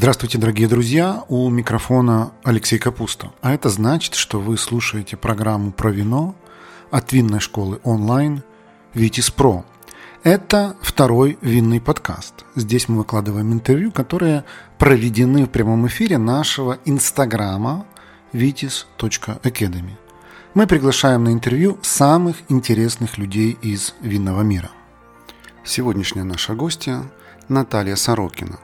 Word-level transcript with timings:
Здравствуйте, 0.00 0.38
дорогие 0.38 0.66
друзья! 0.66 1.24
У 1.28 1.50
микрофона 1.50 2.32
Алексей 2.42 2.78
Капуста. 2.78 3.32
А 3.42 3.52
это 3.52 3.68
значит, 3.68 4.14
что 4.14 4.40
вы 4.40 4.56
слушаете 4.56 5.18
программу 5.18 5.72
про 5.72 5.90
вино 5.90 6.34
от 6.90 7.12
винной 7.12 7.40
школы 7.40 7.80
онлайн 7.84 8.42
«Витис 8.94 9.30
Про». 9.30 9.66
Это 10.22 10.74
второй 10.80 11.36
винный 11.42 11.82
подкаст. 11.82 12.46
Здесь 12.56 12.88
мы 12.88 12.96
выкладываем 12.96 13.52
интервью, 13.52 13.92
которые 13.92 14.44
проведены 14.78 15.44
в 15.44 15.50
прямом 15.50 15.86
эфире 15.86 16.16
нашего 16.16 16.78
инстаграма 16.86 17.84
vitis.academy. 18.32 19.98
Мы 20.54 20.66
приглашаем 20.66 21.24
на 21.24 21.28
интервью 21.34 21.78
самых 21.82 22.38
интересных 22.48 23.18
людей 23.18 23.58
из 23.60 23.94
винного 24.00 24.40
мира. 24.40 24.70
Сегодняшняя 25.62 26.24
наша 26.24 26.54
гостья 26.54 27.02
Наталья 27.50 27.96
Сорокина. 27.96 28.60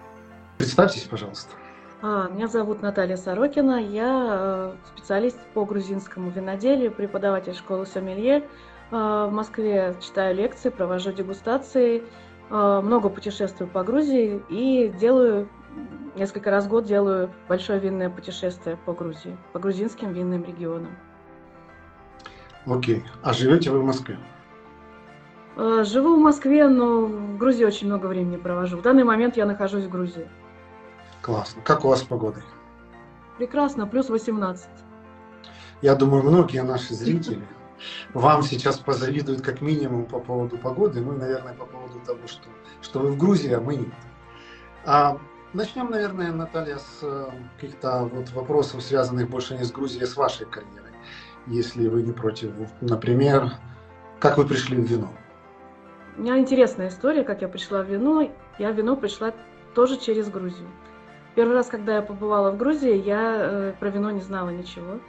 Представьтесь, 0.58 1.02
пожалуйста. 1.02 1.54
А, 2.02 2.28
меня 2.28 2.46
зовут 2.46 2.82
Наталья 2.82 3.16
Сорокина, 3.16 3.82
я 3.82 4.28
э, 4.30 4.72
специалист 4.94 5.38
по 5.54 5.64
грузинскому 5.64 6.30
виноделию, 6.30 6.92
преподаватель 6.92 7.54
школы 7.54 7.86
сомелье. 7.86 8.44
Э, 8.90 9.26
в 9.28 9.30
Москве 9.32 9.96
читаю 10.00 10.34
лекции, 10.34 10.68
провожу 10.68 11.12
дегустации, 11.12 12.02
э, 12.50 12.80
много 12.82 13.08
путешествую 13.08 13.68
по 13.68 13.82
Грузии 13.82 14.42
и 14.48 14.92
делаю 15.00 15.48
несколько 16.16 16.50
раз 16.50 16.66
в 16.66 16.68
год 16.68 16.84
делаю 16.84 17.30
большое 17.48 17.78
винное 17.80 18.08
путешествие 18.08 18.78
по 18.86 18.92
Грузии, 18.92 19.36
по 19.52 19.58
грузинским 19.58 20.12
винным 20.12 20.44
регионам. 20.44 20.96
Окей. 22.66 23.04
А 23.22 23.32
живете 23.34 23.70
вы 23.70 23.80
в 23.80 23.84
Москве? 23.84 24.18
Живу 25.56 26.16
в 26.16 26.18
Москве, 26.18 26.68
но 26.68 27.02
в 27.02 27.38
Грузии 27.38 27.64
очень 27.64 27.86
много 27.86 28.06
времени 28.06 28.36
провожу. 28.36 28.78
В 28.78 28.82
данный 28.82 29.04
момент 29.04 29.36
я 29.36 29.46
нахожусь 29.46 29.84
в 29.84 29.90
Грузии. 29.90 30.28
Классно. 31.26 31.60
Как 31.62 31.84
у 31.84 31.88
вас 31.88 32.02
с 32.02 32.04
погодой? 32.04 32.44
Прекрасно, 33.36 33.88
плюс 33.88 34.08
18. 34.08 34.68
Я 35.82 35.96
думаю, 35.96 36.22
многие 36.22 36.62
наши 36.62 36.94
зрители 36.94 37.42
вам 38.14 38.42
сейчас 38.42 38.78
позавидуют 38.78 39.42
как 39.42 39.60
минимум 39.60 40.06
по 40.06 40.20
поводу 40.20 40.56
погоды, 40.56 41.00
ну 41.00 41.14
и, 41.14 41.18
наверное, 41.18 41.52
по 41.54 41.66
поводу 41.66 41.98
того, 42.06 42.20
что, 42.28 42.48
что 42.80 43.00
вы 43.00 43.10
в 43.10 43.18
Грузии, 43.18 43.52
а 43.52 43.60
мы 43.60 43.74
нет. 43.74 43.94
А, 44.84 45.18
начнем, 45.52 45.90
наверное, 45.90 46.30
Наталья, 46.30 46.78
с 46.78 47.00
э, 47.02 47.28
каких-то 47.56 48.04
вот 48.04 48.30
вопросов, 48.30 48.80
связанных 48.80 49.28
больше 49.28 49.58
не 49.58 49.64
с 49.64 49.72
Грузией, 49.72 50.04
а 50.04 50.06
с 50.06 50.16
вашей 50.16 50.46
карьерой, 50.46 50.92
если 51.48 51.88
вы 51.88 52.04
не 52.04 52.12
против. 52.12 52.52
Например, 52.80 53.50
как 54.20 54.38
вы 54.38 54.46
пришли 54.46 54.76
в 54.76 54.88
вино? 54.88 55.12
У 56.16 56.22
меня 56.22 56.38
интересная 56.38 56.86
история, 56.86 57.24
как 57.24 57.42
я 57.42 57.48
пришла 57.48 57.82
в 57.82 57.90
вино. 57.90 58.30
Я 58.60 58.70
в 58.70 58.76
вино 58.76 58.94
пришла 58.94 59.34
тоже 59.74 59.98
через 59.98 60.28
Грузию. 60.28 60.68
Первый 61.36 61.54
раз, 61.54 61.66
когда 61.66 61.96
я 61.96 62.02
побывала 62.02 62.50
в 62.50 62.56
Грузии, 62.56 62.96
я 62.96 63.36
э, 63.38 63.72
про 63.78 63.90
вино 63.90 64.10
не 64.10 64.22
знала 64.22 64.48
ничего. 64.48 65.00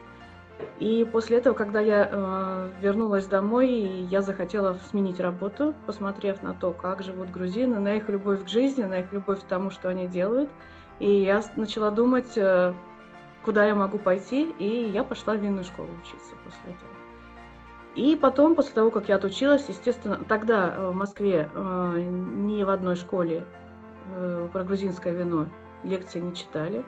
И 0.78 1.08
после 1.10 1.38
этого, 1.38 1.54
когда 1.54 1.80
я 1.80 2.10
э, 2.12 2.70
вернулась 2.82 3.28
домой, 3.28 3.70
я 3.70 4.22
захотела 4.22 4.78
сменить 4.90 5.22
работу, 5.22 5.74
посмотрев 5.86 6.44
на 6.44 6.54
то, 6.54 6.74
как 6.74 7.02
живут 7.02 7.32
грузины, 7.32 7.80
на 7.80 7.96
их 7.96 8.10
любовь 8.10 8.44
к 8.44 8.50
жизни, 8.50 8.84
на 8.84 9.00
их 9.00 9.14
любовь 9.14 9.40
к 9.40 9.46
тому, 9.46 9.70
что 9.70 9.88
они 9.88 10.06
делают. 10.08 10.50
И 11.00 11.10
я 11.10 11.42
начала 11.56 11.92
думать, 11.92 12.38
э, 12.38 12.74
куда 13.46 13.66
я 13.66 13.74
могу 13.74 13.98
пойти, 13.98 14.52
и 14.60 14.90
я 14.90 15.06
пошла 15.06 15.34
в 15.36 15.38
винную 15.38 15.64
школу 15.64 15.88
учиться 16.04 16.36
после 16.44 16.76
этого. 16.76 16.92
И 17.96 18.18
потом, 18.18 18.56
после 18.56 18.74
того, 18.74 18.92
как 18.92 19.08
я 19.08 19.16
отучилась, 19.16 19.64
естественно, 19.70 20.20
тогда 20.28 20.74
э, 20.76 20.90
в 20.90 20.94
Москве 20.94 21.50
э, 21.54 22.02
ни 22.02 22.64
в 22.66 22.70
одной 22.70 22.98
школе 22.98 23.46
э, 24.14 24.50
про 24.52 24.66
грузинское 24.66 25.14
вино 25.14 25.48
лекции 25.84 26.20
не 26.20 26.36
читали. 26.36 26.84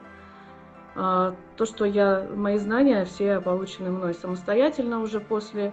А, 0.96 1.34
то, 1.56 1.64
что 1.64 1.84
я, 1.84 2.26
мои 2.34 2.58
знания 2.58 3.04
все 3.04 3.40
получены 3.40 3.90
мной 3.90 4.14
самостоятельно 4.14 5.00
уже 5.00 5.20
после 5.20 5.72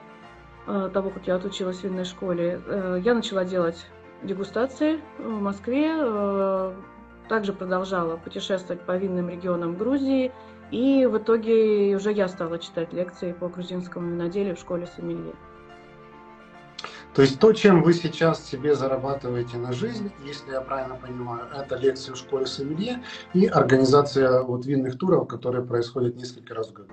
того, 0.65 1.11
как 1.11 1.25
я 1.27 1.35
отучилась 1.35 1.77
в 1.77 1.83
винной 1.85 2.03
школе, 2.03 2.61
я 3.01 3.13
начала 3.13 3.45
делать 3.45 3.87
дегустации 4.21 4.99
в 5.17 5.41
Москве, 5.41 5.95
также 7.29 7.53
продолжала 7.53 8.17
путешествовать 8.17 8.81
по 8.81 8.97
винным 8.97 9.29
регионам 9.29 9.75
Грузии, 9.75 10.33
и 10.71 11.05
в 11.05 11.17
итоге 11.17 11.95
уже 11.95 12.11
я 12.11 12.27
стала 12.27 12.59
читать 12.59 12.91
лекции 12.91 13.31
по 13.31 13.47
грузинскому 13.47 14.09
виноделию 14.09 14.57
в 14.57 14.59
школе 14.59 14.87
сомелье. 14.87 15.33
То 17.13 17.23
есть 17.23 17.39
то, 17.39 17.51
чем 17.51 17.81
вы 17.81 17.93
сейчас 17.93 18.45
себе 18.45 18.75
зарабатываете 18.75 19.57
на 19.57 19.73
жизнь, 19.73 20.11
если 20.23 20.51
я 20.51 20.61
правильно 20.61 20.95
понимаю, 20.95 21.47
это 21.55 21.75
лекции 21.75 22.11
в 22.11 22.15
школе 22.15 22.45
сомелье 22.45 23.03
и 23.33 23.47
организация 23.47 24.43
вот 24.43 24.65
винных 24.65 24.97
туров, 24.99 25.27
которые 25.27 25.65
происходят 25.65 26.15
несколько 26.15 26.53
раз 26.53 26.69
в 26.69 26.73
году. 26.73 26.91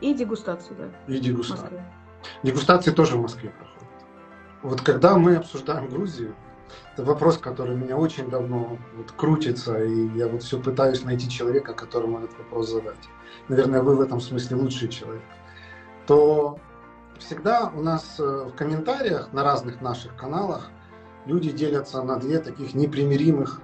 И 0.00 0.14
дегустации, 0.14 0.74
да. 0.74 1.14
И 1.14 1.18
дегустации. 1.18 1.84
Дегустации 2.42 2.90
тоже 2.90 3.16
в 3.16 3.22
Москве 3.22 3.50
проходят. 3.50 3.88
Вот 4.62 4.80
когда 4.80 5.16
мы 5.16 5.36
обсуждаем 5.36 5.88
Грузию, 5.88 6.34
это 6.94 7.04
вопрос, 7.04 7.38
который 7.38 7.76
меня 7.76 7.96
очень 7.96 8.30
давно 8.30 8.78
вот 8.96 9.12
крутится, 9.12 9.82
и 9.82 10.08
я 10.16 10.28
вот 10.28 10.42
все 10.42 10.58
пытаюсь 10.58 11.04
найти 11.04 11.28
человека, 11.28 11.74
которому 11.74 12.18
этот 12.18 12.36
вопрос 12.38 12.70
задать. 12.70 13.08
Наверное, 13.48 13.82
вы 13.82 13.96
в 13.96 14.00
этом 14.00 14.20
смысле 14.20 14.56
лучший 14.56 14.88
человек. 14.88 15.22
То 16.06 16.58
всегда 17.22 17.70
у 17.74 17.82
нас 17.82 18.16
э, 18.18 18.22
в 18.22 18.54
комментариях 18.54 19.32
на 19.32 19.42
разных 19.44 19.80
наших 19.80 20.14
каналах 20.16 20.70
люди 21.26 21.50
делятся 21.50 22.02
на 22.02 22.16
две 22.16 22.38
таких 22.38 22.74
непримиримых 22.74 23.60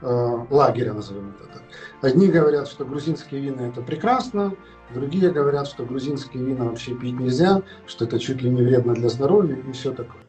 э, 0.00 0.46
лагеря, 0.50 0.94
назовем 0.94 1.30
это 1.30 1.52
так. 1.52 1.62
Одни 2.00 2.28
говорят, 2.28 2.68
что 2.68 2.84
грузинские 2.84 3.40
вина 3.40 3.68
это 3.68 3.82
прекрасно, 3.82 4.54
другие 4.92 5.30
говорят, 5.30 5.66
что 5.66 5.84
грузинские 5.84 6.44
вина 6.44 6.64
вообще 6.66 6.94
пить 6.94 7.18
нельзя, 7.18 7.62
что 7.86 8.04
это 8.04 8.18
чуть 8.18 8.42
ли 8.42 8.50
не 8.50 8.62
вредно 8.62 8.94
для 8.94 9.08
здоровья 9.08 9.56
и 9.56 9.72
все 9.72 9.92
такое. 9.92 10.22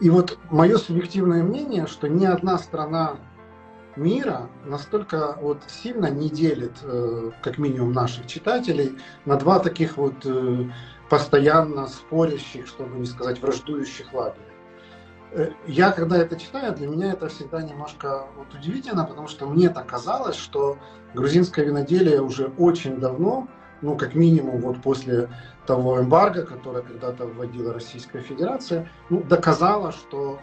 И 0.00 0.10
вот 0.10 0.38
мое 0.50 0.78
субъективное 0.78 1.42
мнение, 1.42 1.86
что 1.86 2.08
ни 2.08 2.24
одна 2.24 2.58
страна 2.58 3.16
мира 3.96 4.48
настолько 4.64 5.36
вот 5.40 5.58
сильно 5.66 6.08
не 6.08 6.30
делит, 6.30 6.74
э, 6.82 7.30
как 7.42 7.58
минимум 7.58 7.92
наших 7.92 8.26
читателей, 8.26 8.96
на 9.24 9.36
два 9.36 9.58
таких 9.58 9.96
вот 9.96 10.14
э, 10.24 10.70
постоянно 11.08 11.86
спорящих, 11.86 12.66
чтобы 12.66 12.98
не 12.98 13.06
сказать 13.06 13.40
враждующих 13.40 14.12
лагеря. 14.12 14.44
Э, 15.32 15.50
я, 15.66 15.92
когда 15.92 16.18
это 16.18 16.38
читаю, 16.38 16.74
для 16.74 16.86
меня 16.86 17.12
это 17.12 17.28
всегда 17.28 17.62
немножко 17.62 18.26
вот 18.36 18.52
удивительно, 18.54 19.04
потому 19.04 19.28
что 19.28 19.46
мне 19.46 19.68
так 19.68 19.86
казалось, 19.86 20.36
что 20.36 20.78
грузинское 21.14 21.64
виноделие 21.64 22.20
уже 22.20 22.48
очень 22.58 22.98
давно 22.98 23.48
ну, 23.80 23.96
как 23.96 24.14
минимум, 24.14 24.60
вот 24.60 24.82
после 24.82 25.30
того 25.66 26.00
эмбарго, 26.00 26.44
которое 26.44 26.82
когда-то 26.82 27.26
вводила 27.26 27.72
Российская 27.72 28.20
Федерация, 28.20 28.90
ну, 29.10 29.22
доказала, 29.22 29.92
что 29.92 30.40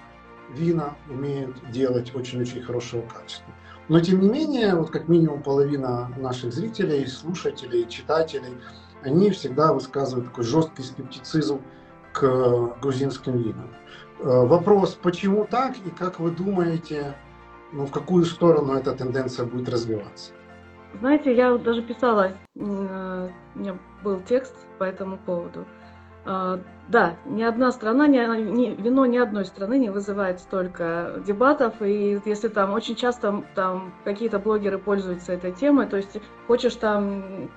вина 0.54 0.96
умеют 1.10 1.58
делать 1.72 2.14
очень-очень 2.16 2.62
хорошего 2.62 3.02
качества. 3.02 3.54
Но, 3.88 4.00
тем 4.00 4.22
не 4.22 4.30
менее, 4.30 4.76
вот 4.76 4.90
как 4.90 5.08
минимум 5.08 5.44
половина 5.44 6.12
наших 6.18 6.54
зрителей, 6.54 7.06
слушателей, 7.08 7.88
читателей, 7.88 8.58
они 9.06 9.30
всегда 9.30 9.74
высказывают 9.74 10.30
такой 10.30 10.44
жесткий 10.44 10.84
скептицизм 10.84 11.62
к 12.14 12.76
грузинским 12.82 13.38
винам. 13.38 13.70
Э, 14.20 14.46
вопрос, 14.46 14.98
почему 15.02 15.46
так 15.46 15.76
и 15.86 15.90
как 15.90 16.20
вы 16.20 16.32
думаете, 16.32 17.16
ну, 17.72 17.86
в 17.86 17.92
какую 17.92 18.26
сторону 18.26 18.74
эта 18.74 18.94
тенденция 18.94 19.46
будет 19.46 19.70
развиваться? 19.70 20.32
Знаете, 21.00 21.36
я 21.36 21.58
даже 21.58 21.82
писала, 21.82 22.32
у 22.56 22.62
меня 22.66 23.78
был 24.04 24.22
текст 24.22 24.56
по 24.80 24.86
этому 24.86 25.18
поводу. 25.18 25.66
А, 26.26 26.60
да, 26.88 27.16
ни 27.26 27.44
одна 27.44 27.72
страна, 27.72 28.08
ни, 28.08 28.18
ни, 28.18 28.82
вино 28.82 29.06
ни 29.06 29.18
одной 29.18 29.46
страны 29.46 29.78
не 29.78 29.90
вызывает 29.90 30.40
столько 30.40 31.22
дебатов, 31.28 31.82
и 31.82 32.20
если 32.26 32.48
там 32.48 32.74
очень 32.74 32.96
часто 32.96 33.44
там 33.54 33.94
какие-то 34.06 34.40
блогеры 34.40 34.80
пользуются 34.80 35.34
этой 35.34 35.52
темой, 35.52 35.86
то 35.88 35.98
есть 35.98 36.18
хочешь 36.48 36.76
там 36.76 37.50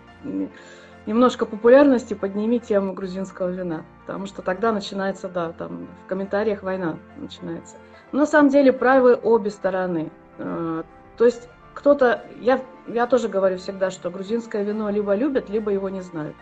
немножко 1.09 1.47
популярности, 1.47 2.13
подними 2.13 2.61
тему 2.61 2.93
грузинского 2.93 3.49
вина, 3.49 3.87
потому 4.07 4.27
что 4.27 4.43
тогда 4.43 4.73
начинается, 4.73 5.29
да, 5.29 5.53
там 5.53 5.89
в 6.05 6.07
комментариях 6.07 6.63
война 6.63 6.99
начинается. 7.17 7.77
Но 8.13 8.21
на 8.21 8.27
самом 8.27 8.51
деле 8.51 8.75
правы 8.75 9.19
обе 9.21 9.51
стороны. 9.51 10.11
А, 10.39 10.85
то 11.17 11.25
есть 11.25 11.49
кто-то, 11.73 12.25
я, 12.41 12.61
я 12.87 13.07
тоже 13.07 13.29
говорю 13.29 13.57
всегда, 13.57 13.91
что 13.91 14.11
грузинское 14.11 14.63
вино 14.63 14.91
либо 14.91 15.15
любят, 15.15 15.49
либо 15.49 15.71
его 15.71 15.89
не 15.89 16.03
знают. 16.03 16.37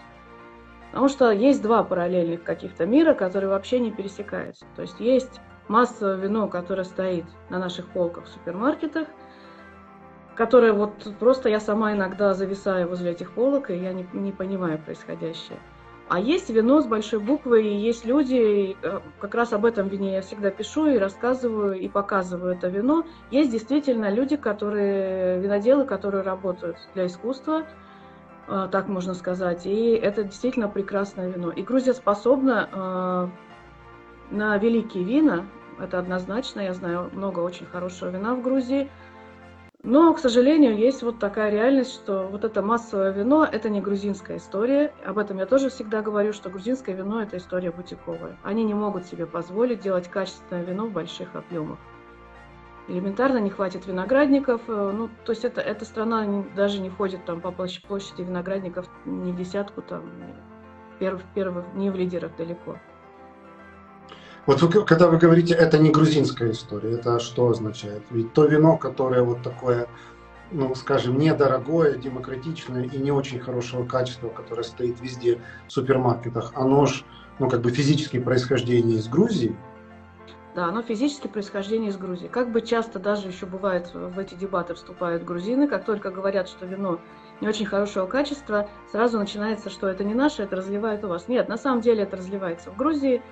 Потому 0.90 1.08
что 1.08 1.30
есть 1.30 1.62
два 1.62 1.84
параллельных 1.84 2.42
каких-то 2.42 2.86
мира, 2.86 3.14
которые 3.14 3.50
вообще 3.50 3.78
не 3.78 3.92
пересекаются. 3.92 4.64
То 4.74 4.82
есть 4.82 4.98
есть 4.98 5.40
массовое 5.68 6.16
вино, 6.16 6.48
которое 6.48 6.84
стоит 6.84 7.26
на 7.50 7.60
наших 7.60 7.86
полках 7.86 8.24
в 8.24 8.28
супермаркетах, 8.28 9.06
которое 10.37 10.73
вот 10.73 10.93
просто 11.19 11.49
я 11.49 11.59
сама 11.59 11.93
иногда 11.93 12.35
зависаю 12.35 12.88
возле 12.88 13.12
этих 13.12 13.33
полок, 13.33 13.71
и 13.71 13.77
я 13.77 13.93
не, 13.93 14.06
не 14.12 14.33
понимаю 14.33 14.79
происходящее. 14.79 15.59
А 16.09 16.21
есть 16.21 16.50
вино 16.50 16.81
с 16.81 16.87
большой 16.87 17.19
буквы, 17.19 17.65
и 17.65 17.77
есть 17.77 18.05
люди, 18.05 18.77
э, 18.81 19.00
как 19.19 19.35
раз 19.35 19.53
об 19.53 19.65
этом 19.65 19.88
вине 19.88 20.12
я 20.12 20.23
всегда 20.23 20.50
пишу 20.50 20.87
и 20.87 20.99
рассказываю, 20.99 21.75
и 21.75 21.88
показываю 21.88 22.55
это 22.55 22.69
вино. 22.69 23.05
Есть 23.33 23.50
действительно 23.50 24.09
люди, 24.09 24.37
которые, 24.37 25.41
виноделы, 25.41 25.85
которые 25.85 26.23
работают 26.23 26.77
для 26.94 27.06
искусства, 27.06 27.65
э, 28.47 28.69
так 28.71 28.87
можно 28.87 29.15
сказать, 29.15 29.67
и 29.67 29.91
это 29.94 30.23
действительно 30.23 30.69
прекрасное 30.69 31.29
вино. 31.29 31.50
И 31.50 31.62
Грузия 31.62 31.94
способна 31.94 32.69
э, 34.31 34.35
на 34.37 34.56
великие 34.59 35.03
вина, 35.03 35.47
это 35.81 35.99
однозначно, 35.99 36.61
я 36.61 36.73
знаю 36.73 37.11
много 37.15 37.41
очень 37.41 37.67
хорошего 37.67 38.11
вина 38.11 38.35
в 38.35 38.43
Грузии– 38.43 38.88
но, 39.87 40.12
к 40.12 40.19
сожалению, 40.19 40.77
есть 40.77 41.05
вот 41.05 41.21
такая 41.21 41.49
реальность, 41.49 41.94
что 41.94 42.27
вот 42.27 42.43
это 42.43 42.61
массовое 42.61 43.12
вино– 43.12 43.49
это 43.53 43.69
не 43.69 43.81
грузинская 43.81 44.38
история. 44.38 44.93
Об 45.05 45.17
этом 45.17 45.38
я 45.38 45.47
тоже 45.47 45.69
всегда 45.71 46.03
говорю, 46.03 46.33
что 46.33 46.50
грузинское 46.50 46.93
вино– 46.97 47.23
это 47.23 47.37
история 47.37 47.71
бутиковая. 47.71 48.37
Они 48.43 48.65
не 48.65 48.75
могут 48.75 49.06
себе 49.06 49.27
позволить 49.27 49.79
делать 49.79 50.09
качественное 50.09 50.65
вино 50.65 50.87
в 50.87 50.93
больших 50.93 51.37
объемах. 51.37 51.79
Элементарно 52.88 53.38
не 53.38 53.49
хватит 53.49 53.87
виноградников. 53.87 54.61
Э, 54.67 54.93
ну, 54.93 55.09
то 55.25 55.31
есть 55.31 55.44
это, 55.44 55.61
эта 55.61 55.85
страна 55.85 56.44
даже 56.56 56.81
не 56.81 56.91
входит 56.91 57.25
там 57.25 57.41
по 57.41 57.53
площади, 57.53 58.23
виноградников 58.23 58.88
ни 59.05 59.31
в 59.31 59.37
десятку, 59.37 59.83
там, 59.83 60.03
перв, 60.99 61.23
перв, 61.33 61.65
не 61.75 61.91
в 61.91 61.94
лидерах 61.94 62.35
далеко. 62.37 62.77
Вот 64.46 64.62
вы, 64.62 64.84
когда 64.84 65.08
вы 65.08 65.19
говорите, 65.19 65.54
это 65.54 65.76
не 65.76 65.90
грузинская 65.90 66.52
история, 66.52 66.93
это 66.93 67.19
что 67.19 67.48
означает? 67.48 68.02
Ведь 68.10 68.32
то 68.32 68.44
вино, 68.46 68.76
которое 68.76 69.22
вот 69.22 69.43
такое, 69.43 69.88
ну, 70.52 70.72
скажем, 70.76 71.19
недорогое, 71.19 71.96
демократичное 71.96 72.84
и 72.84 72.96
не 72.98 73.10
очень 73.10 73.40
хорошего 73.40 73.84
качества, 73.84 74.28
которое 74.28 74.62
стоит 74.62 75.00
везде 75.00 75.40
в 75.66 75.72
супермаркетах, 75.72 76.52
оно 76.54 76.87
же, 76.87 77.02
ну, 77.40 77.50
как 77.50 77.60
бы 77.60 77.70
физически 77.70 78.20
происхождение 78.20 78.98
из 78.98 79.08
Грузии, 79.08 79.56
да, 80.54 80.69
оно 80.69 80.81
физически 80.81 81.26
происхождение 81.26 81.90
из 81.90 81.99
Грузии. 81.99 82.28
Как 82.28 82.50
бы 82.50 82.62
часто 82.62 82.99
даже 82.99 83.28
еще 83.28 83.44
бывает 83.44 83.90
в 83.92 84.19
эти 84.19 84.34
дебаты 84.34 84.72
вступают 84.72 85.22
грузины, 85.22 85.69
как 85.69 85.84
только 85.84 86.10
говорят, 86.10 86.49
что 86.49 86.64
вино 86.64 86.99
не 87.42 87.49
очень 87.49 87.66
хорошего 87.66 88.06
качества, 88.06 88.66
сразу 88.90 89.19
начинается, 89.19 89.69
что 89.69 89.87
это 89.87 90.02
не 90.02 90.14
наше, 90.14 90.44
это 90.44 90.56
разливают 90.56 91.04
у 91.04 91.08
вас. 91.08 91.28
Нет, 91.28 91.50
на 91.50 91.58
самом 91.58 91.82
деле 91.82 92.04
это 92.04 92.16
разливается 92.16 92.70
в 92.70 92.76
Грузии, 92.78 93.22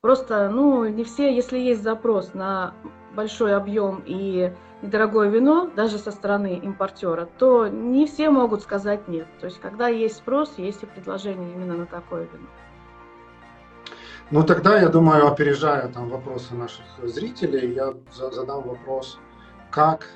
Просто, 0.00 0.48
ну, 0.48 0.86
не 0.86 1.02
все, 1.02 1.34
если 1.34 1.58
есть 1.58 1.82
запрос 1.82 2.32
на 2.32 2.72
большой 3.16 3.56
объем 3.56 4.04
и 4.06 4.52
недорогое 4.80 5.28
вино, 5.28 5.68
даже 5.74 5.98
со 5.98 6.12
стороны 6.12 6.54
импортера, 6.54 7.28
то 7.36 7.66
не 7.66 8.06
все 8.06 8.30
могут 8.30 8.62
сказать 8.62 9.08
нет. 9.08 9.26
То 9.40 9.46
есть, 9.46 9.60
когда 9.60 9.88
есть 9.88 10.18
спрос, 10.18 10.54
есть 10.56 10.84
и 10.84 10.86
предложение 10.86 11.52
именно 11.52 11.78
на 11.78 11.86
такое 11.86 12.28
вино. 12.32 12.46
Ну, 14.30 14.44
тогда, 14.44 14.78
я 14.78 14.88
думаю, 14.88 15.26
опережая 15.26 15.88
там 15.88 16.10
вопросы 16.10 16.54
наших 16.54 16.84
зрителей, 17.02 17.74
я 17.74 17.92
задам 18.12 18.62
вопрос, 18.62 19.18
как 19.72 20.06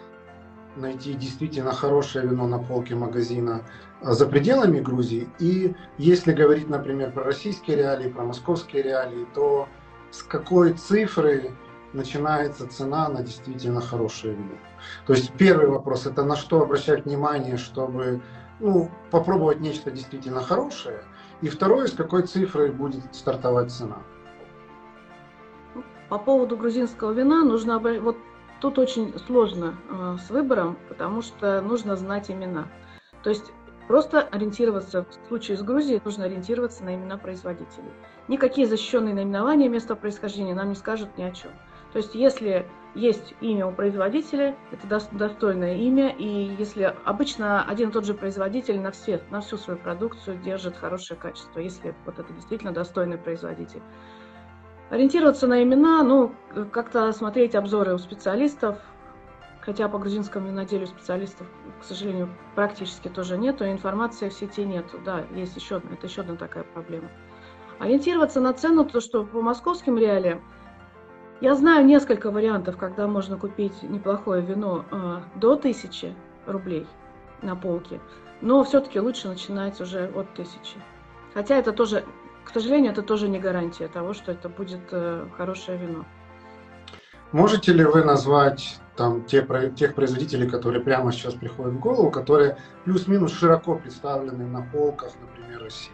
найти 0.77 1.15
действительно 1.15 1.73
хорошее 1.73 2.29
вино 2.29 2.47
на 2.47 2.61
полке 2.61 2.95
магазина 2.95 3.63
за 4.03 4.27
пределами 4.27 4.81
Грузии. 4.81 5.29
И 5.39 5.75
если 5.99 6.33
говорить, 6.33 6.69
например, 6.69 7.13
про 7.13 7.25
российские 7.25 7.77
реалии, 7.77 8.09
про 8.09 8.25
московские 8.25 8.83
реалии, 8.83 9.27
то 9.35 9.69
с 10.11 10.23
какой 10.23 10.73
цифры 10.73 11.53
начинается 11.93 12.67
цена 12.69 13.09
на 13.09 13.23
действительно 13.23 13.81
хорошее 13.81 14.35
вино. 14.35 14.57
То 15.07 15.13
есть 15.13 15.33
первый 15.35 15.69
вопрос 15.69 16.07
это 16.07 16.25
на 16.25 16.37
что 16.37 16.63
обращать 16.63 17.05
внимание, 17.05 17.57
чтобы 17.57 18.23
ну, 18.61 18.91
попробовать 19.11 19.61
нечто 19.61 19.91
действительно 19.91 20.43
хорошее. 20.43 21.03
И 21.41 21.49
второе, 21.49 21.87
с 21.87 21.93
какой 21.93 22.23
цифры 22.23 22.73
будет 22.73 23.15
стартовать 23.15 23.71
цена. 23.71 23.99
По 26.09 26.19
поводу 26.19 26.57
грузинского 26.57 27.13
вина 27.13 27.45
нужно 27.45 27.79
вот 27.79 28.17
тут 28.61 28.79
очень 28.79 29.19
сложно 29.27 29.75
э, 29.91 30.17
с 30.25 30.31
выбором, 30.31 30.79
потому 30.89 31.23
что 31.23 31.61
нужно 31.63 31.97
знать 31.97 32.31
имена. 32.31 32.69
То 33.23 33.31
есть 33.31 33.53
Просто 33.93 34.23
ориентироваться, 34.23 35.05
в 35.05 35.29
случае 35.29 35.59
с 35.59 35.63
Грузией, 35.63 36.01
нужно 36.03 36.25
ориентироваться 36.25 36.83
на 36.83 36.95
имена 36.95 37.19
производителей. 37.19 37.91
Никакие 38.27 38.67
защищенные 38.67 39.13
наименования 39.13 39.69
места 39.69 39.95
происхождения 39.97 40.55
нам 40.55 40.71
не 40.71 40.75
скажут 40.75 41.19
ни 41.19 41.23
о 41.23 41.31
чем. 41.31 41.51
То 41.93 41.99
есть, 41.99 42.15
если 42.15 42.67
есть 42.95 43.35
имя 43.43 43.67
у 43.67 43.73
производителя, 43.73 44.57
это 44.71 45.05
достойное 45.13 45.77
имя, 45.77 46.09
и 46.09 46.27
если 46.59 46.97
обычно 47.05 47.65
один 47.65 47.91
и 47.91 47.93
тот 47.93 48.07
же 48.07 48.15
производитель 48.15 48.81
на, 48.81 48.93
все, 48.93 49.21
на 49.31 49.43
всю 49.43 49.59
свою 49.59 49.79
продукцию 49.79 50.39
держит 50.39 50.75
хорошее 50.75 51.21
качество, 51.21 51.61
если 51.61 51.95
вот 52.07 52.19
это 52.19 52.33
действительно 52.33 52.73
достойный 52.73 53.19
производитель. 53.19 53.83
Ориентироваться 54.89 55.47
на 55.47 55.63
имена, 55.63 56.03
ну, 56.03 56.35
как-то 56.71 57.13
смотреть 57.13 57.55
обзоры 57.55 57.93
у 57.93 57.99
специалистов, 57.99 58.79
хотя 59.65 59.89
по 59.89 59.99
грузинскому 59.99 60.49
виноделию 60.49 60.87
специалистов, 60.87 61.47
к 61.81 61.85
сожалению, 61.85 62.29
практически 62.55 63.09
тоже 63.09 63.39
нету, 63.39 63.65
информации 63.65 64.29
в 64.29 64.33
сети 64.33 64.65
нету. 64.65 64.99
Да, 65.05 65.25
есть 65.35 65.57
еще 65.57 65.77
одна, 65.77 65.93
это 65.93 66.07
еще 66.07 66.23
одна 66.23 66.37
такая 66.37 66.65
проблема. 66.65 67.09
Ориентироваться 67.79 68.41
на 68.41 68.53
цену, 68.53 68.85
то 68.85 69.01
что 69.01 69.25
по 69.25 69.41
московским 69.41 69.97
реалиям, 69.97 70.43
я 71.41 71.55
знаю 71.55 71.85
несколько 71.85 72.31
вариантов, 72.31 72.77
когда 72.77 73.07
можно 73.09 73.37
купить 73.37 73.83
неплохое 73.83 74.43
вино 74.43 74.85
э, 74.91 75.21
до 75.37 75.55
1000 75.55 76.15
рублей 76.47 76.87
на 77.41 77.57
полке, 77.57 78.01
но 78.41 78.63
все-таки 78.63 79.01
лучше 79.01 79.29
начинать 79.29 79.81
уже 79.81 80.07
от 80.07 80.31
1000. 80.33 80.79
Хотя 81.35 81.57
это 81.57 81.73
тоже, 81.73 82.05
к 82.45 82.51
сожалению, 82.51 82.93
это 82.93 83.03
тоже 83.03 83.29
не 83.29 83.41
гарантия 83.41 83.89
того, 83.89 84.13
что 84.13 84.33
это 84.33 84.49
будет 84.49 84.83
э, 84.93 85.27
хорошее 85.37 85.79
вино. 85.79 86.05
Можете 87.33 87.73
ли 87.73 87.85
вы 87.85 88.05
назвать 88.05 88.82
там 88.97 89.25
те, 89.25 89.47
тех 89.77 89.95
производителей, 89.95 90.49
которые 90.49 90.83
прямо 90.83 91.13
сейчас 91.13 91.35
приходят 91.35 91.75
в 91.75 91.81
голову, 91.81 92.11
которые 92.11 92.59
плюс-минус 92.85 93.33
широко 93.33 93.77
представлены 93.77 94.47
на 94.47 94.63
полках, 94.63 95.13
например, 95.21 95.63
России? 95.63 95.93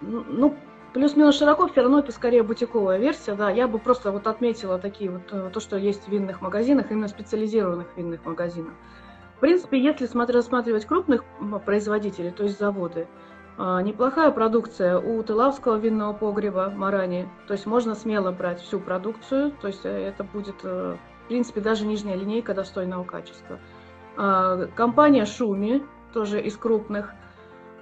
Ну, 0.00 0.24
ну, 0.28 0.56
плюс-минус 0.92 1.38
широко, 1.38 1.68
все 1.68 1.82
равно 1.82 2.00
это 2.00 2.12
скорее 2.12 2.42
бутиковая 2.42 2.98
версия, 2.98 3.34
да. 3.34 3.50
Я 3.50 3.68
бы 3.68 3.78
просто 3.78 4.12
вот 4.12 4.26
отметила 4.26 4.78
такие 4.78 5.10
вот, 5.10 5.22
э, 5.32 5.50
то, 5.52 5.60
что 5.60 5.76
есть 5.76 6.06
в 6.06 6.08
винных 6.08 6.40
магазинах, 6.40 6.90
именно 6.90 7.08
специализированных 7.08 7.88
винных 7.96 8.24
магазинах. 8.24 8.72
В 9.36 9.40
принципе, 9.40 9.82
если 9.82 10.06
рассматривать 10.32 10.86
крупных 10.86 11.24
производителей, 11.64 12.30
то 12.30 12.44
есть 12.44 12.58
заводы, 12.58 13.08
а, 13.56 13.80
неплохая 13.82 14.32
продукция 14.32 14.98
у 14.98 15.22
Телавского 15.22 15.76
винного 15.76 16.12
погреба 16.12 16.72
Марани. 16.74 17.28
То 17.46 17.54
есть 17.54 17.66
можно 17.66 17.94
смело 17.94 18.32
брать 18.32 18.60
всю 18.60 18.80
продукцию. 18.80 19.52
То 19.60 19.68
есть 19.68 19.84
э, 19.84 20.08
это 20.08 20.24
будет, 20.24 20.56
э, 20.64 20.96
в 21.24 21.28
принципе, 21.28 21.60
даже 21.60 21.86
нижняя 21.86 22.16
линейка 22.16 22.54
достойного 22.54 23.04
качества. 23.04 23.58
А, 24.16 24.66
компания 24.74 25.24
Шуми, 25.24 25.82
тоже 26.12 26.40
из 26.40 26.56
крупных. 26.56 27.12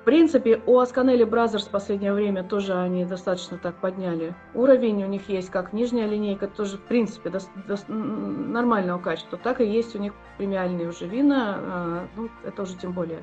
В 0.01 0.05
принципе, 0.05 0.61
у 0.67 0.79
Askaneli 0.79 1.23
Brothers 1.23 1.67
в 1.67 1.71
последнее 1.71 2.13
время 2.13 2.43
тоже 2.43 2.75
они 2.75 3.05
достаточно 3.05 3.57
так 3.59 3.77
подняли 3.77 4.35
уровень. 4.55 5.05
У 5.05 5.07
них 5.07 5.29
есть 5.29 5.51
как 5.51 5.73
нижняя 5.73 6.09
линейка, 6.09 6.49
тоже, 6.49 6.77
в 6.77 6.83
принципе, 6.83 7.31
до, 7.31 7.39
до, 7.69 7.77
нормального 7.93 8.99
качества, 8.99 9.39
так 9.39 9.61
и 9.61 9.65
есть 9.65 9.95
у 9.95 9.99
них 9.99 10.13
премиальные 10.39 10.89
уже 10.89 11.07
вина. 11.07 11.57
А, 11.59 12.07
ну, 12.17 12.29
это 12.45 12.63
уже 12.63 12.77
тем 12.77 12.93
более 12.93 13.23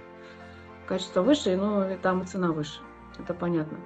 качество 0.88 1.22
выше, 1.22 1.56
но 1.58 1.86
там 2.02 2.24
и 2.24 2.26
цена 2.26 2.52
выше, 2.52 2.80
это 3.18 3.34
понятно. 3.34 3.78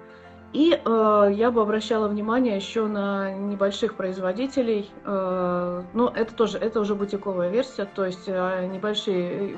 И 0.53 0.79
э, 0.85 1.29
я 1.33 1.49
бы 1.49 1.61
обращала 1.63 2.07
внимание 2.07 2.55
еще 2.55 2.85
на 2.85 3.33
небольших 3.33 3.95
производителей. 3.95 4.91
Э, 5.03 5.81
ну, 5.93 6.07
это 6.09 6.35
тоже, 6.35 6.59
это 6.59 6.79
уже 6.79 6.93
бутиковая 6.93 7.49
версия, 7.49 7.85
то 7.85 8.05
есть 8.05 8.25
э, 8.27 8.69
небольшие, 8.71 9.57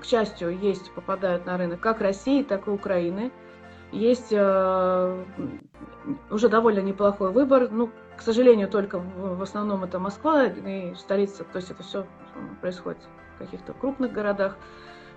к 0.00 0.04
счастью, 0.06 0.58
есть, 0.58 0.90
попадают 0.92 1.44
на 1.44 1.58
рынок 1.58 1.80
как 1.80 2.00
России, 2.00 2.42
так 2.42 2.68
и 2.68 2.70
Украины. 2.70 3.30
Есть 3.92 4.28
э, 4.30 5.24
уже 6.30 6.48
довольно 6.48 6.80
неплохой 6.80 7.32
выбор. 7.32 7.68
Ну, 7.70 7.90
к 8.16 8.22
сожалению, 8.22 8.68
только 8.68 8.98
в, 8.98 9.36
в 9.36 9.42
основном 9.42 9.84
это 9.84 9.98
Москва 9.98 10.46
и 10.46 10.94
столица, 10.94 11.44
то 11.44 11.56
есть 11.56 11.70
это 11.70 11.82
все 11.82 12.06
происходит 12.62 13.02
в 13.34 13.38
каких-то 13.40 13.74
крупных 13.74 14.12
городах 14.12 14.56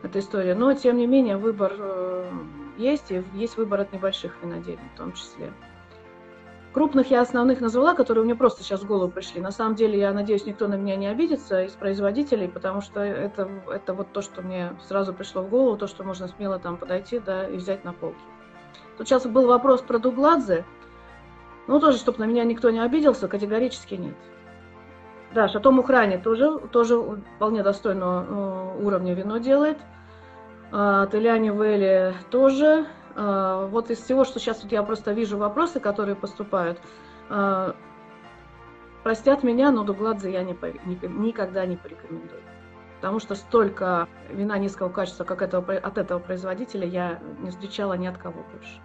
эта 0.04 0.20
история. 0.20 0.54
Но, 0.54 0.74
тем 0.74 0.98
не 0.98 1.08
менее, 1.08 1.38
выбор 1.38 1.74
э, 1.78 2.32
есть, 2.78 3.12
и 3.12 3.24
есть 3.34 3.58
выбор 3.58 3.82
от 3.82 3.94
небольших 3.94 4.34
виноделий 4.42 4.80
в 4.94 4.98
том 4.98 5.14
числе. 5.14 5.52
Крупных 6.74 7.12
я 7.12 7.22
основных 7.22 7.62
назвала, 7.62 7.94
которые 7.94 8.26
мне 8.26 8.36
просто 8.36 8.64
сейчас 8.64 8.82
в 8.82 8.88
голову 8.88 9.12
пришли. 9.12 9.40
На 9.40 9.52
самом 9.52 9.76
деле, 9.76 10.00
я 10.00 10.12
надеюсь, 10.12 10.46
никто 10.48 10.68
на 10.68 10.74
меня 10.74 10.96
не 10.96 11.06
обидится 11.06 11.64
из 11.64 11.74
производителей, 11.74 12.48
потому 12.48 12.82
что 12.82 13.00
это, 13.00 13.48
это 13.72 13.94
вот 13.94 14.12
то, 14.12 14.22
что 14.22 14.42
мне 14.42 14.76
сразу 14.88 15.14
пришло 15.14 15.44
в 15.44 15.50
голову, 15.50 15.78
то, 15.78 15.86
что 15.86 16.04
можно 16.04 16.28
смело 16.28 16.58
там 16.58 16.78
подойти 16.78 17.20
да, 17.20 17.48
и 17.48 17.58
взять 17.58 17.84
на 17.84 17.94
полке. 17.94 18.18
Тут 18.98 19.08
сейчас 19.08 19.26
был 19.28 19.46
вопрос 19.46 19.82
про 19.82 20.00
Дугладзе. 20.00 20.66
Ну, 21.68 21.80
тоже, 21.80 21.98
чтобы 22.00 22.18
на 22.18 22.24
меня 22.26 22.44
никто 22.44 22.72
не 22.72 22.80
обиделся, 22.80 23.28
категорически 23.28 23.94
нет. 23.94 24.16
Да, 25.34 25.48
Шато 25.48 25.72
Мухрани 25.72 26.18
тоже, 26.18 26.60
тоже 26.72 27.00
вполне 27.36 27.64
достойного 27.64 28.26
э, 28.78 28.84
уровня 28.84 29.14
вино 29.14 29.38
делает. 29.38 29.78
А, 30.76 31.06
Теляни 31.06 31.50
Вели 31.50 32.16
тоже. 32.32 32.88
э, 33.16 33.68
вот 33.70 33.92
из 33.92 34.00
всего, 34.00 34.24
что 34.24 34.40
сейчас 34.40 34.64
вот 34.64 34.72
я 34.72 34.82
просто 34.82 35.12
вижу 35.12 35.38
вопросы, 35.38 35.80
которые 35.80 36.16
поступают, 36.16 36.80
э, 37.30 37.74
простят 39.04 39.44
меня, 39.44 39.70
но 39.70 39.84
Дугладзе 39.84 40.32
я 40.32 40.42
не, 40.42 40.58
никогда 40.84 41.64
не 41.68 41.78
порекомендую. 41.78 42.42
Потому 42.96 43.20
что 43.20 43.36
столько 43.36 44.08
вина 44.32 44.58
низкого 44.58 44.90
качества, 44.90 45.26
как 45.26 45.44
этого, 45.44 45.76
от 45.78 46.00
этого 46.00 46.18
производителя, 46.18 46.88
я 46.88 47.20
не 47.40 47.52
встречала 47.52 47.94
ни 47.94 48.08
от 48.08 48.18
кого 48.18 48.44
больше. 48.52 48.82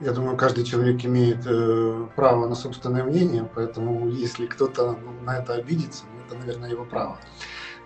Я 0.00 0.10
думаю, 0.10 0.36
каждый 0.36 0.64
человек 0.64 1.04
имеет 1.04 1.46
э, 1.46 2.08
право 2.16 2.48
на 2.48 2.56
собственное 2.56 3.04
мнение, 3.04 3.48
поэтому 3.54 4.08
если 4.08 4.46
кто-то 4.46 4.98
на 5.22 5.38
это 5.38 5.54
обидится, 5.54 6.06
ну, 6.12 6.24
это, 6.26 6.44
наверное, 6.44 6.70
его 6.70 6.84
право. 6.84 7.18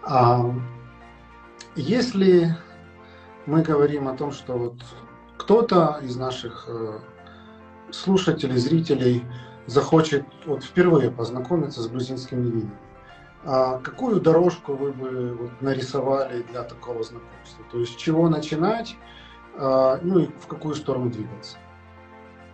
А, 0.02 0.50
если 1.74 2.56
мы 3.46 3.62
говорим 3.62 4.08
о 4.08 4.16
том, 4.16 4.32
что 4.32 4.54
вот 4.54 4.74
кто-то 5.36 6.00
из 6.02 6.16
наших 6.16 6.66
э, 6.68 6.98
слушателей, 7.90 8.56
зрителей 8.56 9.24
захочет 9.66 10.24
вот 10.44 10.64
впервые 10.64 11.10
познакомиться 11.10 11.82
с 11.82 11.88
грузинскими 11.88 12.44
винами, 12.44 12.78
а 13.44 13.78
какую 13.78 14.20
дорожку 14.20 14.74
вы 14.74 14.92
бы 14.92 15.34
вот 15.34 15.50
нарисовали 15.60 16.42
для 16.42 16.64
такого 16.64 17.02
знакомства? 17.04 17.64
То 17.70 17.78
есть 17.78 17.92
с 17.92 17.96
чего 17.96 18.28
начинать, 18.28 18.96
а, 19.56 20.00
ну 20.02 20.18
и 20.18 20.26
в 20.26 20.48
какую 20.48 20.74
сторону 20.74 21.10
двигаться? 21.10 21.56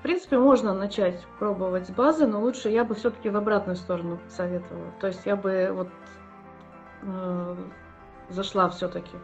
В 0.01 0.03
принципе, 0.03 0.37
можно 0.37 0.75
начать 0.75 1.25
пробовать 1.39 1.87
с 1.87 1.91
базы, 1.91 2.27
но 2.27 2.41
лучше 2.41 2.69
я 2.69 2.85
бы 2.85 2.95
все-таки 2.95 3.31
в 3.31 3.37
обратную 3.37 3.77
сторону 3.77 4.19
советовала. 4.29 4.93
То 5.01 5.07
есть 5.07 5.25
я 5.25 5.37
бы 5.37 5.71
вот 5.73 5.89
э, 7.03 7.57
зашла 8.29 8.69
все-таки 8.69 9.17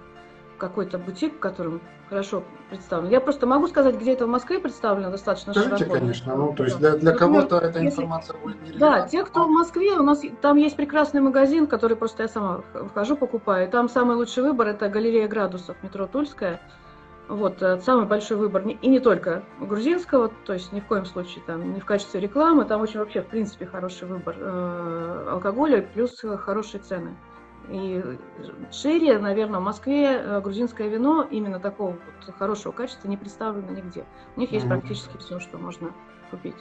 какой-то 0.58 0.98
бутик, 0.98 1.36
в 1.36 1.38
котором 1.38 1.80
хорошо 2.08 2.42
представлен. 2.70 3.10
Я 3.10 3.20
просто 3.20 3.46
могу 3.46 3.66
сказать, 3.68 3.96
где 3.96 4.12
это 4.12 4.26
в 4.26 4.28
Москве 4.28 4.58
представлено 4.58 5.10
достаточно 5.10 5.52
Скажите, 5.52 5.76
широко. 5.76 5.94
конечно. 5.98 6.34
Ну, 6.36 6.54
то 6.54 6.64
есть 6.64 6.78
для, 6.78 6.96
для 6.96 7.12
кого-то 7.12 7.58
эта 7.58 7.84
информация 7.84 8.34
если... 8.34 8.44
будет 8.44 8.62
не 8.62 8.78
Да, 8.78 9.06
те, 9.06 9.24
кто 9.24 9.44
в 9.44 9.50
Москве, 9.50 9.92
у 9.92 10.02
нас 10.02 10.22
там 10.40 10.56
есть 10.56 10.76
прекрасный 10.76 11.20
магазин, 11.20 11.66
который 11.66 11.96
просто 11.96 12.24
я 12.24 12.28
сама 12.28 12.62
вхожу, 12.90 13.16
покупаю. 13.16 13.68
И 13.68 13.70
там 13.70 13.88
самый 13.88 14.16
лучший 14.16 14.42
выбор– 14.42 14.66
это 14.68 14.88
галерея 14.88 15.28
градусов, 15.28 15.76
метро 15.82 16.06
Тульская. 16.06 16.60
Вот, 17.28 17.62
э, 17.62 17.78
самый 17.80 18.06
большой 18.06 18.38
выбор, 18.38 18.66
и 18.66 18.88
не 18.88 19.00
только 19.00 19.42
грузинского, 19.60 20.30
то 20.46 20.54
есть 20.54 20.72
ни 20.72 20.80
в 20.80 20.86
коем 20.86 21.04
случае 21.04 21.44
там 21.46 21.74
не 21.74 21.80
в 21.80 21.84
качестве 21.84 22.20
рекламы, 22.20 22.64
там 22.64 22.80
очень 22.80 22.98
вообще, 23.00 23.20
в 23.20 23.26
принципе, 23.26 23.66
хороший 23.66 24.08
выбор 24.08 24.34
э, 24.38 25.28
алкоголя, 25.30 25.82
плюс 25.82 26.18
хорошие 26.38 26.80
цены. 26.80 27.14
И 27.70 28.02
шире, 28.72 29.18
наверное, 29.18 29.60
в 29.60 29.62
Москве 29.62 30.06
э, 30.06 30.40
грузинское 30.40 30.88
вино 30.88 31.26
именно 31.30 31.60
такого 31.60 31.90
вот 31.90 32.34
хорошего 32.36 32.72
качества 32.72 33.08
не 33.08 33.16
представлено 33.16 33.70
нигде. 33.72 34.06
У 34.36 34.40
них 34.40 34.52
есть 34.52 34.64
mm-hmm. 34.64 34.68
практически 34.68 35.16
все, 35.18 35.38
что 35.38 35.58
можно 35.58 35.90
купить. 36.30 36.56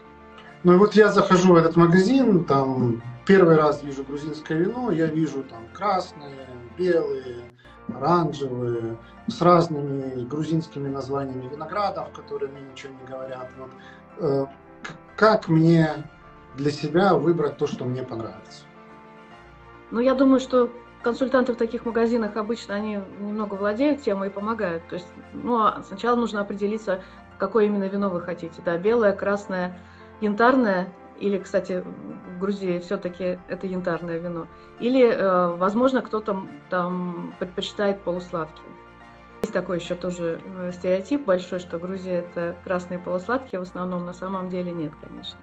Ну 0.64 0.74
и 0.74 0.78
вот 0.78 0.96
я 0.96 1.10
захожу 1.10 1.54
в 1.54 1.56
этот 1.56 1.76
магазин, 1.78 2.44
там 2.44 3.02
первый 3.26 3.56
раз 3.56 3.84
вижу 3.84 4.04
грузинское 4.04 4.58
вино, 4.58 4.92
я 4.92 5.06
вижу 5.06 5.44
там 5.44 5.68
красные, 5.72 6.48
белые, 6.78 7.52
оранжевые, 7.88 8.98
с 9.28 9.42
разными 9.42 10.26
грузинскими 10.26 10.90
названиями 10.90 11.48
виноградов, 11.48 12.12
которые 12.12 12.52
мне 12.52 12.62
ничего 12.72 12.94
не 12.94 13.08
говорят. 13.08 13.50
Вот, 13.58 13.70
э, 14.18 14.46
как 15.16 15.48
мне 15.48 15.90
для 16.56 16.72
себя 16.72 17.14
выбрать 17.16 17.58
то, 17.58 17.68
что 17.68 17.86
мне 17.86 18.04
понравится? 18.04 18.64
Ну, 19.92 20.00
я 20.00 20.16
думаю, 20.16 20.40
что 20.40 20.70
консультанты 21.04 21.54
в 21.54 21.58
таких 21.58 21.86
магазинах 21.86 22.36
обычно 22.36 22.76
они 22.76 23.00
немного 23.20 23.56
владеют 23.56 24.02
темой 24.02 24.30
и 24.30 24.32
помогают. 24.32 24.88
То 24.88 24.96
есть, 24.96 25.08
ну, 25.34 25.58
а 25.58 25.84
сначала 25.88 26.16
нужно 26.16 26.42
определиться, 26.42 27.02
какое 27.38 27.66
именно 27.66 27.86
вино 27.86 28.10
вы 28.10 28.22
хотите. 28.22 28.62
Да, 28.64 28.78
белое, 28.78 29.14
красное, 29.14 29.78
янтарное 30.22 30.94
или, 31.20 31.40
кстати, 31.40 31.84
в 31.84 32.40
Грузии 32.40 32.80
все-таки 32.80 33.40
это 33.48 33.68
янтарное 33.68 34.20
вино. 34.20 34.48
Или, 34.80 35.08
э, 35.08 35.56
возможно, 35.56 36.02
кто-то 36.02 36.48
там 36.70 37.34
предпочитает 37.40 38.02
полусладкие. 38.02 38.68
Есть 39.42 39.54
такой 39.54 39.80
еще 39.80 39.96
тоже 39.96 40.42
э, 40.58 40.72
стереотип 40.74 41.26
большой, 41.26 41.60
что 41.60 41.80
Грузия 41.80 42.20
это 42.20 42.56
красные 42.64 43.00
полусладкие, 43.00 43.60
в 43.60 43.64
основном 43.64 44.06
на 44.06 44.14
самом 44.14 44.50
деле 44.50 44.72
нет, 44.72 44.92
конечно. 45.02 45.40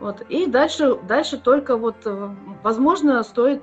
Вот. 0.00 0.22
И 0.30 0.46
дальше, 0.46 0.96
дальше 1.06 1.38
только 1.38 1.76
вот, 1.76 1.96
э, 2.06 2.34
возможно, 2.62 3.22
стоит 3.22 3.62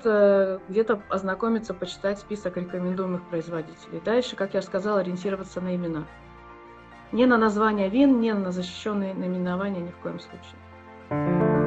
где-то 0.68 1.02
ознакомиться, 1.08 1.74
почитать 1.74 2.18
список 2.18 2.56
рекомендуемых 2.56 3.22
производителей. 3.28 4.00
Дальше, 4.04 4.36
как 4.36 4.54
я 4.54 4.62
сказала, 4.62 5.00
ориентироваться 5.00 5.60
на 5.60 5.74
имена. 5.74 6.04
Не 7.10 7.26
на 7.26 7.38
название 7.38 7.88
вин, 7.88 8.20
не 8.20 8.32
на 8.32 8.52
защищенные 8.52 9.14
наименования 9.14 9.80
ни 9.80 9.90
в 9.90 9.96
коем 9.96 10.20
случае. 10.20 11.58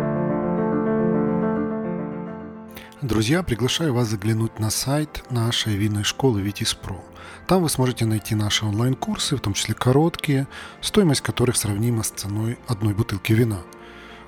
Друзья, 3.02 3.42
приглашаю 3.42 3.96
вас 3.96 4.10
заглянуть 4.10 4.60
на 4.60 4.70
сайт 4.70 5.24
нашей 5.32 5.76
винной 5.76 6.04
школы 6.04 6.40
Витис 6.40 6.76
Про. 6.76 7.04
Там 7.48 7.64
вы 7.64 7.70
сможете 7.70 8.06
найти 8.06 8.36
наши 8.36 8.64
онлайн-курсы, 8.64 9.36
в 9.36 9.42
том 9.42 9.54
числе 9.54 9.74
короткие, 9.74 10.48
стоимость 10.82 11.22
которых 11.22 11.58
сравнима 11.58 12.04
с 12.04 12.12
ценой 12.12 12.60
одной 12.68 12.94
бутылки 12.94 13.34
вина. 13.34 13.58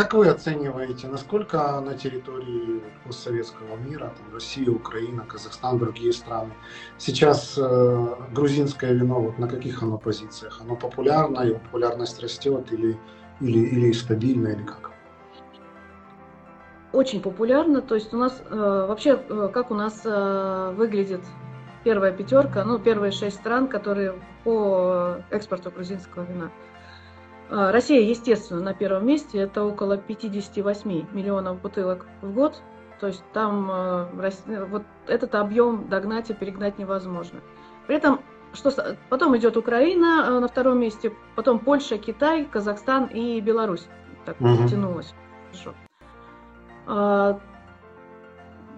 как 0.00 0.14
вы 0.14 0.28
оцениваете, 0.28 1.08
насколько 1.08 1.78
на 1.80 1.94
территории 1.94 2.82
постсоветского 3.04 3.76
мира, 3.76 4.10
там, 4.16 4.32
Россия, 4.32 4.70
Украина, 4.70 5.26
Казахстан, 5.26 5.78
другие 5.78 6.14
страны, 6.14 6.54
сейчас 6.96 7.58
э, 7.58 8.14
грузинское 8.32 8.92
вино, 8.94 9.20
вот 9.20 9.38
на 9.38 9.46
каких 9.46 9.82
оно 9.82 9.98
позициях? 9.98 10.58
Оно 10.62 10.74
популярно, 10.74 11.40
его 11.42 11.58
популярность 11.58 12.18
растет 12.22 12.72
или 12.72 12.98
или, 13.40 13.58
или 13.58 13.92
стабильно, 13.92 14.48
или 14.48 14.62
как? 14.62 14.90
Очень 16.92 17.20
популярно. 17.20 17.82
То 17.82 17.94
есть 17.94 18.14
у 18.14 18.16
нас 18.16 18.42
э, 18.48 18.86
вообще, 18.88 19.18
э, 19.28 19.50
как 19.52 19.70
у 19.70 19.74
нас 19.74 20.00
э, 20.04 20.74
выглядит 20.76 21.20
первая 21.84 22.12
пятерка, 22.12 22.64
ну, 22.64 22.78
первые 22.78 23.12
шесть 23.12 23.36
стран, 23.36 23.68
которые 23.68 24.14
по 24.44 25.16
экспорту 25.30 25.70
грузинского 25.70 26.24
вина. 26.24 26.50
Э, 27.50 27.70
Россия, 27.70 28.00
естественно, 28.00 28.60
на 28.60 28.74
первом 28.74 29.06
месте. 29.06 29.38
Это 29.38 29.64
около 29.64 29.96
58 29.96 31.06
миллионов 31.12 31.60
бутылок 31.60 32.06
в 32.22 32.32
год. 32.32 32.62
То 33.00 33.08
есть 33.08 33.24
там 33.32 33.70
э, 33.70 34.64
вот 34.66 34.84
этот 35.06 35.34
объем 35.34 35.88
догнать 35.88 36.30
и 36.30 36.34
перегнать 36.34 36.78
невозможно. 36.78 37.40
При 37.86 37.96
этом 37.96 38.20
что 38.52 38.96
потом 39.08 39.36
идет 39.36 39.56
Украина 39.56 40.24
э, 40.26 40.38
на 40.40 40.48
втором 40.48 40.80
месте, 40.80 41.12
потом 41.36 41.58
Польша, 41.60 41.98
Китай, 41.98 42.44
Казахстан 42.44 43.06
и 43.06 43.40
Беларусь. 43.40 43.86
Так 44.24 44.40
угу. 44.40 44.68
тянулось. 44.68 45.14
Хорошо. 45.50 45.74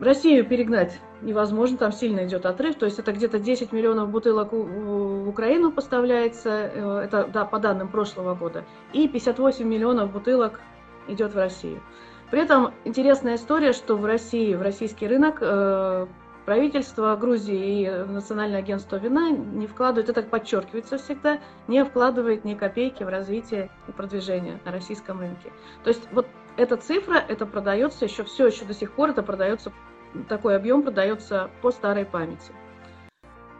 Россию 0.04 0.44
перегнать 0.46 1.00
невозможно, 1.22 1.78
там 1.78 1.92
сильно 1.92 2.26
идет 2.26 2.46
отрыв, 2.46 2.76
то 2.76 2.86
есть 2.86 2.98
это 2.98 3.12
где-то 3.12 3.38
10 3.38 3.72
миллионов 3.72 4.10
бутылок 4.10 4.52
в 4.52 5.28
Украину 5.28 5.70
поставляется, 5.70 6.50
э, 6.50 7.02
это 7.04 7.28
да, 7.32 7.44
по 7.44 7.58
данным 7.58 7.88
прошлого 7.88 8.34
года, 8.34 8.64
и 8.92 9.08
58 9.08 9.66
миллионов 9.66 10.12
бутылок 10.12 10.60
идет 11.08 11.34
в 11.34 11.38
Россию. 11.38 11.80
При 12.30 12.40
этом 12.40 12.72
интересная 12.84 13.36
история, 13.36 13.72
что 13.72 13.96
в 13.96 14.04
России, 14.04 14.54
в 14.54 14.62
российский 14.62 15.06
рынок 15.06 15.38
э, 15.40 16.06
правительство 16.46 17.14
Грузии 17.16 17.82
и 17.82 17.90
Национальное 17.90 18.60
агентство 18.60 18.96
вина 18.96 19.30
не 19.30 19.66
вкладывают, 19.66 20.08
это 20.08 20.22
подчеркивается 20.22 20.98
всегда, 20.98 21.38
не 21.68 21.84
вкладывает 21.84 22.44
ни 22.44 22.54
копейки 22.54 23.04
в 23.04 23.08
развитие 23.08 23.70
и 23.86 23.92
продвижение 23.92 24.58
на 24.64 24.72
российском 24.72 25.20
рынке. 25.20 25.52
То 25.84 25.88
есть 25.88 26.08
вот 26.12 26.26
эта 26.56 26.76
цифра, 26.76 27.16
это 27.16 27.46
продается 27.46 28.04
еще, 28.04 28.24
все 28.24 28.46
еще 28.46 28.64
до 28.64 28.74
сих 28.74 28.92
пор 28.92 29.10
это 29.10 29.22
продается, 29.22 29.72
такой 30.28 30.56
объем 30.56 30.82
продается 30.82 31.50
по 31.60 31.70
старой 31.70 32.04
памяти. 32.04 32.52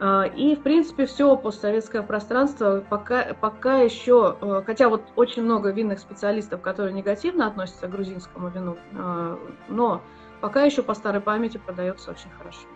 А, 0.01 0.25
и, 0.25 0.57
в 0.57 0.63
принципе, 0.63 1.07
все 1.07 1.37
постсоветское 1.37 2.03
пространство 2.03 2.85
пока, 2.89 3.35
пока 3.41 3.79
еще, 3.79 4.37
э, 4.41 4.63
хотя 4.67 4.89
вот 4.89 5.03
очень 5.15 5.45
много 5.45 5.71
винных 5.71 6.01
специалистов, 6.01 6.61
которые 6.61 6.93
негативно 6.93 7.47
относятся 7.47 7.87
к 7.87 7.91
грузинскому 7.91 8.49
вину, 8.49 8.77
а, 8.99 9.39
но 9.69 10.03
пока 10.41 10.65
еще 10.65 10.83
по 10.83 10.95
старой 10.95 11.21
памяти 11.21 11.59
продается 11.59 12.11
очень 12.11 12.31
хорошо. 12.37 12.67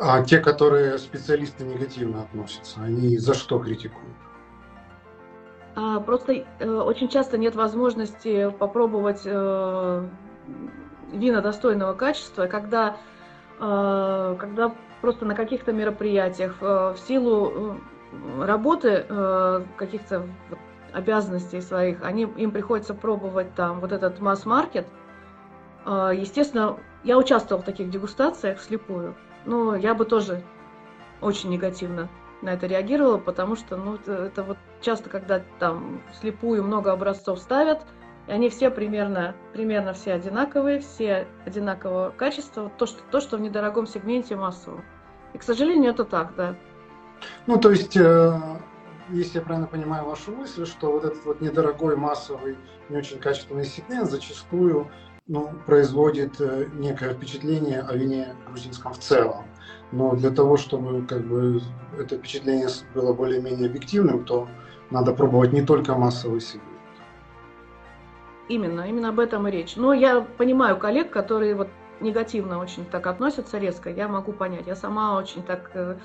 А 0.00 0.24
те, 0.24 0.40
которые 0.40 0.98
специалисты 0.98 1.64
негативно 1.64 2.22
относятся, 2.22 2.80
они 2.82 3.16
за 3.18 3.34
что 3.34 3.60
критикуют? 3.60 4.16
А, 5.76 6.00
просто 6.00 6.44
э, 6.58 6.68
очень 6.68 7.08
часто 7.08 7.38
нет 7.38 7.54
возможности 7.54 8.50
попробовать 8.58 9.22
э, 9.24 10.08
вина 11.12 11.40
достойного 11.40 11.94
качества, 11.94 12.46
когда, 12.46 12.96
э, 13.60 14.36
когда 14.38 14.72
просто 15.00 15.24
на 15.24 15.34
каких-то 15.34 15.72
мероприятиях 15.72 16.60
в 16.60 16.96
силу 17.06 17.76
работы 18.38 19.04
каких-то 19.76 20.26
обязанностей 20.92 21.60
своих, 21.60 22.04
они, 22.04 22.22
им 22.36 22.52
приходится 22.52 22.94
пробовать 22.94 23.52
там 23.54 23.80
вот 23.80 23.90
этот 23.90 24.20
масс-маркет. 24.20 24.86
Естественно, 25.84 26.76
я 27.02 27.18
участвовала 27.18 27.62
в 27.62 27.64
таких 27.64 27.90
дегустациях 27.90 28.58
вслепую, 28.58 29.16
но 29.44 29.74
я 29.74 29.94
бы 29.94 30.04
тоже 30.04 30.42
очень 31.20 31.50
негативно 31.50 32.08
на 32.42 32.50
это 32.50 32.66
реагировала, 32.66 33.18
потому 33.18 33.56
что 33.56 33.76
ну, 33.76 33.94
это, 33.94 34.12
это 34.12 34.42
вот 34.42 34.58
часто, 34.80 35.08
когда 35.08 35.42
там 35.58 36.02
слепую 36.20 36.64
много 36.64 36.92
образцов 36.92 37.38
ставят, 37.38 37.86
и 38.26 38.32
они 38.32 38.48
все 38.50 38.70
примерно, 38.70 39.34
примерно 39.52 39.92
все 39.92 40.12
одинаковые, 40.12 40.80
все 40.80 41.26
одинакового 41.44 42.10
качества, 42.10 42.70
то 42.78 42.86
что, 42.86 43.00
то, 43.10 43.20
что 43.20 43.36
в 43.36 43.40
недорогом 43.40 43.86
сегменте 43.86 44.36
массовом. 44.36 44.84
И, 45.34 45.38
к 45.38 45.42
сожалению, 45.42 45.92
это 45.92 46.04
так, 46.04 46.34
да. 46.36 46.54
Ну, 47.46 47.58
то 47.58 47.70
есть, 47.70 47.96
э, 47.96 48.40
если 49.10 49.38
я 49.38 49.44
правильно 49.44 49.66
понимаю 49.66 50.04
вашу 50.04 50.32
мысль, 50.32 50.66
что 50.66 50.92
вот 50.92 51.04
этот 51.04 51.24
вот 51.24 51.40
недорогой, 51.40 51.96
массовый, 51.96 52.56
не 52.88 52.96
очень 52.96 53.18
качественный 53.18 53.64
сегмент 53.64 54.10
зачастую 54.10 54.88
ну, 55.26 55.50
производит 55.66 56.40
э, 56.40 56.68
некое 56.74 57.14
впечатление 57.14 57.80
о 57.80 57.96
вине 57.96 58.34
грузинском 58.48 58.92
в 58.92 58.98
целом. 58.98 59.44
Но 59.92 60.14
для 60.14 60.30
того, 60.30 60.56
чтобы 60.56 61.06
как 61.06 61.24
бы, 61.26 61.60
это 61.98 62.16
впечатление 62.16 62.68
было 62.94 63.12
более-менее 63.12 63.68
объективным, 63.68 64.24
то 64.24 64.48
надо 64.90 65.12
пробовать 65.12 65.52
не 65.52 65.62
только 65.62 65.94
массовый 65.94 66.40
сегмент. 66.40 66.71
Именно, 68.48 68.88
именно 68.88 69.10
об 69.10 69.20
этом 69.20 69.46
и 69.48 69.50
речь. 69.50 69.76
Но 69.76 69.92
я 69.92 70.20
понимаю 70.20 70.76
коллег, 70.76 71.10
которые 71.10 71.54
вот 71.54 71.68
негативно 72.00 72.58
очень 72.58 72.84
так 72.84 73.06
относятся 73.06 73.58
резко, 73.58 73.90
я 73.90 74.08
могу 74.08 74.32
понять. 74.32 74.66
Я 74.66 74.74
сама 74.74 75.16
очень 75.16 75.42
так 75.42 75.70
э, 75.74 75.96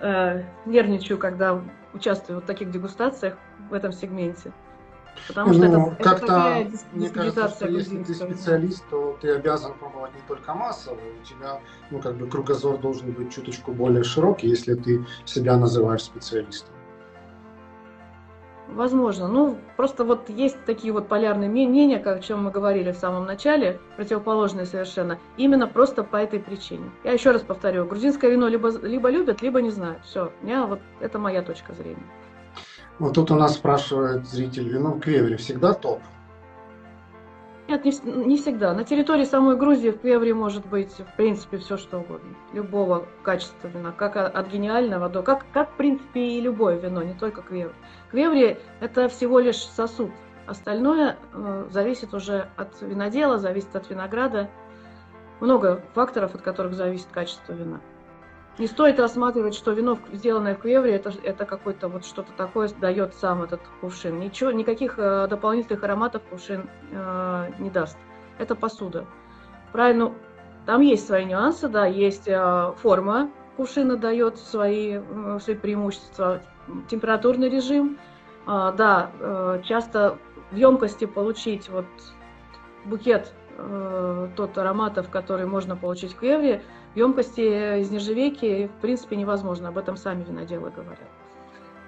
э, 0.00 0.42
нервничаю, 0.66 1.18
когда 1.18 1.62
участвую 1.94 2.40
в 2.40 2.44
таких 2.44 2.70
дегустациях 2.70 3.36
в 3.70 3.74
этом 3.74 3.92
сегменте. 3.92 4.52
Потому 5.28 5.52
что 5.54 5.68
ну, 5.68 5.92
это, 5.92 6.04
как-то, 6.04 6.66
мне 6.92 7.08
кажется, 7.08 7.48
что 7.48 7.68
если 7.68 8.02
ты 8.02 8.14
специалист, 8.14 8.84
то 8.90 9.16
ты 9.20 9.34
обязан 9.34 9.72
пробовать 9.74 10.14
не 10.14 10.20
только 10.28 10.54
массовые, 10.54 11.12
у 11.20 11.24
тебя, 11.24 11.60
ну, 11.90 12.00
как 12.00 12.16
бы 12.16 12.28
кругозор 12.28 12.78
должен 12.78 13.12
быть 13.12 13.32
чуточку 13.32 13.72
более 13.72 14.04
широкий, 14.04 14.48
если 14.48 14.74
ты 14.74 15.06
себя 15.24 15.56
называешь 15.56 16.02
специалистом. 16.02 16.75
Возможно. 18.68 19.28
Ну, 19.28 19.56
просто 19.76 20.04
вот 20.04 20.28
есть 20.28 20.56
такие 20.66 20.92
вот 20.92 21.08
полярные 21.08 21.48
мнения, 21.48 21.98
как 21.98 22.18
о 22.18 22.20
чем 22.20 22.44
мы 22.44 22.50
говорили 22.50 22.90
в 22.92 22.96
самом 22.96 23.24
начале, 23.24 23.78
противоположные 23.96 24.66
совершенно, 24.66 25.18
именно 25.36 25.66
просто 25.66 26.02
по 26.02 26.16
этой 26.16 26.40
причине. 26.40 26.90
Я 27.04 27.12
еще 27.12 27.30
раз 27.30 27.42
повторю, 27.42 27.84
грузинское 27.84 28.30
вино 28.30 28.48
либо, 28.48 28.70
либо 28.82 29.08
любят, 29.08 29.40
либо 29.40 29.62
не 29.62 29.70
знают. 29.70 30.04
Все, 30.04 30.32
меня 30.42 30.66
вот 30.66 30.80
это 31.00 31.18
моя 31.18 31.42
точка 31.42 31.74
зрения. 31.74 32.02
Вот 32.98 33.14
тут 33.14 33.30
у 33.30 33.34
нас 33.34 33.54
спрашивает 33.54 34.26
зритель, 34.26 34.68
вино 34.68 34.92
в 34.92 35.00
Квевре 35.00 35.36
всегда 35.36 35.72
топ? 35.74 36.00
Нет, 37.68 37.84
не, 37.84 37.92
не 38.24 38.36
всегда. 38.36 38.72
На 38.74 38.84
территории 38.84 39.24
самой 39.24 39.56
Грузии 39.56 39.90
в 39.90 39.98
Квевре 39.98 40.34
может 40.34 40.64
быть, 40.66 40.92
в 40.92 41.16
принципе, 41.16 41.58
все 41.58 41.76
что 41.76 41.98
угодно. 41.98 42.28
Любого 42.52 43.06
качества 43.24 43.66
вина. 43.68 43.92
Как 43.92 44.16
от 44.16 44.48
гениального 44.48 45.08
до... 45.08 45.22
Как, 45.22 45.44
как 45.52 45.72
в 45.72 45.76
принципе, 45.76 46.20
и 46.20 46.40
любое 46.40 46.76
вино, 46.76 47.02
не 47.02 47.14
только 47.14 47.42
Квевре. 47.42 47.74
Квевре– 48.10 48.60
это 48.80 49.08
всего 49.08 49.40
лишь 49.40 49.58
сосуд. 49.58 50.12
Остальное 50.46 51.16
э, 51.32 51.66
зависит 51.70 52.14
уже 52.14 52.48
от 52.56 52.80
винодела, 52.80 53.38
зависит 53.38 53.74
от 53.74 53.90
винограда. 53.90 54.48
Много 55.40 55.82
факторов, 55.94 56.36
от 56.36 56.42
которых 56.42 56.74
зависит 56.74 57.08
качество 57.10 57.52
вина. 57.52 57.80
Не 58.58 58.66
стоит 58.66 58.98
рассматривать, 58.98 59.54
что 59.54 59.72
вино, 59.72 59.98
сделанное 60.12 60.54
в 60.54 60.60
Квевре, 60.60 60.94
это, 60.94 61.12
это 61.22 61.44
какое-то 61.44 61.88
вот 61.88 62.06
что-то 62.06 62.32
такое 62.32 62.70
дает 62.80 63.14
сам 63.14 63.42
этот 63.42 63.60
кувшин. 63.82 64.18
Ничего, 64.18 64.50
никаких 64.50 64.98
э, 64.98 65.26
дополнительных 65.28 65.84
ароматов 65.84 66.22
кувшин 66.30 66.70
э, 66.90 67.52
не 67.58 67.68
даст. 67.68 67.98
Это 68.38 68.54
посуда. 68.54 69.04
Правильно, 69.72 70.14
там 70.64 70.80
есть 70.80 71.06
свои 71.06 71.26
нюансы, 71.26 71.68
да, 71.68 71.84
есть 71.84 72.28
э, 72.28 72.72
форма 72.82 73.30
кувшина 73.56 73.96
дает 73.96 74.38
свои, 74.38 75.00
э, 75.00 75.38
свои 75.42 75.56
преимущества, 75.56 76.40
температурный 76.88 77.50
режим. 77.50 77.98
Э, 78.46 78.72
да, 78.76 79.10
э, 79.20 79.62
часто 79.64 80.18
в 80.50 80.56
емкости 80.56 81.04
получить 81.04 81.68
вот 81.68 81.86
букет 82.84 83.32
э, 83.58 84.28
тот 84.36 84.56
ароматов, 84.56 85.10
который 85.10 85.46
можно 85.46 85.76
получить 85.76 86.12
в 86.12 86.18
Квевре, 86.18 86.62
емкости 86.96 87.80
из 87.80 87.90
нержавейки 87.90 88.68
в 88.78 88.80
принципе 88.80 89.16
невозможно, 89.16 89.68
об 89.68 89.78
этом 89.78 89.96
сами 89.96 90.24
виноделы 90.24 90.70
говорят. 90.70 91.08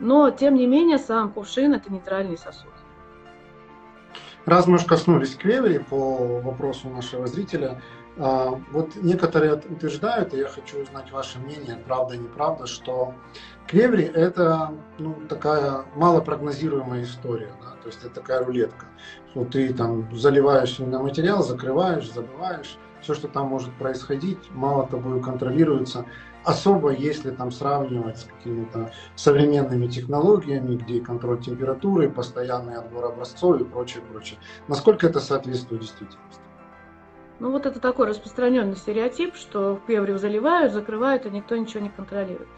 Но, 0.00 0.30
тем 0.30 0.54
не 0.54 0.66
менее, 0.66 0.98
сам 0.98 1.32
кувшин– 1.32 1.72
это 1.74 1.92
нейтральный 1.92 2.38
сосуд. 2.38 2.70
Раз 4.44 4.66
мы 4.66 4.76
уж 4.76 4.84
коснулись 4.84 5.34
квевери 5.34 5.78
по 5.78 6.40
вопросу 6.40 6.88
нашего 6.88 7.26
зрителя, 7.26 7.82
а, 8.20 8.60
вот 8.72 8.96
некоторые 8.96 9.54
утверждают, 9.54 10.34
и 10.34 10.38
я 10.38 10.48
хочу 10.48 10.82
узнать 10.82 11.12
ваше 11.12 11.38
мнение, 11.38 11.76
правда, 11.86 12.16
неправда, 12.16 12.66
что 12.66 13.14
квеври– 13.66 14.04
это 14.14 14.74
ну, 14.98 15.14
такая 15.28 15.84
малопрогнозируемая 15.94 17.04
история, 17.04 17.52
да? 17.60 17.76
то 17.80 17.86
есть 17.86 18.00
это 18.04 18.14
такая 18.14 18.44
рулетка. 18.44 18.86
Что 19.30 19.44
ты 19.44 19.72
там 19.72 20.08
заливаешь 20.16 20.78
на 20.78 21.00
материал, 21.00 21.44
закрываешь, 21.44 22.10
забываешь, 22.10 22.76
все, 23.00 23.14
что 23.14 23.28
там 23.28 23.48
может 23.48 23.72
происходить, 23.74 24.38
мало 24.52 24.86
тобой 24.86 25.20
контролируется. 25.20 26.04
Особо 26.44 26.90
если 26.90 27.30
там 27.30 27.50
сравнивать 27.50 28.18
с 28.18 28.24
какими-то 28.24 28.90
современными 29.16 29.86
технологиями, 29.86 30.76
где 30.76 31.00
контроль 31.00 31.40
температуры, 31.40 32.08
постоянный 32.08 32.76
отбор 32.76 33.06
образцов 33.06 33.60
и 33.60 33.64
прочее, 33.64 34.02
прочее. 34.10 34.38
Насколько 34.68 35.08
это 35.08 35.20
соответствует 35.20 35.82
действительности? 35.82 36.40
Ну 37.40 37.52
вот 37.52 37.66
это 37.66 37.80
такой 37.80 38.06
распространенный 38.08 38.76
стереотип, 38.76 39.36
что 39.36 39.76
в 39.76 39.86
певрю 39.86 40.18
заливают, 40.18 40.72
закрывают, 40.72 41.26
и 41.26 41.30
никто 41.30 41.56
ничего 41.56 41.82
не 41.82 41.90
контролирует. 41.90 42.48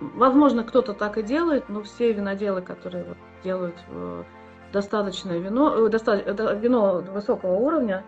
Возможно, 0.00 0.64
кто-то 0.64 0.92
так 0.92 1.18
и 1.18 1.22
делает, 1.22 1.68
но 1.68 1.82
все 1.82 2.12
виноделы, 2.12 2.62
которые 2.62 3.04
вот 3.04 3.16
делают 3.44 3.76
э, 3.88 4.24
достаточное 4.72 5.38
вино, 5.38 5.86
э, 5.86 5.88
доста, 5.88 6.16
вино 6.16 7.00
высокого 7.00 7.54
уровня, 7.54 8.04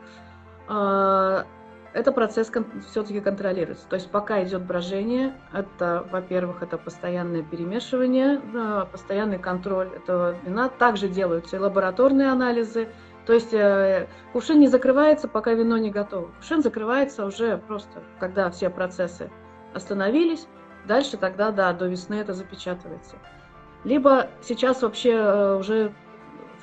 э, 0.68 1.44
это 1.92 2.12
процесс 2.12 2.50
все-таки 2.88 3.20
контролируется. 3.20 3.86
То 3.88 3.94
есть 3.94 4.10
пока 4.10 4.42
идет 4.44 4.62
брожение, 4.62 5.34
это, 5.52 6.06
во-первых, 6.10 6.62
это 6.62 6.78
постоянное 6.78 7.42
перемешивание, 7.42 8.40
постоянный 8.92 9.38
контроль 9.38 9.88
этого 9.88 10.36
вина. 10.44 10.68
Также 10.68 11.08
делаются 11.08 11.56
и 11.56 11.58
лабораторные 11.58 12.28
анализы. 12.28 12.88
То 13.26 13.34
есть 13.34 13.52
э, 13.52 14.08
кувшин 14.32 14.60
не 14.60 14.68
закрывается, 14.68 15.28
пока 15.28 15.52
вино 15.52 15.78
не 15.78 15.90
готово. 15.90 16.28
Кувшин 16.38 16.62
закрывается 16.62 17.26
уже 17.26 17.58
просто, 17.58 18.02
когда 18.18 18.50
все 18.50 18.70
процессы 18.70 19.30
остановились. 19.74 20.46
Дальше 20.86 21.16
тогда, 21.16 21.50
да, 21.50 21.72
до 21.72 21.86
весны 21.86 22.14
это 22.14 22.32
запечатывается. 22.32 23.16
Либо 23.84 24.28
сейчас 24.42 24.82
вообще 24.82 25.12
э, 25.12 25.56
уже 25.56 25.92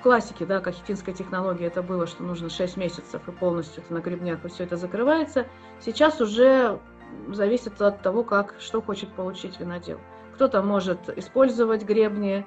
классике, 0.08 0.46
да, 0.46 0.62
как 0.62 0.74
финская 0.74 1.14
технология, 1.14 1.66
это 1.66 1.84
было, 1.84 2.08
что 2.08 2.24
нужно 2.24 2.50
6 2.50 2.78
месяцев 2.78 3.28
и 3.28 3.32
полностью 3.32 3.84
это 3.84 3.94
на 3.94 4.00
гребнях 4.00 4.46
и 4.46 4.48
все 4.48 4.64
это 4.64 4.78
закрывается. 4.78 5.48
Сейчас 5.82 6.22
уже 6.22 6.80
зависит 7.28 7.82
от 7.82 8.02
того, 8.02 8.24
как, 8.24 8.56
что 8.58 8.82
хочет 8.82 9.12
получить 9.12 9.60
винодел. 9.60 10.00
Кто-то 10.36 10.64
может 10.64 11.10
использовать 11.18 11.84
гребни, 11.84 12.46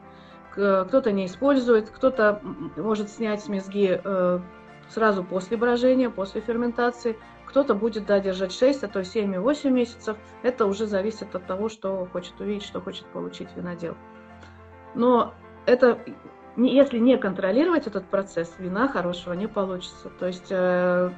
кто-то 0.53 1.13
не 1.13 1.27
использует, 1.27 1.91
кто-то 1.91 2.41
может 2.79 3.11
снять 3.11 3.43
с 3.43 3.49
мезги 3.49 4.01
э, 4.03 4.41
сразу 4.89 5.23
после 5.23 5.59
брожения, 5.59 6.09
после 6.09 6.41
ферментации, 6.41 7.19
кто-то 7.45 7.75
будет 7.75 8.07
да, 8.07 8.21
держать 8.21 8.53
6, 8.53 8.85
а 8.85 8.89
то 8.89 9.05
7 9.05 9.35
и 9.35 9.37
8 9.39 9.71
месяцев. 9.71 10.17
Это 10.43 10.65
уже 10.65 10.87
зависит 10.87 11.35
от 11.35 11.47
того, 11.47 11.69
что 11.69 12.09
хочет 12.11 12.41
увидеть, 12.41 12.63
что 12.63 12.81
хочет 12.81 13.05
получить 13.09 13.49
винодел. 13.55 13.99
Но 14.95 15.35
это 15.67 15.99
если 16.57 16.99
не 16.99 17.17
контролировать 17.17 17.87
этот 17.87 18.07
процесс, 18.07 18.53
вина 18.59 18.89
хорошего 18.89 19.33
не 19.35 19.47
получится. 19.47 20.11
То 20.19 20.27
есть, 20.27 20.49
э, 20.51 21.11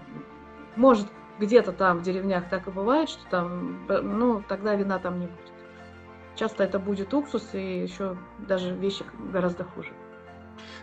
может, 0.76 1.06
где-то 1.38 1.72
там 1.72 1.98
в 1.98 2.02
деревнях 2.02 2.48
так 2.48 2.68
и 2.68 2.70
бывает, 2.70 3.08
что 3.08 3.22
там, 3.30 3.86
ну, 3.88 4.42
тогда 4.48 4.74
вина 4.74 4.98
там 4.98 5.20
не 5.20 5.26
будет. 5.26 5.52
Часто 6.34 6.64
это 6.64 6.78
будет 6.78 7.12
уксус 7.12 7.50
и 7.52 7.82
еще 7.82 8.16
даже 8.38 8.74
вещи 8.74 9.04
гораздо 9.32 9.64
хуже. 9.64 9.92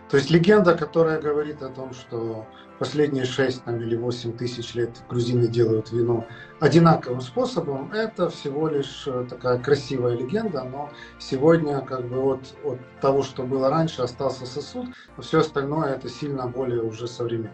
То 0.08 0.16
есть 0.16 0.30
легенда, 0.30 0.76
которая 0.76 1.20
говорит 1.20 1.62
о 1.62 1.68
том, 1.68 1.92
что 1.92 2.46
последние 2.80 3.26
6 3.26 3.64
там, 3.64 3.76
или 3.76 3.94
8 3.94 4.38
тысяч 4.38 4.74
лет 4.74 4.90
грузины 5.08 5.46
делают 5.46 5.92
вино 5.92 6.24
одинаковым 6.60 7.20
способом, 7.20 7.92
это 7.92 8.30
всего 8.30 8.68
лишь 8.68 9.04
э, 9.06 9.26
такая 9.28 9.58
красивая 9.58 10.16
легенда, 10.16 10.64
но 10.64 10.90
сегодня 11.18 11.82
как 11.82 12.08
бы 12.08 12.16
от, 12.22 12.40
от 12.64 12.78
того, 13.02 13.22
что 13.22 13.42
было 13.42 13.68
раньше, 13.68 14.00
остался 14.00 14.46
сосуд, 14.46 14.86
а 15.18 15.20
все 15.20 15.40
остальное 15.40 15.94
это 15.94 16.08
сильно 16.08 16.46
более 16.46 16.82
уже 16.82 17.06
современно. 17.06 17.52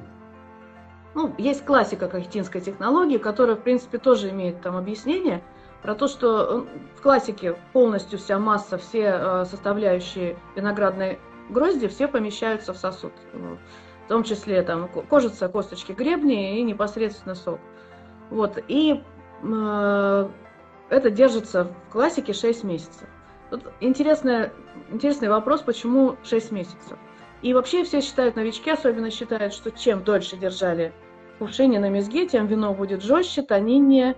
Ну, 1.14 1.34
есть 1.38 1.64
классика 1.64 2.06
кахетинской 2.06 2.60
технологии, 2.60 3.18
которая, 3.18 3.56
в 3.56 3.62
принципе, 3.62 3.98
тоже 3.98 4.30
имеет 4.30 4.60
там 4.62 4.76
объяснение 4.76 5.42
про 5.82 5.96
то, 5.96 6.06
что 6.06 6.66
э, 6.68 6.98
в 6.98 7.02
классике 7.02 7.56
полностью 7.72 8.20
вся 8.20 8.38
масса, 8.38 8.78
все 8.78 9.18
э, 9.18 9.44
составляющие 9.44 10.38
виноградной 10.54 11.18
грозди, 11.50 11.88
все 11.88 12.06
помещаются 12.06 12.72
в 12.72 12.76
сосуд. 12.76 13.12
В 14.06 14.08
том 14.08 14.22
числе 14.22 14.62
там 14.62 14.88
кожица, 14.88 15.48
косточки, 15.48 15.90
гребни 15.90 16.60
и 16.60 16.62
непосредственно 16.62 17.34
сок. 17.34 17.58
Вот. 18.30 18.62
И 18.68 19.02
э, 19.42 20.28
это 20.90 21.10
держится 21.10 21.64
в 21.64 21.92
классике 21.92 22.32
6 22.32 22.62
месяцев. 22.62 23.08
Тут 23.50 23.64
интересный, 23.80 24.50
интересный 24.90 25.28
вопрос, 25.28 25.62
почему 25.62 26.16
6 26.22 26.52
месяцев. 26.52 26.96
И 27.42 27.52
вообще 27.52 27.82
все 27.82 28.00
считают, 28.00 28.36
новички 28.36 28.70
особенно 28.70 29.10
считают, 29.10 29.52
что 29.52 29.72
чем 29.72 30.04
дольше 30.04 30.36
держали 30.36 30.92
кувшине 31.40 31.80
на 31.80 31.90
мезге, 31.90 32.26
тем 32.26 32.46
вино 32.46 32.74
будет 32.74 33.02
жестче, 33.02 33.42
тониннее, 33.42 34.16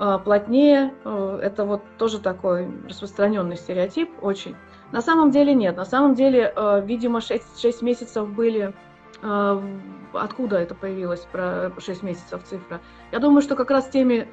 э, 0.00 0.18
плотнее. 0.24 0.92
Э, 1.04 1.38
это 1.40 1.64
вот 1.64 1.82
тоже 1.98 2.18
такой 2.18 2.68
распространенный 2.88 3.56
стереотип 3.56 4.10
очень. 4.22 4.56
На 4.92 5.02
самом 5.02 5.30
деле 5.30 5.54
нет. 5.54 5.76
На 5.76 5.84
самом 5.84 6.14
деле, 6.14 6.52
э, 6.54 6.82
видимо, 6.84 7.20
6, 7.20 7.60
6 7.60 7.82
месяцев 7.82 8.28
были 8.28 8.74
Откуда 9.22 10.56
это 10.58 10.74
появилось, 10.74 11.20
про 11.20 11.72
6 11.78 12.02
месяцев 12.02 12.42
цифра? 12.44 12.80
Я 13.12 13.18
думаю, 13.18 13.42
что 13.42 13.54
как 13.54 13.70
раз 13.70 13.88
теми 13.88 14.28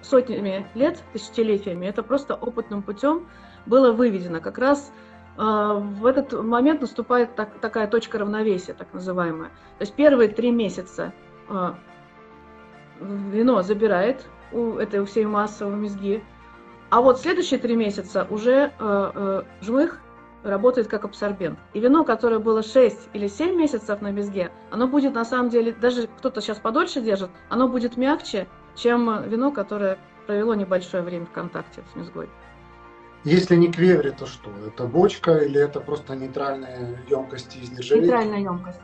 сотнями 0.00 0.66
лет, 0.74 1.02
тысячелетиями, 1.12 1.86
это 1.86 2.02
просто 2.02 2.34
опытным 2.34 2.82
путем 2.82 3.26
было 3.66 3.92
выведено. 3.92 4.40
Как 4.40 4.58
раз 4.58 4.92
в 5.36 6.06
этот 6.06 6.32
момент 6.32 6.80
наступает 6.80 7.34
так, 7.36 7.58
такая 7.60 7.86
точка 7.86 8.18
равновесия, 8.18 8.74
так 8.74 8.92
называемая. 8.92 9.50
То 9.78 9.82
есть 9.82 9.94
первые 9.94 10.28
три 10.28 10.50
месяца 10.50 11.12
а, 11.48 11.78
вино 13.00 13.62
забирает 13.62 14.26
у 14.52 14.74
этой 14.76 15.04
всей 15.04 15.24
массовой 15.26 15.76
мезги, 15.76 16.22
а 16.90 17.00
вот 17.00 17.20
следующие 17.20 17.58
три 17.58 17.76
месяца 17.76 18.26
уже 18.30 18.72
а, 18.78 19.12
а, 19.14 19.44
жмых 19.60 20.00
работает 20.42 20.88
как 20.88 21.04
абсорбент. 21.04 21.58
И 21.74 21.80
вино, 21.80 22.04
которое 22.04 22.38
было 22.38 22.62
6 22.62 23.10
или 23.12 23.26
7 23.28 23.56
месяцев 23.56 24.00
на 24.00 24.10
мезге, 24.10 24.50
оно 24.70 24.86
будет 24.86 25.14
на 25.14 25.24
самом 25.24 25.50
деле, 25.50 25.72
даже 25.72 26.08
кто-то 26.18 26.40
сейчас 26.40 26.58
подольше 26.58 27.00
держит, 27.00 27.30
оно 27.48 27.68
будет 27.68 27.96
мягче, 27.96 28.48
чем 28.74 29.28
вино, 29.28 29.52
которое 29.52 29.98
провело 30.26 30.54
небольшое 30.54 31.02
время 31.02 31.26
в 31.26 31.30
контакте 31.30 31.82
с 31.92 31.96
мезгой. 31.96 32.28
Если 33.24 33.54
не 33.54 33.70
квеври, 33.70 34.10
то 34.10 34.26
что? 34.26 34.50
Это 34.66 34.84
бочка 34.84 35.38
или 35.38 35.60
это 35.60 35.80
просто 35.80 36.16
нейтральная 36.16 36.98
емкость 37.08 37.56
из 37.56 37.70
нержавейки? 37.70 38.06
Нейтральная 38.06 38.40
емкость. 38.40 38.80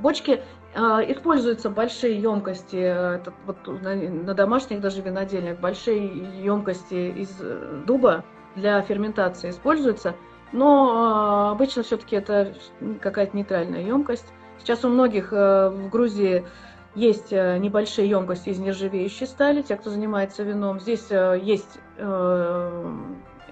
Бочки 0.00 0.42
а, 0.74 1.02
используются 1.02 1.68
большие 1.70 2.20
емкости, 2.20 2.76
это 2.76 3.32
вот 3.46 3.56
на, 3.82 3.94
на 3.94 4.34
домашних 4.34 4.80
даже 4.80 5.02
винодельнях, 5.02 5.58
большие 5.58 6.06
емкости 6.42 7.10
из 7.18 7.36
э, 7.40 7.82
дуба 7.86 8.24
для 8.54 8.80
ферментации 8.82 9.50
используются, 9.50 10.14
но 10.52 10.90
а, 10.92 11.50
обычно 11.52 11.82
все-таки 11.82 12.16
это 12.16 12.54
какая-то 13.00 13.36
нейтральная 13.36 13.82
емкость. 13.82 14.26
Сейчас 14.58 14.84
у 14.84 14.88
многих 14.88 15.32
э, 15.32 15.70
в 15.70 15.88
Грузии 15.88 16.44
есть 16.94 17.32
э, 17.32 17.56
небольшие 17.58 18.08
емкости 18.08 18.50
из 18.50 18.58
нержавеющей 18.58 19.26
стали, 19.26 19.62
те, 19.62 19.76
кто 19.76 19.90
занимается 19.90 20.42
вином. 20.42 20.80
Здесь 20.80 21.08
есть 21.10 21.78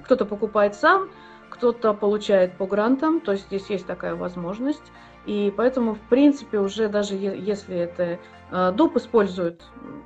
кто-то 0.04 0.24
покупает 0.24 0.74
сам, 0.74 1.10
кто-то 1.50 1.92
получает 1.92 2.56
по 2.56 2.66
грантам, 2.66 3.20
то 3.20 3.32
есть 3.32 3.46
здесь 3.46 3.68
есть 3.68 3.86
такая 3.86 4.14
возможность. 4.14 4.92
И 5.26 5.52
поэтому, 5.54 5.94
в 5.94 6.00
принципе, 6.00 6.58
уже 6.58 6.88
даже 6.88 7.14
если 7.14 7.76
это 7.76 8.18
э, 8.50 8.72
дуб 8.72 8.96
используют 8.96 9.62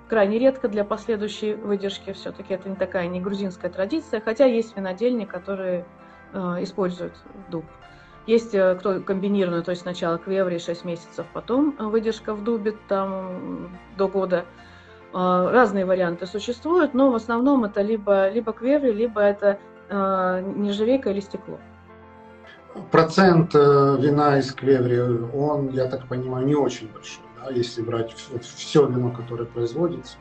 крайне 0.09 0.39
редко 0.39 0.69
для 0.69 0.85
последующей 0.85 1.55
выдержки, 1.55 2.13
все-таки 2.13 2.55
это 2.55 2.69
не 2.69 2.75
такая 2.75 3.07
не 3.07 3.21
грузинская 3.21 3.71
традиция, 3.71 4.21
хотя 4.21 4.47
есть 4.47 4.77
винодельни, 4.77 5.25
которые 5.25 5.81
э, 5.81 5.85
используют 6.35 7.15
дуб. 7.51 7.65
Есть 8.27 8.55
э, 8.55 8.77
кто 8.77 9.01
комбинированный, 9.01 9.63
то 9.63 9.71
есть 9.71 9.83
сначала 9.83 10.19
квеври 10.19 10.59
6 10.59 10.85
месяцев, 10.85 11.27
потом 11.33 11.75
выдержка 11.79 12.35
в 12.35 12.45
дубе 12.45 12.77
там 12.89 13.77
до 13.97 14.09
года. 14.09 14.45
Разные 15.13 15.85
варианты 15.85 16.27
существуют, 16.27 16.95
но 16.95 17.11
в 17.11 17.15
основном 17.15 17.65
это 17.65 17.83
либо, 17.83 18.31
либо 18.31 18.55
квеври, 18.55 18.93
либо 18.93 19.21
это 19.21 19.59
нержавейка 19.91 21.11
или 21.11 21.21
стекло 21.21 21.59
процент 22.91 23.55
э, 23.55 23.97
вина 24.01 24.39
из 24.39 24.53
клеври, 24.53 25.01
он, 25.01 25.71
я 25.71 25.87
так 25.87 26.07
понимаю, 26.09 26.47
не 26.47 26.55
очень 26.55 26.89
большой, 26.93 27.25
да, 27.37 27.51
если 27.51 27.83
брать 27.83 28.15
все 28.41 28.87
вино, 28.87 29.11
которое 29.11 29.45
производится. 29.45 30.17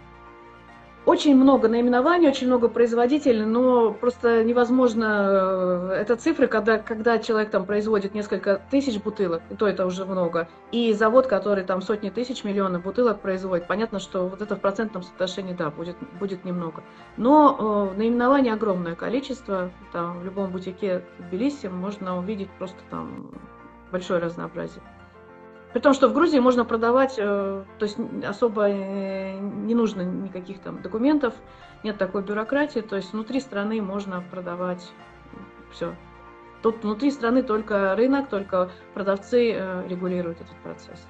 Очень 1.04 1.36
много 1.36 1.68
наименований, 1.68 2.28
очень 2.28 2.46
много 2.46 2.68
производителей, 2.68 3.44
но 3.44 3.92
просто 3.92 4.44
невозможно, 4.44 5.90
э, 5.94 6.02
это 6.02 6.16
цифры, 6.16 6.46
когда, 6.48 6.78
когда 6.78 7.18
человек 7.18 7.50
там 7.50 7.66
производит 7.66 8.14
несколько 8.14 8.62
тысяч 8.70 9.02
бутылок, 9.02 9.42
и 9.50 9.56
то 9.56 9.68
это 9.68 9.88
уже 9.88 10.06
много, 10.06 10.48
и 10.72 10.94
завод, 10.94 11.26
который 11.26 11.64
там 11.64 11.82
сотни 11.82 12.12
тысяч, 12.12 12.44
миллионов 12.44 12.84
бутылок 12.84 13.20
производит, 13.20 13.66
понятно, 13.66 13.98
что 14.00 14.28
вот 14.28 14.44
это 14.44 14.56
в 14.56 14.60
процентном 14.60 15.02
соотношении, 15.02 15.54
да, 15.54 15.72
будет, 15.72 15.96
будет 16.20 16.46
немного. 16.46 16.84
Но 17.18 17.90
э, 17.94 17.98
наименований 17.98 18.54
огромное 18.54 18.94
количество, 18.94 19.72
там 19.92 20.20
в 20.20 20.26
любом 20.26 20.52
бутике 20.52 21.04
в 21.18 21.24
Тбилиси 21.30 21.66
можно 21.66 22.20
увидеть 22.20 22.50
просто 22.60 22.78
там 22.92 23.32
большое 23.92 24.20
разнообразие. 24.20 24.84
При 25.74 25.80
том, 25.80 25.94
что 25.94 26.10
в 26.10 26.14
Грузии 26.14 26.40
можно 26.40 26.66
продавать, 26.66 27.16
э, 27.18 27.64
то 27.80 27.86
есть 27.86 27.98
особо 28.28 28.68
э, 28.68 29.40
не 29.40 29.74
нужно 29.74 30.02
никаких 30.02 30.60
там 30.60 30.82
документов, 30.82 31.34
нет 31.84 31.98
такой 31.98 32.24
бюрократии, 32.24 32.82
то 32.82 32.98
есть 32.98 33.14
внутри 33.14 33.40
страны 33.40 33.82
можно 33.82 34.22
продавать 34.32 34.92
все. 35.72 35.96
Тут 36.62 36.84
внутри 36.84 37.10
страны 37.10 37.42
только 37.42 37.96
рынок, 37.96 38.28
только 38.28 38.70
продавцы 38.94 39.54
э, 39.54 39.88
регулируют 39.88 40.42
этот 40.42 40.56
процесс. 40.58 41.08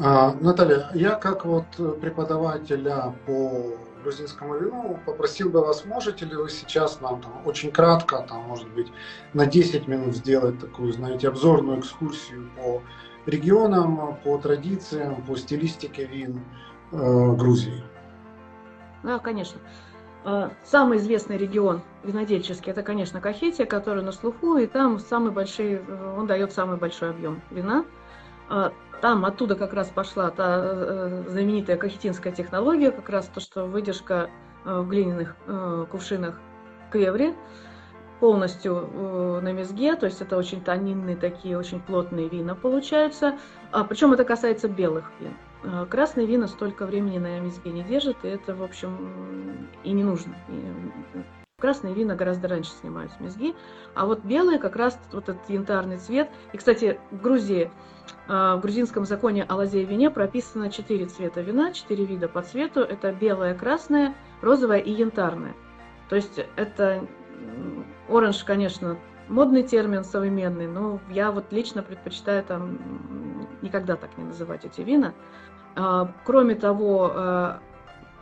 А, 0.00 0.34
Наталья, 0.40 0.90
я 0.94 1.14
как 1.14 1.44
вот 1.44 1.66
преподавателя 2.00 3.14
по 3.26 3.76
грузинскому 4.04 4.56
вину, 4.56 5.00
попросил 5.04 5.50
бы 5.50 5.60
вас, 5.60 5.84
можете 5.84 6.26
ли 6.26 6.36
вы 6.36 6.48
сейчас 6.48 7.00
нам 7.00 7.20
там, 7.20 7.42
очень 7.44 7.72
кратко, 7.72 8.24
там, 8.28 8.42
может 8.42 8.68
быть, 8.70 8.92
на 9.32 9.46
10 9.46 9.88
минут 9.88 10.14
сделать 10.14 10.60
такую, 10.60 10.92
знаете, 10.92 11.28
обзорную 11.28 11.80
экскурсию 11.80 12.50
по 12.56 12.82
регионам, 13.26 14.16
по 14.22 14.38
традициям, 14.38 15.22
по 15.24 15.36
стилистике 15.36 16.04
вин 16.04 16.40
э, 16.92 17.32
Грузии? 17.34 17.82
Да, 19.02 19.18
конечно. 19.18 19.60
Э, 20.24 20.50
самый 20.62 20.98
известный 20.98 21.36
регион 21.36 21.82
винодельческий, 22.02 22.70
это, 22.70 22.82
конечно, 22.82 23.20
Кахетия, 23.20 23.66
который 23.66 24.02
на 24.02 24.12
слуху, 24.12 24.56
и 24.56 24.66
там 24.66 24.98
самый 24.98 25.32
большой, 25.32 25.82
э, 25.86 26.14
он 26.16 26.26
дает 26.26 26.52
самый 26.52 26.76
большой 26.76 27.10
объем 27.10 27.42
вина. 27.50 27.84
Э, 28.50 28.70
там 29.04 29.26
оттуда 29.26 29.54
как 29.54 29.74
раз 29.74 29.88
пошла 29.88 30.30
та 30.30 30.60
э, 30.64 31.24
знаменитая 31.28 31.76
кахетинская 31.76 32.32
технология, 32.32 32.90
как 32.90 33.10
раз 33.10 33.26
то, 33.26 33.38
что 33.38 33.66
выдержка 33.66 34.30
э, 34.64 34.78
в 34.80 34.88
глиняных 34.88 35.36
э, 35.46 35.84
кувшинах 35.90 36.40
кеври 36.90 37.34
полностью 38.18 39.40
на 39.42 39.52
мезге, 39.52 39.96
то 39.96 40.06
есть 40.06 40.22
это 40.22 40.38
очень 40.38 40.62
тонинные 40.62 41.16
такие, 41.16 41.58
очень 41.58 41.80
плотные 41.80 42.30
вина 42.30 42.54
получаются. 42.54 43.36
А, 43.72 43.84
причем 43.84 44.14
это 44.14 44.24
касается 44.24 44.68
белых 44.68 45.12
вин. 45.20 45.86
Красные 45.88 46.26
вина 46.26 46.46
столько 46.46 46.86
времени 46.86 47.18
на 47.18 47.40
мезге 47.40 47.72
не 47.72 47.82
держат, 47.82 48.16
и 48.22 48.28
это, 48.28 48.54
в 48.54 48.62
общем, 48.62 49.68
и 49.82 49.92
не 49.92 50.04
нужно. 50.04 50.34
Красные 51.60 51.94
вина 51.94 52.16
гораздо 52.16 52.48
раньше 52.48 52.72
снимают 52.72 53.12
с 53.12 53.20
мезги, 53.20 53.54
а 53.94 54.06
вот 54.06 54.24
белые 54.24 54.58
как 54.58 54.74
раз 54.74 54.98
вот 55.12 55.28
этот 55.28 55.48
янтарный 55.48 55.98
цвет. 55.98 56.28
И, 56.52 56.56
кстати, 56.56 56.98
в 57.12 57.22
Грузии, 57.22 57.70
а, 58.26 58.56
в 58.56 58.60
грузинском 58.60 59.04
законе 59.04 59.44
о 59.44 59.54
лозе 59.54 59.82
и 59.82 59.84
вине 59.84 60.10
прописано 60.10 60.68
четыре 60.68 61.06
цвета 61.06 61.42
вина, 61.42 61.72
четыре 61.72 62.06
вида 62.06 62.26
по 62.28 62.42
цвету. 62.42 62.80
Это 62.80 63.12
белое, 63.12 63.54
красное, 63.54 64.16
розовое 64.42 64.78
и 64.78 64.90
янтарное. 64.90 65.54
То 66.08 66.16
есть 66.16 66.44
это 66.56 67.06
оранж, 68.08 68.42
конечно, 68.42 68.98
модный 69.28 69.62
термин 69.62 70.02
современный, 70.02 70.66
но 70.66 70.98
я 71.08 71.30
вот 71.30 71.52
лично 71.52 71.84
предпочитаю 71.84 72.42
там 72.42 73.46
никогда 73.62 73.94
так 73.94 74.18
не 74.18 74.24
называть 74.24 74.64
эти 74.64 74.80
вина. 74.80 75.14
А, 75.76 76.12
кроме 76.24 76.56
того, 76.56 77.12
а, 77.14 77.60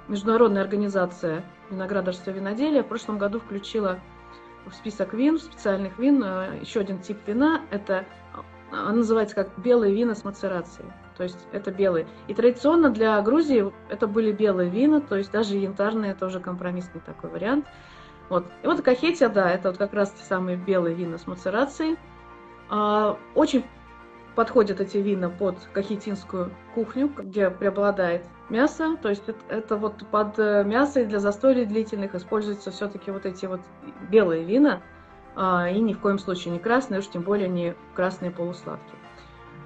Международная 0.09 0.61
организация 0.61 1.45
виноградарства 1.73 2.31
и 2.31 2.35
виноделия 2.35 2.83
в 2.83 2.89
прошлом 2.89 3.19
году 3.19 3.41
включила 3.41 3.99
в 4.67 4.73
список 4.75 5.13
вин, 5.15 5.39
специальных 5.39 5.99
вин, 5.99 6.23
э, 6.23 6.59
еще 6.61 6.81
один 6.81 7.01
тип 7.01 7.19
вина, 7.27 7.63
это 7.71 8.05
она 8.71 8.93
называется 8.93 9.35
как 9.35 9.51
белые 9.59 9.95
вина 9.95 10.15
с 10.15 10.25
мацерацией. 10.25 10.89
То 11.17 11.25
есть 11.25 11.47
это 11.53 11.71
белые. 11.71 12.07
И 12.27 12.35
традиционно 12.35 12.89
для 12.91 13.21
Грузии 13.21 13.71
это 13.91 14.07
были 14.07 14.33
белые 14.33 14.71
вина, 14.71 15.01
то 15.01 15.17
есть 15.17 15.31
даже 15.31 15.57
янтарные, 15.57 16.13
это 16.13 16.27
уже 16.27 16.41
компромиссный 16.41 17.03
такой 17.05 17.31
вариант. 17.31 17.67
Вот. 18.29 18.47
И 18.63 18.67
вот 18.67 18.81
кахетия, 18.81 19.29
да, 19.29 19.51
это 19.51 19.69
вот 19.69 19.79
как 19.79 19.93
раз 19.93 20.11
те 20.13 20.25
самые 20.25 20.57
белые 20.57 20.95
вина 20.95 21.19
с 21.19 21.27
мацерацией. 21.27 21.99
А, 22.71 23.19
очень 23.35 23.65
подходят 24.35 24.81
эти 24.81 24.99
вина 24.99 25.29
под 25.31 25.57
кахетинскую 25.73 26.51
кухню, 26.75 27.09
где 27.09 27.51
преобладает 27.51 28.25
мясо. 28.49 28.97
То 29.01 29.09
есть 29.09 29.29
это, 29.29 29.39
это 29.49 29.77
вот 29.77 30.07
под 30.11 30.39
э, 30.39 30.65
мясо 30.65 31.01
и 31.01 31.05
для 31.05 31.19
застолья 31.19 31.67
длительных 31.67 32.15
используются 32.15 32.71
все-таки 32.71 33.11
вот 33.11 33.27
эти 33.27 33.47
вот 33.47 33.61
белые 34.11 34.45
вина, 34.45 34.81
а, 35.35 35.69
и 35.69 35.81
ни 35.81 35.93
в 35.93 36.01
коем 36.01 36.19
случае 36.19 36.53
не 36.53 36.59
красные, 36.59 37.01
уж 37.01 37.09
тем 37.09 37.23
более 37.23 37.49
не 37.49 37.75
красные 37.95 38.31
полусладкие. 38.31 38.99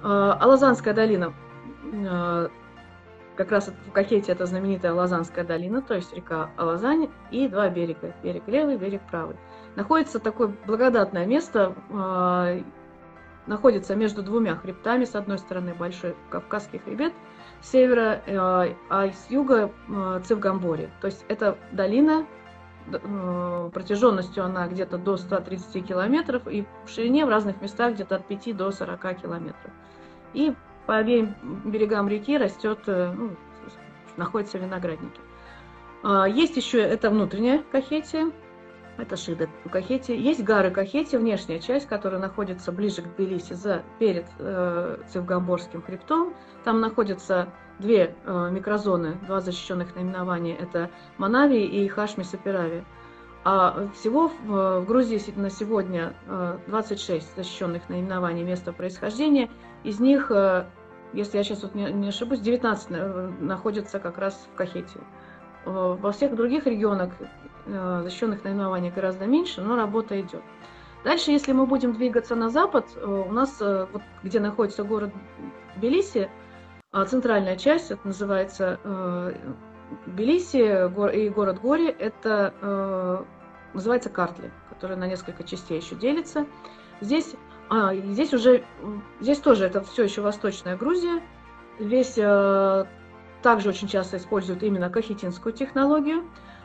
А, 0.03 0.33
Алазанская 0.39 0.93
долина, 0.93 1.33
а, 2.09 2.49
как 3.35 3.51
раз 3.51 3.71
в 3.87 3.91
Кахете 3.91 4.31
это 4.31 4.45
знаменитая 4.45 4.93
Алазанская 4.93 5.43
долина, 5.43 5.81
то 5.81 5.93
есть 5.93 6.13
река 6.15 6.49
Алазань, 6.57 7.09
и 7.31 7.47
два 7.47 7.69
берега, 7.69 8.13
берег 8.23 8.47
левый, 8.47 8.77
берег 8.77 9.01
правый. 9.09 9.35
Находится 9.75 10.19
такое 10.19 10.51
благодатное 10.65 11.25
место, 11.25 11.75
находится 13.47 13.95
между 13.95 14.21
двумя 14.21 14.55
хребтами, 14.55 15.05
с 15.05 15.15
одной 15.15 15.39
стороны 15.39 15.73
большой 15.73 16.15
Кавказский 16.29 16.79
хребет, 16.79 17.13
с 17.61 17.71
севера, 17.71 18.21
а 18.89 19.09
с 19.09 19.29
юга 19.29 19.71
Цивгамбори. 20.25 20.89
То 21.01 21.07
есть 21.07 21.25
это 21.27 21.57
долина, 21.71 22.25
Э, 22.89 23.69
протяженностью 23.73 24.45
она 24.45 24.67
где-то 24.67 24.97
до 24.97 25.17
130 25.17 25.85
километров 25.85 26.47
и 26.47 26.65
в 26.85 26.89
ширине 26.89 27.25
в 27.25 27.29
разных 27.29 27.61
местах 27.61 27.93
где-то 27.93 28.15
от 28.15 28.25
5 28.25 28.55
до 28.55 28.71
40 28.71 29.13
километров. 29.21 29.71
И 30.33 30.53
по 30.85 30.97
обеим 30.97 31.35
берегам 31.65 32.07
реки 32.07 32.37
растет, 32.37 32.79
э, 32.87 33.11
ну, 33.13 33.31
находятся 34.15 34.57
виноградники. 34.57 35.19
А, 36.03 36.27
есть 36.27 36.55
еще, 36.55 36.79
это 36.79 37.09
внутренняя 37.09 37.61
Кахетия, 37.71 38.31
это 38.97 39.15
Шида 39.15 39.47
Кахетия. 39.71 40.15
Есть 40.15 40.43
горы 40.43 40.71
Кахетия, 40.71 41.19
внешняя 41.19 41.59
часть, 41.59 41.87
которая 41.87 42.19
находится 42.19 42.71
ближе 42.71 43.01
к 43.01 43.15
Тбилиси, 43.15 43.53
за, 43.53 43.83
перед 43.99 44.25
э, 44.39 44.97
Цивгамборским 45.09 45.81
хребтом. 45.81 46.33
Там 46.63 46.81
находятся 46.81 47.49
две 47.79 48.15
э, 48.25 48.49
микрозоны, 48.51 49.17
два 49.25 49.39
защищенных 49.41 49.95
наименования, 49.95 50.55
это 50.55 50.89
Манави 51.17 51.63
и 51.63 51.87
Хашми-Саперави. 51.87 52.83
А 53.43 53.87
всего 53.93 54.27
в, 54.27 54.81
в 54.81 54.85
Грузии 54.85 55.21
на 55.35 55.49
сегодня 55.49 56.13
э, 56.27 56.57
26 56.67 57.35
защищенных 57.35 57.87
наименований 57.87 58.43
места 58.43 58.73
происхождения. 58.73 59.49
Из 59.83 59.99
них, 59.99 60.31
э, 60.31 60.65
если 61.13 61.37
я 61.37 61.43
сейчас 61.43 61.63
вот 61.63 61.75
не, 61.75 61.91
не 61.93 62.09
ошибусь, 62.09 62.39
19 62.39 62.87
э, 62.89 63.31
находятся 63.39 63.99
как 63.99 64.17
раз 64.17 64.47
в 64.51 64.57
Кахете. 64.57 64.99
Э, 65.65 65.97
во 65.99 66.11
всех 66.11 66.35
других 66.35 66.65
регионах 66.65 67.13
э, 67.19 67.25
защищенных 67.67 68.43
наименований 68.43 68.91
гораздо 68.91 69.25
меньше, 69.25 69.61
но 69.61 69.75
работа 69.75 70.19
идет. 70.19 70.41
Дальше, 71.03 71.31
если 71.31 71.53
мы 71.53 71.65
будем 71.65 71.93
двигаться 71.93 72.35
на 72.35 72.49
запад, 72.49 72.85
э, 72.95 73.05
у 73.05 73.31
нас, 73.31 73.59
вот, 73.59 74.01
где 74.23 74.39
находится 74.39 74.83
город 74.83 75.11
Тбилиси, 75.75 76.29
а 76.91 77.05
центральная 77.05 77.57
часть, 77.57 77.91
это 77.91 78.07
называется 78.07 78.79
э, 78.83 79.33
Тбилиси 80.05 81.15
и 81.15 81.29
город 81.29 81.61
Гори, 81.61 81.87
это 81.87 82.53
э, 82.61 83.23
называется 83.73 84.09
Картли, 84.09 84.51
который 84.69 84.97
на 84.97 85.07
несколько 85.07 85.43
частей 85.43 85.79
еще 85.79 85.95
делится. 85.95 86.45
Здесь, 87.01 87.35
а, 87.69 87.93
здесь 87.93 88.33
уже, 88.33 88.63
здесь 89.19 89.39
тоже 89.39 89.65
это 89.65 89.81
все 89.83 90.03
еще 90.03 90.21
Восточная 90.21 90.75
Грузия. 90.75 91.21
Здесь 91.79 92.13
э, 92.17 92.85
также 93.43 93.69
очень 93.69 93.87
часто 93.87 94.17
используют 94.17 94.63
именно 94.63 94.89
кахетинскую 94.89 95.53
технологию. 95.53 96.23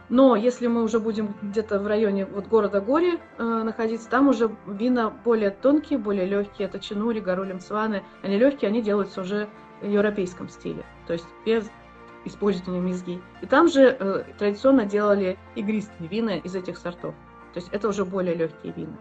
Но 0.09 0.37
если 0.37 0.67
мы 0.67 0.83
уже 0.83 1.01
будем 1.01 1.35
где-то 1.43 1.79
в 1.79 1.87
районе 1.87 2.27
вот 2.27 2.47
города 2.47 2.81
Гори 2.81 3.19
э, 3.38 3.43
находиться, 3.43 4.09
там 4.11 4.29
уже 4.29 4.51
вина 4.67 5.11
более 5.11 5.51
тонкие, 5.51 5.99
более 5.99 6.27
легкие. 6.27 6.69
Это 6.69 6.79
чинури, 6.79 7.21
гарулем, 7.21 7.61
цваны. 7.61 8.03
Они 8.23 8.38
легкие, 8.38 8.69
они 8.69 8.83
делаются 8.83 9.23
уже 9.23 9.49
европейском 9.83 10.49
стиле, 10.49 10.85
то 11.07 11.12
есть 11.12 11.27
без 11.45 11.71
использования 12.25 12.81
мезги. 12.81 13.21
И 13.41 13.47
там 13.47 13.69
же 13.69 13.97
э, 13.99 14.25
традиционно 14.38 14.85
делали 14.85 15.38
игристые 15.55 16.09
вина 16.09 16.37
из 16.37 16.55
этих 16.55 16.79
сортов. 16.79 17.15
То 17.53 17.61
есть 17.61 17.69
это 17.73 17.88
уже 17.88 18.05
более 18.05 18.35
легкие 18.35 18.73
вина. 18.73 18.97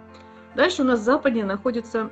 Дальше 0.56 0.82
у 0.82 0.86
нас 0.86 1.00
западнее 1.02 1.46
находится 1.46 2.10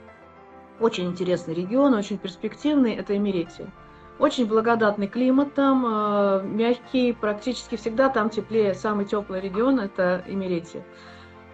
очень 0.80 1.08
интересный 1.08 1.54
регион, 1.54 1.94
очень 1.94 2.18
перспективный, 2.18 2.94
это 2.94 3.18
Эмеретия. 3.18 3.72
Очень 4.20 4.46
благодатный 4.46 5.08
климат 5.08 5.54
там, 5.54 5.86
э, 5.88 6.42
мягкий, 6.44 7.14
практически 7.14 7.78
всегда 7.78 8.10
там 8.10 8.30
теплее. 8.30 8.74
Самый 8.74 9.06
теплый 9.06 9.40
регион– 9.42 9.80
это 9.80 10.24
Эмеретия. 10.28 10.84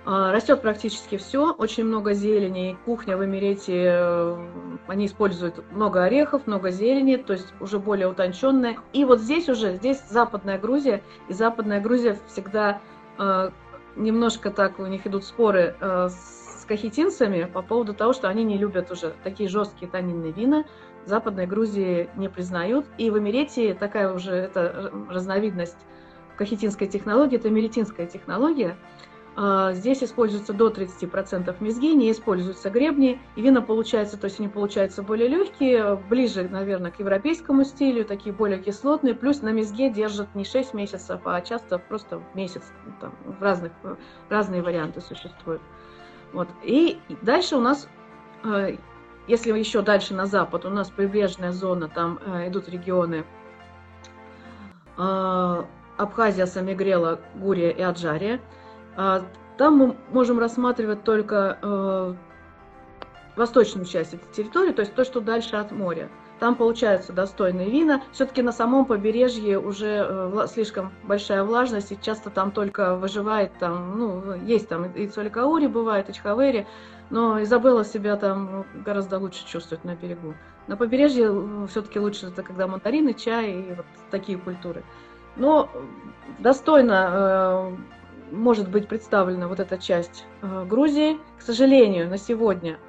А, 0.07 0.31
растет 0.31 0.61
практически 0.61 1.17
все, 1.17 1.51
очень 1.53 1.83
много 1.83 2.13
зелени. 2.13 2.77
Кухня 2.85 3.17
в 3.17 3.25
Эмирете, 3.25 3.85
э, 3.87 4.37
они 4.85 5.07
используют 5.07 5.63
много 5.71 6.03
орехов, 6.03 6.45
много 6.45 6.69
зелени, 6.69 7.15
то 7.15 7.33
есть 7.33 7.51
уже 7.59 7.79
более 7.79 8.07
утонченная. 8.07 8.77
И 8.93 9.03
вот 9.03 9.19
здесь 9.19 9.49
уже, 9.49 9.73
здесь 9.73 9.99
Западная 10.07 10.59
Грузия, 10.59 11.01
и 11.27 11.33
Западная 11.33 11.81
Грузия 11.81 12.19
всегда 12.27 12.81
э, 13.17 13.49
немножко 13.95 14.51
так, 14.51 14.77
у 14.77 14.85
них 14.85 15.07
идут 15.07 15.23
споры 15.23 15.75
э, 15.79 16.09
с 16.09 16.65
кахетинцами 16.67 17.45
по 17.51 17.63
поводу 17.63 17.95
того, 17.95 18.13
что 18.13 18.29
они 18.29 18.43
не 18.43 18.59
любят 18.59 18.91
уже 18.91 19.15
такие 19.23 19.49
жесткие 19.49 19.89
тонинные 19.89 20.31
вина. 20.31 20.65
Западной 21.05 21.47
Грузии 21.47 22.09
не 22.15 22.29
признают. 22.29 22.85
И 22.97 23.09
в 23.09 23.17
Эмирете 23.17 23.73
такая 23.73 24.13
уже 24.13 24.31
это 24.31 24.91
разновидность 25.09 25.77
кахетинской 26.37 26.87
технологии, 26.87 27.37
это 27.37 27.49
эмеретинская 27.49 28.07
технология– 28.07 28.77
а, 29.37 29.73
здесь 29.73 30.01
используется 30.01 30.53
до 30.53 30.69
30% 30.69 31.53
мезги, 31.59 31.93
не 31.93 32.09
используются 32.11 32.69
гребни, 32.69 33.19
и 33.35 33.41
вина 33.41 33.61
получается, 33.61 34.17
то 34.17 34.25
есть 34.25 34.39
они 34.39 34.47
получаются 34.47 35.03
более 35.03 35.27
легкие, 35.27 35.97
ближе, 36.09 36.47
наверное, 36.49 36.91
к 36.91 36.99
европейскому 36.99 37.65
стилю, 37.65 38.05
такие 38.05 38.33
более 38.33 38.59
кислотные, 38.59 39.13
плюс 39.13 39.41
на 39.41 39.49
мезге 39.49 39.89
держат 39.89 40.33
не 40.35 40.45
6 40.45 40.73
месяцев, 40.73 41.19
а 41.25 41.41
часто 41.41 41.79
просто 41.79 42.21
месяц, 42.33 42.63
ну, 42.85 42.93
там, 43.01 43.15
в 43.25 43.43
разных, 43.43 43.73
разные 44.29 44.61
варианты 44.61 45.01
существуют. 45.01 45.61
Вот. 46.31 46.47
И 46.63 46.97
дальше 47.21 47.57
у 47.57 47.61
нас, 47.61 47.89
а, 48.43 48.69
если 49.27 49.57
еще 49.57 49.81
дальше 49.81 50.13
на 50.13 50.25
запад, 50.25 50.65
у 50.65 50.69
нас 50.69 50.89
прибрежная 50.89 51.51
зона, 51.51 51.87
там 51.87 52.19
а, 52.25 52.47
идут 52.47 52.69
регионы 52.69 53.25
Абхазия, 55.97 56.45
Самигрела, 56.45 57.19
Гурия 57.35 57.69
и 57.69 57.81
Аджария– 57.81 58.39
а, 58.95 59.25
там 59.57 59.77
мы 59.77 59.95
можем 60.11 60.39
рассматривать 60.39 61.03
только 61.03 61.57
э, 61.61 62.13
восточную 63.35 63.85
часть 63.85 64.13
этой 64.13 64.31
территории, 64.33 64.71
то 64.71 64.81
есть 64.81 64.93
то, 64.95 65.03
что 65.03 65.21
дальше 65.21 65.55
от 65.55 65.71
моря. 65.71 66.09
Там 66.39 66.55
получаются 66.55 67.13
достойные 67.13 67.69
вина. 67.69 68.01
Все-таки 68.11 68.41
на 68.41 68.51
самом 68.51 68.85
побережье 68.85 69.59
уже 69.59 70.05
э, 70.07 70.47
слишком 70.49 70.91
большая 71.03 71.43
влажность, 71.43 71.91
и 71.91 71.97
часто 72.01 72.29
там 72.29 72.51
только 72.51 72.95
выживает, 72.95 73.51
там, 73.57 73.97
ну, 73.97 74.33
есть 74.45 74.67
там 74.67 74.85
и 74.91 75.07
Цоликаури 75.07 75.67
бывает, 75.67 76.09
и 76.09 76.13
Чхавери, 76.13 76.67
но 77.09 77.41
Изабелла 77.41 77.85
себя 77.85 78.17
там 78.17 78.65
гораздо 78.85 79.17
лучше 79.17 79.45
чувствует 79.47 79.85
на 79.85 79.95
берегу. 79.95 80.33
На 80.67 80.75
побережье 80.75 81.29
э, 81.29 81.67
все-таки 81.69 81.99
лучше 81.99 82.27
это 82.27 82.43
когда 82.43 82.67
мандарины, 82.67 83.13
чай 83.13 83.51
и 83.51 83.73
вот 83.73 83.85
такие 84.11 84.37
культуры. 84.37 84.83
Но 85.37 85.69
достойно 86.39 87.77
может 88.31 88.69
быть 88.69 88.87
представлена 88.87 89.47
вот 89.47 89.59
эта 89.59 89.77
часть 89.77 90.25
э, 90.41 90.65
Грузии. 90.65 91.19
К 91.37 91.41
сожалению, 91.41 92.09
на 92.09 92.17
сегодня 92.17 92.79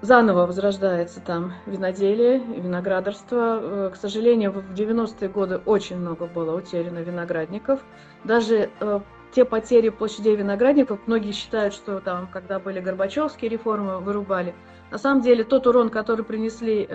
заново 0.00 0.46
возрождается 0.46 1.20
там 1.20 1.54
виноделие 1.66 2.38
виноградарство. 2.38 3.60
Э, 3.60 3.90
к 3.92 3.96
сожалению, 3.96 4.52
в 4.52 4.72
90-е 4.72 5.28
годы 5.28 5.60
очень 5.64 5.98
много 5.98 6.26
было 6.26 6.56
утеряно 6.56 6.98
виноградников. 6.98 7.80
Даже 8.24 8.70
э, 8.80 9.00
те 9.32 9.44
потери 9.44 9.88
площадей 9.88 10.36
виноградников, 10.36 11.00
многие 11.06 11.32
считают, 11.32 11.74
что 11.74 12.00
там, 12.00 12.28
когда 12.28 12.58
были 12.58 12.80
Горбачевские 12.80 13.50
реформы, 13.50 13.98
вырубали. 13.98 14.54
На 14.90 14.98
самом 14.98 15.20
деле, 15.20 15.44
тот 15.44 15.66
урон, 15.66 15.90
который 15.90 16.24
принесли 16.24 16.88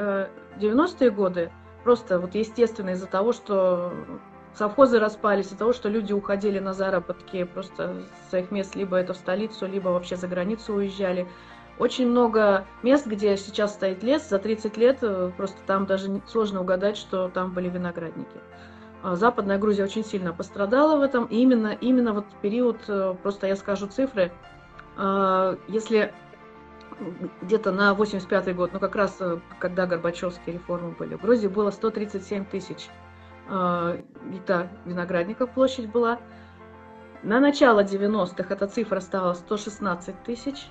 90-е 0.60 1.12
годы, 1.12 1.52
просто 1.84 2.20
вот 2.20 2.34
естественно 2.34 2.92
из-за 2.92 3.06
того, 3.06 3.34
что 3.34 3.94
совхозы 4.56 5.00
распались 5.00 5.48
из-за 5.48 5.58
того, 5.58 5.74
что 5.74 5.90
люди 5.90 6.14
уходили 6.14 6.60
на 6.60 6.74
заработки 6.74 7.44
просто 7.44 8.04
с 8.26 8.30
своих 8.30 8.52
мест, 8.52 8.76
либо 8.76 8.98
это 8.98 9.14
в 9.14 9.18
столицу, 9.18 9.68
либо 9.68 9.90
вообще 9.90 10.16
за 10.16 10.28
границу 10.28 10.74
уезжали. 10.74 11.28
Очень 11.80 12.08
много 12.08 12.66
мест, 12.84 13.08
где 13.08 13.36
сейчас 13.36 13.74
стоит 13.74 14.04
лес, 14.04 14.30
за 14.30 14.38
30 14.38 14.78
лет 14.78 15.00
э, 15.02 15.32
просто 15.36 15.58
там 15.66 15.88
даже 15.88 16.22
сложно 16.28 16.62
угадать, 16.62 16.98
что 16.98 17.30
там 17.30 17.52
были 17.52 17.68
виноградники. 17.68 18.38
А 19.02 19.16
Западная 19.16 19.58
Грузия 19.58 19.84
очень 19.84 20.06
сильно 20.06 20.34
пострадала 20.34 20.98
в 20.98 21.02
этом, 21.02 21.26
и 21.26 21.38
именно, 21.38 21.70
именно 21.70 22.14
вот 22.14 22.26
период, 22.42 22.78
э, 22.88 23.16
просто 23.24 23.48
я 23.48 23.56
скажу 23.56 23.88
цифры, 23.88 24.32
А, 24.96 25.58
если 25.68 26.14
где-то 27.42 27.72
на 27.72 27.96
85 27.96 28.56
год, 28.56 28.72
ну 28.74 28.80
как 28.80 28.96
раз 28.96 29.18
э, 29.20 29.40
когда 29.58 29.88
Горбачевские 29.88 30.54
реформы 30.54 30.92
были, 30.92 31.16
в 31.16 31.22
Грузии 31.22 31.48
было 31.48 31.72
137 31.72 32.46
тысяч 32.46 32.90
гектар 33.50 34.70
виноградников 34.86 35.50
площадь 35.50 35.92
была. 35.92 36.20
На 37.24 37.42
начало 37.42 37.84
90-х 37.84 38.54
эта 38.54 38.68
цифра 38.68 39.02
стала 39.02 39.34
116 39.34 40.24
тысяч. 40.24 40.70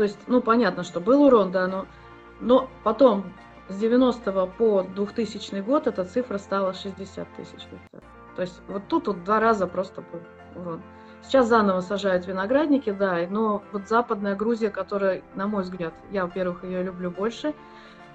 То 0.00 0.04
есть, 0.04 0.18
ну, 0.28 0.40
понятно, 0.40 0.82
что 0.82 0.98
был 0.98 1.24
урон, 1.24 1.52
да, 1.52 1.66
но, 1.66 1.84
но 2.40 2.70
потом 2.84 3.34
с 3.68 3.76
90 3.76 4.46
по 4.46 4.82
2000 4.82 5.60
год 5.60 5.86
эта 5.86 6.06
цифра 6.06 6.38
стала 6.38 6.72
60 6.72 7.28
тысяч 7.36 7.66
гектар. 7.70 8.02
То 8.34 8.40
есть 8.40 8.62
вот 8.66 8.88
тут 8.88 9.08
вот 9.08 9.24
два 9.24 9.40
раза 9.40 9.66
просто 9.66 10.00
был 10.00 10.22
урон. 10.54 10.82
Сейчас 11.20 11.48
заново 11.48 11.82
сажают 11.82 12.26
виноградники, 12.26 12.88
да, 12.92 13.18
но 13.28 13.62
вот 13.72 13.88
западная 13.88 14.36
Грузия, 14.36 14.70
которая, 14.70 15.20
на 15.34 15.46
мой 15.46 15.64
взгляд, 15.64 15.92
я, 16.10 16.24
во-первых, 16.24 16.64
ее 16.64 16.82
люблю 16.82 17.10
больше, 17.10 17.52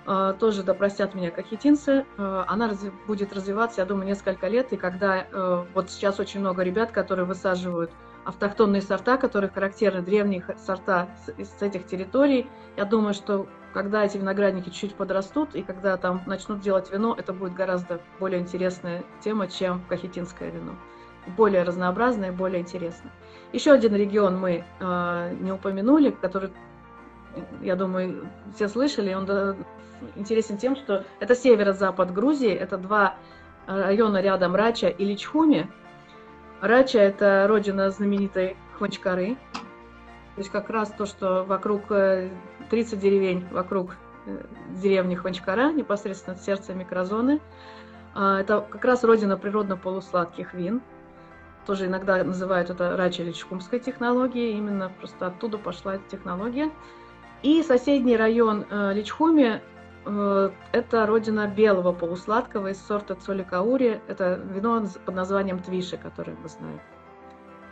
э, 0.07 0.33
тоже 0.39 0.63
да 0.63 0.73
меня 0.73 1.29
кахетинцы, 1.29 2.03
э, 2.17 2.43
она 2.47 2.67
разви- 2.67 2.93
будет 3.05 3.31
развиваться, 3.31 3.81
я 3.81 3.85
думаю, 3.85 4.07
несколько 4.07 4.47
лет, 4.47 4.73
и 4.73 4.77
когда 4.77 5.19
э, 5.19 5.65
вот 5.75 5.91
сейчас 5.91 6.19
очень 6.19 6.39
много 6.39 6.63
ребят, 6.63 6.89
которые 6.91 7.27
высаживают 7.27 7.91
автохтонные 8.25 8.81
сорта, 8.81 9.17
которые 9.17 9.49
характерны 9.49 10.01
древние 10.01 10.43
сорта 10.57 11.07
с, 11.25 11.43
с 11.43 11.61
этих 11.61 11.85
территорий, 11.85 12.47
я 12.75 12.85
думаю, 12.85 13.13
что 13.13 13.47
когда 13.73 14.05
эти 14.05 14.17
виноградники 14.17 14.69
чуть 14.69 14.95
подрастут, 14.95 15.53
и 15.53 15.61
когда 15.61 15.97
там 15.97 16.21
начнут 16.25 16.61
делать 16.61 16.91
вино, 16.91 17.15
это 17.17 17.33
будет 17.33 17.53
гораздо 17.53 17.99
более 18.19 18.39
интересная 18.39 19.03
тема, 19.21 19.47
чем 19.47 19.83
кахетинское 19.89 20.49
вино. 20.49 20.75
Более 21.35 21.63
разнообразное, 21.63 22.31
более 22.31 22.61
интересное. 22.61 23.11
Еще 23.51 23.71
один 23.71 23.95
регион 23.95 24.39
мы 24.39 24.63
э, 24.79 25.35
не 25.41 25.51
упомянули, 25.51 26.11
который, 26.11 26.51
я 27.61 27.75
думаю, 27.75 28.29
все 28.55 28.69
слышали, 28.69 29.13
он 29.13 29.25
да, 29.25 29.55
интересен 30.15 30.57
тем, 30.57 30.75
что 30.75 31.03
это 31.19 31.35
северо-запад 31.35 32.13
Грузии, 32.13 32.51
это 32.51 32.77
два 32.77 33.15
района 33.67 34.21
рядом 34.21 34.55
Рача 34.55 34.87
и 34.87 35.03
Личхуми. 35.03 35.69
Рача– 36.61 36.99
это 36.99 37.45
родина 37.47 37.89
знаменитой 37.89 38.55
Хванчкары, 38.77 39.35
то 40.35 40.41
есть 40.41 40.49
как 40.49 40.69
раз 40.69 40.89
то, 40.89 41.05
что 41.05 41.43
вокруг 41.43 41.87
30 41.87 42.33
э, 42.71 42.97
деревень, 42.97 43.45
вокруг 43.51 43.95
э, 44.25 44.43
деревни 44.81 45.15
Хванчкара, 45.15 45.71
непосредственно 45.71 46.35
в 46.35 46.41
сердце 46.41 46.73
микрозоны. 46.73 47.39
А, 48.13 48.41
это 48.41 48.61
как 48.69 48.83
раз 48.83 49.03
родина 49.03 49.37
природно-полусладких 49.37 50.53
вин. 50.53 50.81
Тоже 51.65 51.85
иногда 51.85 52.23
называют 52.23 52.69
это 52.69 52.97
рачи 52.97 53.21
или 53.21 53.31
чкумской 53.31 53.79
технологией. 53.79 54.57
Именно 54.57 54.91
просто 54.99 55.27
оттуда 55.27 55.57
пошла 55.57 55.95
эта 55.95 56.09
технология. 56.09 56.69
И 57.41 57.63
соседний 57.63 58.17
район 58.17 58.65
э, 58.69 58.93
Личхуми– 58.93 59.61
это 60.05 61.05
родина 61.05 61.47
белого 61.47 61.91
полусладкого 61.91 62.69
из 62.69 62.79
сорта 62.79 63.15
Цоликаури. 63.15 64.01
Это 64.07 64.35
вино 64.35 64.85
под 65.05 65.15
названием 65.15 65.59
Твиши, 65.59 65.97
которое 65.97 66.35
мы 66.41 66.49
знаем. 66.49 66.79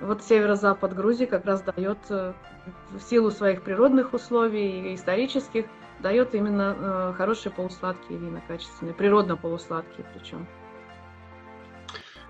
Вот 0.02 0.24
северо-запад 0.24 0.96
Грузии 0.96 1.26
как 1.26 1.46
раз 1.46 1.62
дает, 1.62 2.00
э, 2.10 2.34
в 2.91 3.00
силу 3.02 3.32
своих 3.32 3.63
природных 3.63 4.13
условий 4.13 4.91
и 4.91 4.96
исторических, 4.96 5.65
дает 6.00 6.36
именно 6.36 6.76
э, 6.78 7.13
хорошие 7.15 7.52
полусладкие 7.52 8.19
вина, 8.19 8.41
качественные, 8.48 8.93
природно 8.93 9.38
полусладкие 9.38 10.06
причем. 10.13 10.46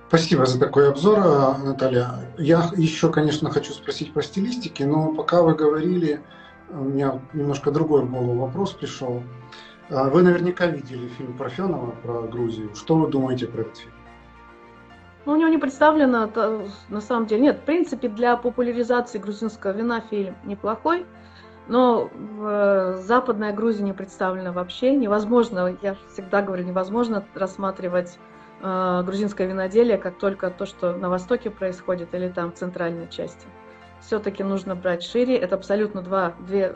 Спасибо 0.07 0.45
за 0.45 0.59
такой 0.59 0.89
обзор, 0.89 1.19
э, 1.19 1.57
Наталья. 1.65 2.31
Я 2.37 2.69
еще, 2.75 3.11
конечно, 3.11 3.49
хочу 3.49 3.73
спросить 3.73 4.13
про 4.13 4.21
стилистики, 4.21 4.83
но 4.83 5.13
пока 5.13 5.41
вы 5.41 5.55
говорили, 5.55 6.21
у 6.69 6.83
меня 6.83 7.21
немножко 7.33 7.71
другой 7.71 8.03
в 8.03 8.11
голову 8.11 8.41
вопрос 8.41 8.73
пришел. 8.73 9.23
Вы 9.93 10.23
наверняка 10.23 10.65
видели 10.65 11.08
фильм 11.10 11.38
Парфенова 11.38 11.91
про 11.91 12.23
Грузию. 12.23 12.73
Что 12.73 12.95
вы 12.95 13.08
думаете 13.10 13.45
про 13.45 13.62
этот 13.62 13.77
фильм? 13.77 13.93
Ну, 15.25 15.34
у 15.34 15.36
него 15.36 15.49
не 15.49 15.60
представлено, 15.60 16.29
на 16.89 16.99
самом 16.99 17.27
деле, 17.27 17.43
нет, 17.43 17.58
в 17.60 17.62
принципе, 17.62 18.10
для 18.10 18.36
популяризации 18.36 19.19
грузинского 19.19 19.71
вина 19.71 20.01
фильм 20.01 20.36
неплохой, 20.43 21.06
но 21.67 22.10
э, 22.12 22.97
Западная 23.03 23.53
Грузия 23.53 23.84
не 23.84 23.93
представлена 23.93 24.51
вообще. 24.51 24.95
Невозможно, 24.95 25.77
я 25.82 25.95
всегда 26.12 26.41
говорю, 26.41 26.65
невозможно 26.65 27.23
рассматривать 27.36 28.17
э, 28.62 29.03
грузинское 29.06 29.47
виноделие 29.47 29.97
как 29.97 30.17
только 30.17 30.49
то, 30.49 30.65
что 30.65 30.93
на 30.97 31.10
Востоке 31.10 31.51
происходит 31.51 32.13
или 32.15 32.29
там 32.29 32.51
в 32.51 32.56
центральной 32.56 33.08
части. 33.10 33.47
Все-таки 34.01 34.43
нужно 34.43 34.75
брать 34.75 35.03
шире. 35.03 35.38
Это 35.38 35.56
абсолютно 35.56 36.01
два, 36.01 36.34
две 36.39 36.75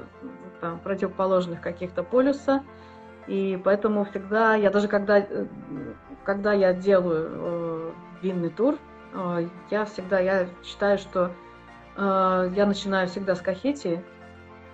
там, 0.61 0.79
противоположных 0.79 1.59
каких-то 1.59 2.03
полюса. 2.03 2.63
И 3.27 3.59
поэтому 3.63 4.05
всегда, 4.05 4.55
я 4.55 4.69
даже 4.69 4.87
когда, 4.87 5.19
э, 5.19 5.45
когда 6.23 6.53
я 6.53 6.73
делаю 6.73 7.29
э, 7.29 7.91
винный 8.21 8.49
тур, 8.49 8.77
э, 9.13 9.47
я 9.69 9.85
всегда, 9.85 10.19
я 10.19 10.47
считаю, 10.63 10.97
что 10.97 11.31
э, 11.97 12.51
я 12.55 12.65
начинаю 12.65 13.07
всегда 13.07 13.35
с 13.35 13.41
Кахетии, 13.41 14.03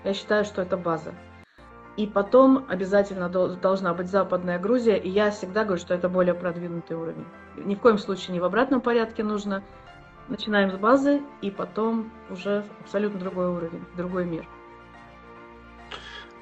я 0.03 0.13
считаю, 0.13 0.45
что 0.45 0.61
это 0.61 0.77
база. 0.77 1.13
И 1.95 2.07
потом 2.07 2.65
обязательно 2.69 3.29
должна 3.29 3.93
быть 3.93 4.07
Западная 4.07 4.57
Грузия, 4.57 4.97
и 4.97 5.09
я 5.09 5.29
всегда 5.29 5.63
говорю, 5.63 5.79
что 5.79 5.93
это 5.93 6.09
более 6.09 6.33
продвинутый 6.33 6.97
уровень. 6.97 7.25
Ни 7.55 7.75
в 7.75 7.79
коем 7.79 7.99
случае 7.99 8.33
не 8.33 8.39
в 8.39 8.45
обратном 8.45 8.81
порядке 8.81 9.23
нужно. 9.23 9.63
Начинаем 10.27 10.71
с 10.71 10.75
базы, 10.75 11.21
и 11.41 11.51
потом 11.51 12.11
уже 12.31 12.63
абсолютно 12.81 13.19
другой 13.19 13.47
уровень, 13.47 13.83
другой 13.95 14.25
мир. 14.25 14.47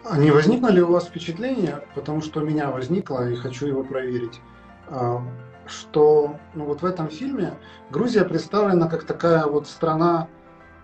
А 0.03 0.17
не 0.17 0.31
возникло 0.31 0.69
ли 0.69 0.81
у 0.81 0.91
вас 0.91 1.05
впечатление, 1.05 1.83
потому 1.93 2.21
что 2.21 2.41
у 2.41 2.43
меня 2.43 2.71
возникло, 2.71 3.29
и 3.29 3.35
хочу 3.35 3.67
его 3.67 3.83
проверить, 3.83 4.41
а, 4.87 5.21
что 5.67 6.37
ну, 6.55 6.65
вот 6.65 6.81
в 6.81 6.85
этом 6.85 7.09
фильме 7.09 7.53
Грузия 7.91 8.25
представлена 8.25 8.87
как 8.87 9.03
такая 9.03 9.45
вот 9.45 9.67
страна, 9.67 10.27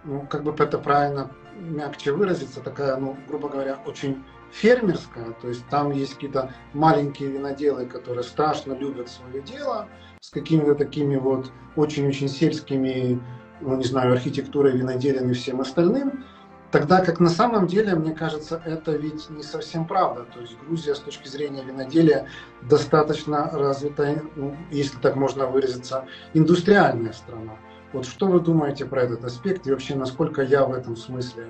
ну, 0.04 0.26
как 0.30 0.44
бы 0.44 0.54
это 0.58 0.78
правильно 0.78 1.32
мягче 1.60 2.12
выразиться, 2.12 2.62
такая, 2.62 2.98
ну, 2.98 3.18
грубо 3.28 3.50
говоря, 3.50 3.80
очень 3.86 4.24
фермерская, 4.52 5.34
то 5.42 5.50
есть 5.50 5.68
там 5.70 5.92
есть 5.92 6.14
какие-то 6.14 6.54
маленькие 6.74 7.30
виноделы, 7.30 7.86
которые 7.86 8.24
страшно 8.24 8.74
любят 8.74 9.10
свое 9.10 9.42
дело, 9.42 9.88
с 10.22 10.30
какими-то 10.30 10.76
такими 10.76 11.16
вот 11.16 11.52
очень-очень 11.76 12.30
сельскими, 12.30 13.20
ну, 13.62 13.76
не 13.78 13.84
знаю, 13.84 14.14
архитектурой, 14.14 14.78
виноделием 14.78 15.32
и 15.32 15.34
всем 15.34 15.60
остальным, 15.60 16.24
Тогда 16.72 17.00
как 17.02 17.20
на 17.22 17.30
самом 17.30 17.66
деле, 17.66 17.96
мне 17.96 18.14
кажется, 18.14 18.62
это 18.66 18.92
ведь 18.92 19.30
не 19.30 19.44
совсем 19.44 19.86
правда. 19.86 20.26
То 20.34 20.42
есть 20.42 20.58
Грузия 20.60 20.96
с 20.96 21.00
точки 21.00 21.28
зрения 21.28 21.64
виноделия 21.64 22.28
достаточно 22.62 23.50
развитая, 23.54 24.22
ну, 24.36 24.56
если 24.70 24.98
так 24.98 25.16
можно 25.16 25.46
выразиться, 25.46 26.06
индустриальная 26.34 27.14
страна. 27.14 27.54
Вот 27.94 28.06
что 28.06 28.28
вы 28.28 28.42
думаете 28.42 28.86
про 28.86 29.04
этот 29.04 29.24
аспект 29.24 29.66
и 29.66 29.72
вообще 29.72 29.96
насколько 29.96 30.42
я 30.42 30.66
в 30.66 30.74
этом 30.74 30.98
смысле 30.98 31.48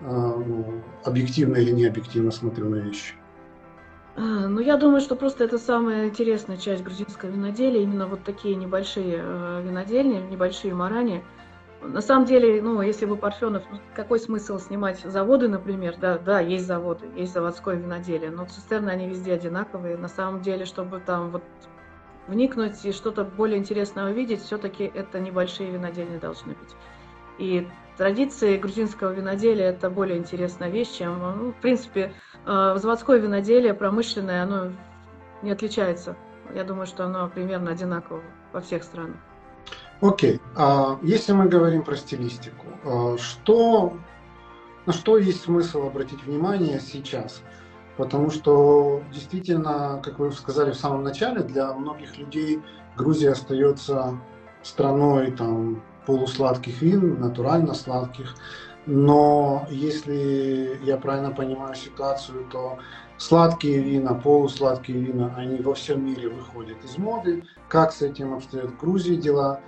э, 0.00 0.04
ну, 0.04 0.82
объективно 1.02 1.56
или 1.56 1.70
не 1.70 1.86
объективно 1.86 2.30
смотрю 2.30 2.68
на 2.68 2.76
вещи? 2.76 3.14
А, 4.16 4.20
ну, 4.20 4.60
я 4.60 4.76
думаю, 4.76 5.00
что 5.00 5.16
просто 5.16 5.44
это 5.44 5.56
самая 5.56 6.08
интересная 6.08 6.58
часть 6.58 6.84
грузинского 6.84 7.30
виноделия, 7.30 7.84
именно 7.84 8.06
вот 8.06 8.22
такие 8.22 8.54
небольшие 8.54 9.18
э, 9.18 9.62
винодельни, 9.64 10.20
небольшие 10.30 10.74
марани– 10.74 11.24
на 11.80 12.00
самом 12.00 12.24
деле, 12.24 12.60
ну, 12.60 12.82
если 12.82 13.06
бы 13.06 13.16
Парфенов, 13.16 13.62
ну, 13.70 13.78
какой 13.94 14.18
смысл 14.18 14.58
снимать 14.58 14.98
заводы, 15.00 15.48
например, 15.48 15.96
да, 16.00 16.18
да, 16.18 16.40
есть 16.40 16.66
заводы, 16.66 17.06
есть 17.14 17.32
заводское 17.32 17.76
виноделие, 17.76 18.30
но 18.30 18.46
цистерны, 18.46 18.90
они 18.90 19.08
везде 19.08 19.34
одинаковые. 19.34 19.96
На 19.96 20.08
самом 20.08 20.40
деле, 20.40 20.64
чтобы 20.64 20.98
там 20.98 21.30
вот 21.30 21.44
вникнуть 22.26 22.84
и 22.84 22.92
что-то 22.92 23.24
более 23.24 23.58
интересное 23.58 24.10
увидеть, 24.10 24.42
все-таки 24.42 24.84
это 24.84 25.20
небольшие 25.20 25.70
винодельни 25.70 26.18
должны 26.18 26.54
быть. 26.54 26.74
И 27.38 27.68
традиции 27.96 28.56
грузинского 28.56 29.12
виноделия– 29.12 29.66
это 29.66 29.88
более 29.88 30.18
интересная 30.18 30.70
вещь, 30.70 30.98
чем, 30.98 31.20
ну, 31.20 31.52
в 31.52 31.60
принципе, 31.60 32.12
э, 32.44 32.74
заводское 32.76 33.18
виноделие, 33.18 33.72
промышленное, 33.72 34.42
оно 34.42 34.72
не 35.42 35.52
отличается. 35.52 36.16
Я 36.54 36.64
думаю, 36.64 36.86
что 36.86 37.04
оно 37.04 37.28
примерно 37.28 37.70
одинаково 37.70 38.22
во 38.52 38.60
всех 38.60 38.82
странах. 38.82 39.16
Окей. 40.00 40.40
А 40.54 40.98
если 41.02 41.32
мы 41.32 41.48
говорим 41.48 41.82
про 41.82 41.96
стилистику, 41.96 42.66
а, 42.84 43.16
что, 43.18 43.94
на 44.86 44.92
что 44.92 45.18
есть 45.18 45.42
смысл 45.42 45.86
обратить 45.86 46.22
внимание 46.24 46.80
сейчас? 46.80 47.42
Потому 47.96 48.30
что 48.30 49.02
действительно, 49.12 50.00
как 50.04 50.20
вы 50.20 50.30
сказали 50.30 50.70
в 50.70 50.76
самом 50.76 51.02
начале, 51.02 51.42
для 51.42 51.72
многих 51.72 52.16
людей 52.16 52.62
Грузия 52.96 53.32
остается 53.32 54.20
страной 54.62 55.32
там, 55.32 55.82
полусладких 56.06 56.80
вин, 56.80 57.20
натурально 57.20 57.74
сладких. 57.74 58.36
Но 58.86 59.66
если 59.68 60.80
я 60.84 60.96
правильно 60.96 61.32
понимаю 61.32 61.74
ситуацию, 61.74 62.46
то 62.50 62.78
сладкие 63.18 63.80
вина, 63.80 64.14
полусладкие 64.14 64.98
вина, 64.98 65.34
они 65.36 65.58
во 65.58 65.74
всем 65.74 66.06
мире 66.06 66.28
выходят 66.28 66.82
из 66.84 66.96
моды. 66.98 67.42
Как 67.68 67.92
с 67.92 68.00
этим 68.00 68.32
обстоят 68.32 68.70
в 68.70 68.78
Грузии 68.78 69.16
дела? 69.16 69.60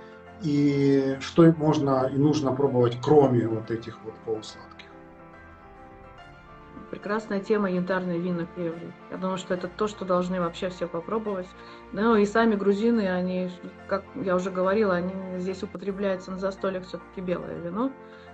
И 0.43 1.17
что 1.19 1.43
можно 1.57 2.09
и 2.11 2.17
нужно 2.17 2.51
пробовать, 2.51 2.97
кроме 3.01 3.47
вот 3.47 3.71
этих 3.71 3.97
вот 4.03 4.13
полусладких? 4.25 4.87
Прекрасная 6.89 7.39
тема 7.39 7.71
янтарные 7.71 8.19
вина 8.19 8.45
клеври. 8.53 8.91
Я 9.11 9.17
думаю, 9.17 9.37
что 9.37 9.53
это 9.53 9.69
то, 9.69 9.87
что 9.87 10.03
должны 10.03 10.41
вообще 10.41 10.69
все 10.69 10.87
попробовать. 10.87 11.47
Ну 11.93 12.15
и 12.15 12.25
сами 12.25 12.55
грузины, 12.55 13.07
они, 13.07 13.49
как 13.87 14.03
я 14.15 14.35
уже 14.35 14.51
говорила, 14.51 14.95
они 14.95 15.13
здесь 15.37 15.63
употребляются 15.63 16.31
на 16.31 16.37
застольях 16.37 16.85
все-таки 16.85 17.21
белое 17.21 17.57
вино, 17.59 17.93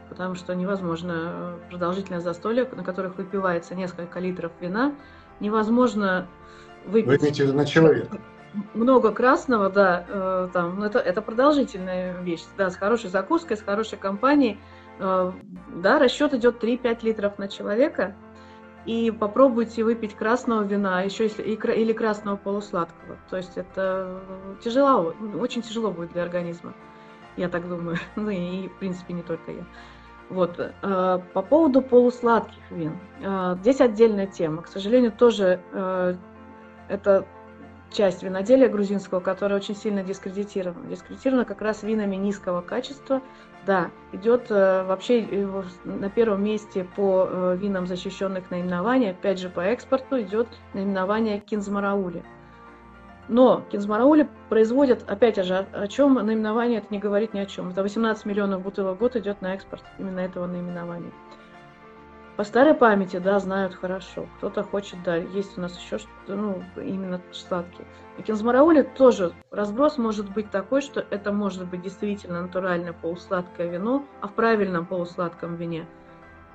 потому 0.10 0.34
что 0.34 0.56
невозможно 0.56 1.14
э, 1.14 1.70
продолжительное 1.70 2.20
застолье, 2.20 2.68
на 2.76 2.84
которых 2.84 3.18
выпивается 3.18 3.76
несколько 3.76 4.20
литров 4.20 4.52
вина, 4.60 4.96
невозможно 5.40 6.28
выпить... 6.88 7.08
Вы 7.08 7.18
имеете 7.18 7.44
в 7.44 7.48
виду 7.48 7.58
на 7.58 7.66
человека? 7.66 8.20
Много 8.74 9.12
красного, 9.12 9.70
да, 9.70 10.06
э, 10.08 10.50
там, 10.54 10.80
ну, 10.80 10.86
это, 10.86 11.00
это 11.00 11.22
продолжительная 11.22 12.20
вещь, 12.22 12.44
да, 12.58 12.70
с 12.70 12.76
хорошей 12.76 13.10
закуской, 13.10 13.58
с 13.58 13.62
хорошей 13.62 13.98
компанией, 13.98 14.60
э, 15.00 15.32
да, 15.76 16.00
расчет 16.00 16.34
идет 16.34 16.64
3-5 16.64 17.00
литров 17.04 17.38
на 17.38 17.48
человека, 17.48 18.16
и 18.86 19.12
попробуйте 19.12 19.84
выпить 19.84 20.16
красного 20.16 20.64
вина, 20.64 21.02
еще 21.02 21.26
если, 21.26 21.44
или 21.44 21.94
красного 21.94 22.38
полусладкого, 22.38 23.18
то 23.30 23.38
есть 23.38 23.58
это 23.58 24.22
тяжело, 24.64 25.14
очень 25.40 25.62
тяжело 25.62 25.92
будет 25.92 26.14
для 26.14 26.24
организма, 26.24 26.74
я 27.36 27.50
так 27.50 27.68
думаю, 27.68 27.98
ну 28.16 28.30
и, 28.30 28.68
в 28.68 28.78
принципе, 28.80 29.14
не 29.14 29.24
только 29.24 29.52
я. 29.52 29.66
Вот. 30.30 30.60
Э, 30.60 31.20
по 31.34 31.42
поводу 31.42 31.82
полусладких 31.82 32.72
вин. 32.72 33.00
Э, 33.22 33.56
здесь 33.62 33.80
отдельная 33.80 34.28
тема. 34.28 34.62
К 34.62 34.68
сожалению, 34.68 35.12
тоже 35.12 35.62
э, 35.72 36.16
это 36.90 37.26
часть 37.92 38.24
виноделия 38.24 38.68
грузинского, 38.68 39.20
которая 39.20 39.60
очень 39.60 39.76
сильно 39.76 40.04
дискредитирована. 40.04 40.88
Дискредитирована 40.88 41.46
как 41.46 41.62
раз 41.62 41.84
винами 41.84 42.16
низкого 42.16 42.62
качества. 42.62 43.22
Да, 43.66 43.92
идет 44.14 44.50
э, 44.50 44.84
вообще 44.84 45.28
на 45.84 46.10
первом 46.10 46.44
месте 46.44 46.88
по 46.96 47.28
э, 47.30 47.58
винам 47.60 47.86
защищенных 47.86 48.50
наименований, 48.50 49.12
опять 49.12 49.40
же 49.40 49.50
по 49.50 49.60
экспорту 49.60 50.22
идет 50.22 50.48
наименование 50.74 51.40
Кинзмараули. 51.40 52.24
Но 53.28 53.62
Кинзмараули 53.70 54.30
производят, 54.48 55.04
опять 55.10 55.44
же, 55.44 55.68
о 55.74 55.88
чем 55.88 56.14
наименование 56.14 56.80
это 56.80 56.88
не 56.92 57.00
говорит 57.00 57.34
ни 57.34 57.40
о 57.40 57.46
чем. 57.46 57.70
Это 57.70 57.84
18 57.84 58.26
миллионов 58.26 58.62
бутылок 58.62 58.96
в 58.96 59.00
год 59.00 59.18
идет 59.18 59.42
на 59.42 59.54
экспорт 59.54 59.84
именно 60.00 60.22
этого 60.22 60.48
наименования. 60.48 61.12
По 62.38 62.44
старой 62.44 62.76
памяти, 62.76 63.18
да, 63.18 63.40
знают 63.40 63.74
хорошо. 63.74 64.28
Кто-то 64.38 64.62
хочет, 64.62 65.02
да, 65.04 65.16
есть 65.16 65.58
у 65.58 65.62
нас 65.62 65.76
еще 65.76 65.98
что-то, 65.98 66.36
ну, 66.36 66.64
именно 66.76 67.20
сладкие. 67.32 67.88
И 68.20 68.22
кинзмараули 68.22 68.84
тоже 68.84 69.34
разброс 69.50 69.98
может 69.98 70.32
быть 70.32 70.52
такой, 70.52 70.82
что 70.82 71.04
это 71.10 71.32
может 71.32 71.66
быть 71.68 71.82
действительно 71.82 72.44
натуральное 72.44 72.94
полусладкое 72.94 73.70
вино, 73.72 74.06
а 74.22 74.28
в 74.28 74.34
правильном 74.34 74.86
полусладком 74.86 75.56
вине 75.56 75.88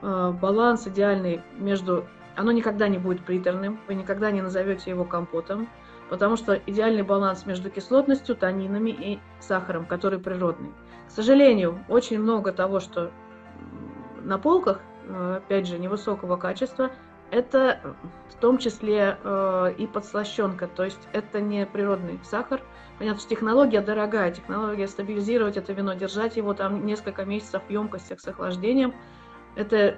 э, 0.03 0.33
баланс 0.41 0.87
идеальный 0.87 1.43
между... 1.59 2.07
Оно 2.37 2.53
никогда 2.53 2.87
не 2.87 2.99
будет 2.99 3.25
приторным, 3.25 3.81
вы 3.89 3.95
никогда 3.95 4.31
не 4.31 4.41
назовете 4.41 4.89
его 4.89 5.05
компотом, 5.05 5.69
потому 6.09 6.37
что 6.37 6.55
идеальный 6.65 7.03
баланс 7.03 7.45
между 7.45 7.71
кислотностью, 7.71 8.37
танинами 8.37 8.91
и 8.91 9.19
сахаром, 9.41 9.87
который 9.87 10.21
природный. 10.21 10.71
К 11.09 11.11
сожалению, 11.11 11.85
очень 11.89 12.21
много 12.21 12.53
того, 12.53 12.79
что 12.79 13.11
на 14.23 14.39
полках 14.39 14.81
опять 15.37 15.67
же, 15.67 15.79
невысокого 15.79 16.37
качества, 16.37 16.91
это 17.33 17.81
в 18.29 18.35
том 18.41 18.59
числе 18.59 19.17
э, 19.25 19.75
и 19.79 19.87
подслащенка, 19.87 20.69
то 20.69 20.85
есть 20.85 21.09
это 21.15 21.41
не 21.41 21.65
природный 21.65 22.21
сахар. 22.23 22.61
Понятно, 22.99 23.21
что 23.21 23.31
технология 23.31 23.81
дорогая, 23.81 24.33
технология 24.33 24.87
стабилизировать 24.87 25.57
это 25.57 25.73
вино, 25.73 25.95
держать 25.95 26.37
его 26.37 26.53
там 26.53 26.85
несколько 26.85 27.25
месяцев 27.25 27.63
в 27.67 27.71
емкостях 27.71 28.21
с 28.21 28.29
охлаждением, 28.29 28.95
это 29.57 29.97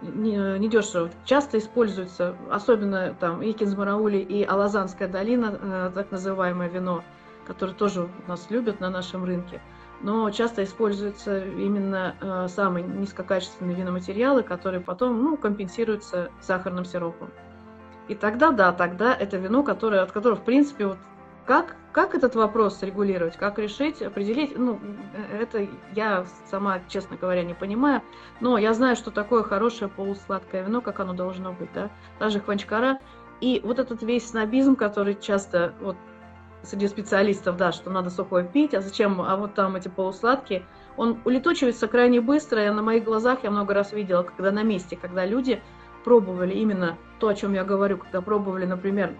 не, 0.00 0.58
не 0.58 0.68
дешево. 0.68 1.10
Часто 1.26 1.58
используется, 1.58 2.34
особенно 2.50 3.14
там 3.20 3.42
и 3.42 3.52
Кинзмараули, 3.52 4.16
и 4.16 4.42
Алазанская 4.44 5.08
долина, 5.08 5.58
э, 5.60 5.90
так 5.94 6.10
называемое 6.10 6.70
вино, 6.70 7.04
которое 7.46 7.74
тоже 7.74 8.08
нас 8.26 8.50
любят 8.50 8.80
на 8.80 8.88
нашем 8.88 9.24
рынке 9.24 9.60
но 10.00 10.30
часто 10.30 10.64
используются 10.64 11.44
именно 11.44 12.14
э, 12.20 12.48
самые 12.48 12.84
низкокачественные 12.86 13.76
виноматериалы, 13.76 14.42
которые 14.42 14.80
потом 14.80 15.22
ну, 15.22 15.36
компенсируются 15.36 16.30
сахарным 16.40 16.84
сиропом. 16.84 17.30
И 18.06 18.14
тогда, 18.14 18.52
да, 18.52 18.72
тогда 18.72 19.14
это 19.14 19.36
вино, 19.36 19.62
которое, 19.62 20.02
от 20.02 20.12
которого, 20.12 20.36
в 20.36 20.44
принципе, 20.44 20.86
вот 20.86 20.98
как, 21.44 21.76
как 21.92 22.14
этот 22.14 22.34
вопрос 22.34 22.82
регулировать, 22.82 23.36
как 23.36 23.58
решить, 23.58 24.02
определить, 24.02 24.56
ну, 24.56 24.78
э, 25.14 25.42
это 25.42 25.66
я 25.94 26.24
сама, 26.50 26.80
честно 26.88 27.16
говоря, 27.16 27.42
не 27.42 27.54
понимаю, 27.54 28.02
но 28.40 28.56
я 28.56 28.74
знаю, 28.74 28.96
что 28.96 29.10
такое 29.10 29.42
хорошее 29.42 29.90
полусладкое 29.90 30.62
вино, 30.62 30.80
как 30.80 31.00
оно 31.00 31.12
должно 31.12 31.52
быть, 31.52 31.72
да, 31.72 31.90
даже 32.20 32.40
хванчкара. 32.40 33.00
И 33.40 33.60
вот 33.64 33.78
этот 33.78 34.02
весь 34.02 34.28
снобизм, 34.28 34.74
который 34.74 35.14
часто 35.14 35.72
вот 35.80 35.96
среди 36.62 36.88
специалистов, 36.88 37.56
да, 37.56 37.72
что 37.72 37.90
надо 37.90 38.10
сухое 38.10 38.44
пить, 38.44 38.74
а 38.74 38.80
зачем, 38.80 39.20
а 39.20 39.36
вот 39.36 39.54
там 39.54 39.76
эти 39.76 39.88
полусладкие, 39.88 40.64
он 40.96 41.18
улетучивается 41.24 41.86
крайне 41.86 42.20
быстро, 42.20 42.66
и 42.66 42.70
на 42.70 42.82
моих 42.82 43.04
глазах 43.04 43.44
я 43.44 43.50
много 43.50 43.74
раз 43.74 43.92
видела, 43.92 44.22
когда 44.22 44.50
на 44.50 44.62
месте, 44.62 44.96
когда 44.96 45.24
люди 45.24 45.62
пробовали 46.04 46.54
именно 46.54 46.96
то, 47.20 47.28
о 47.28 47.34
чем 47.34 47.54
я 47.54 47.64
говорю, 47.64 47.98
когда 47.98 48.20
пробовали, 48.20 48.64
например, 48.64 49.14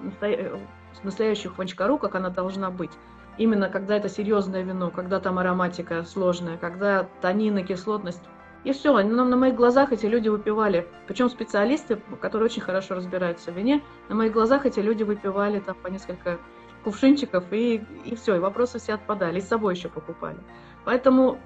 настоящую 1.02 1.54
хванчкару, 1.54 1.98
как 1.98 2.14
она 2.14 2.30
должна 2.30 2.70
быть, 2.70 2.90
именно 3.36 3.68
когда 3.68 3.96
это 3.96 4.08
серьезное 4.08 4.62
вино, 4.62 4.90
когда 4.90 5.20
там 5.20 5.38
ароматика 5.38 6.04
сложная, 6.04 6.56
когда 6.56 7.08
танины, 7.20 7.62
кислотность, 7.62 8.22
и 8.64 8.72
все, 8.72 8.92
на, 8.92 9.24
на 9.24 9.36
моих 9.36 9.54
глазах 9.54 9.92
эти 9.92 10.06
люди 10.06 10.28
выпивали, 10.28 10.88
причем 11.06 11.30
специалисты, 11.30 12.00
которые 12.20 12.46
очень 12.46 12.62
хорошо 12.62 12.96
разбираются 12.96 13.52
в 13.52 13.56
вине, 13.56 13.82
на 14.08 14.16
моих 14.16 14.32
глазах 14.32 14.66
эти 14.66 14.80
люди 14.80 15.04
выпивали 15.04 15.60
там 15.60 15.76
по 15.76 15.86
несколько 15.86 16.38
кувшинчиков, 16.84 17.44
и, 17.52 17.84
и 18.04 18.16
все, 18.16 18.36
и 18.36 18.38
вопросы 18.38 18.78
все 18.78 18.94
отпадали, 18.94 19.38
и 19.38 19.42
с 19.42 19.48
собой 19.48 19.74
еще 19.74 19.88
покупали. 19.88 20.38
Поэтому, 20.84 21.38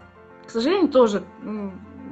к 0.47 0.51
сожалению, 0.51 0.91
тоже 0.91 1.23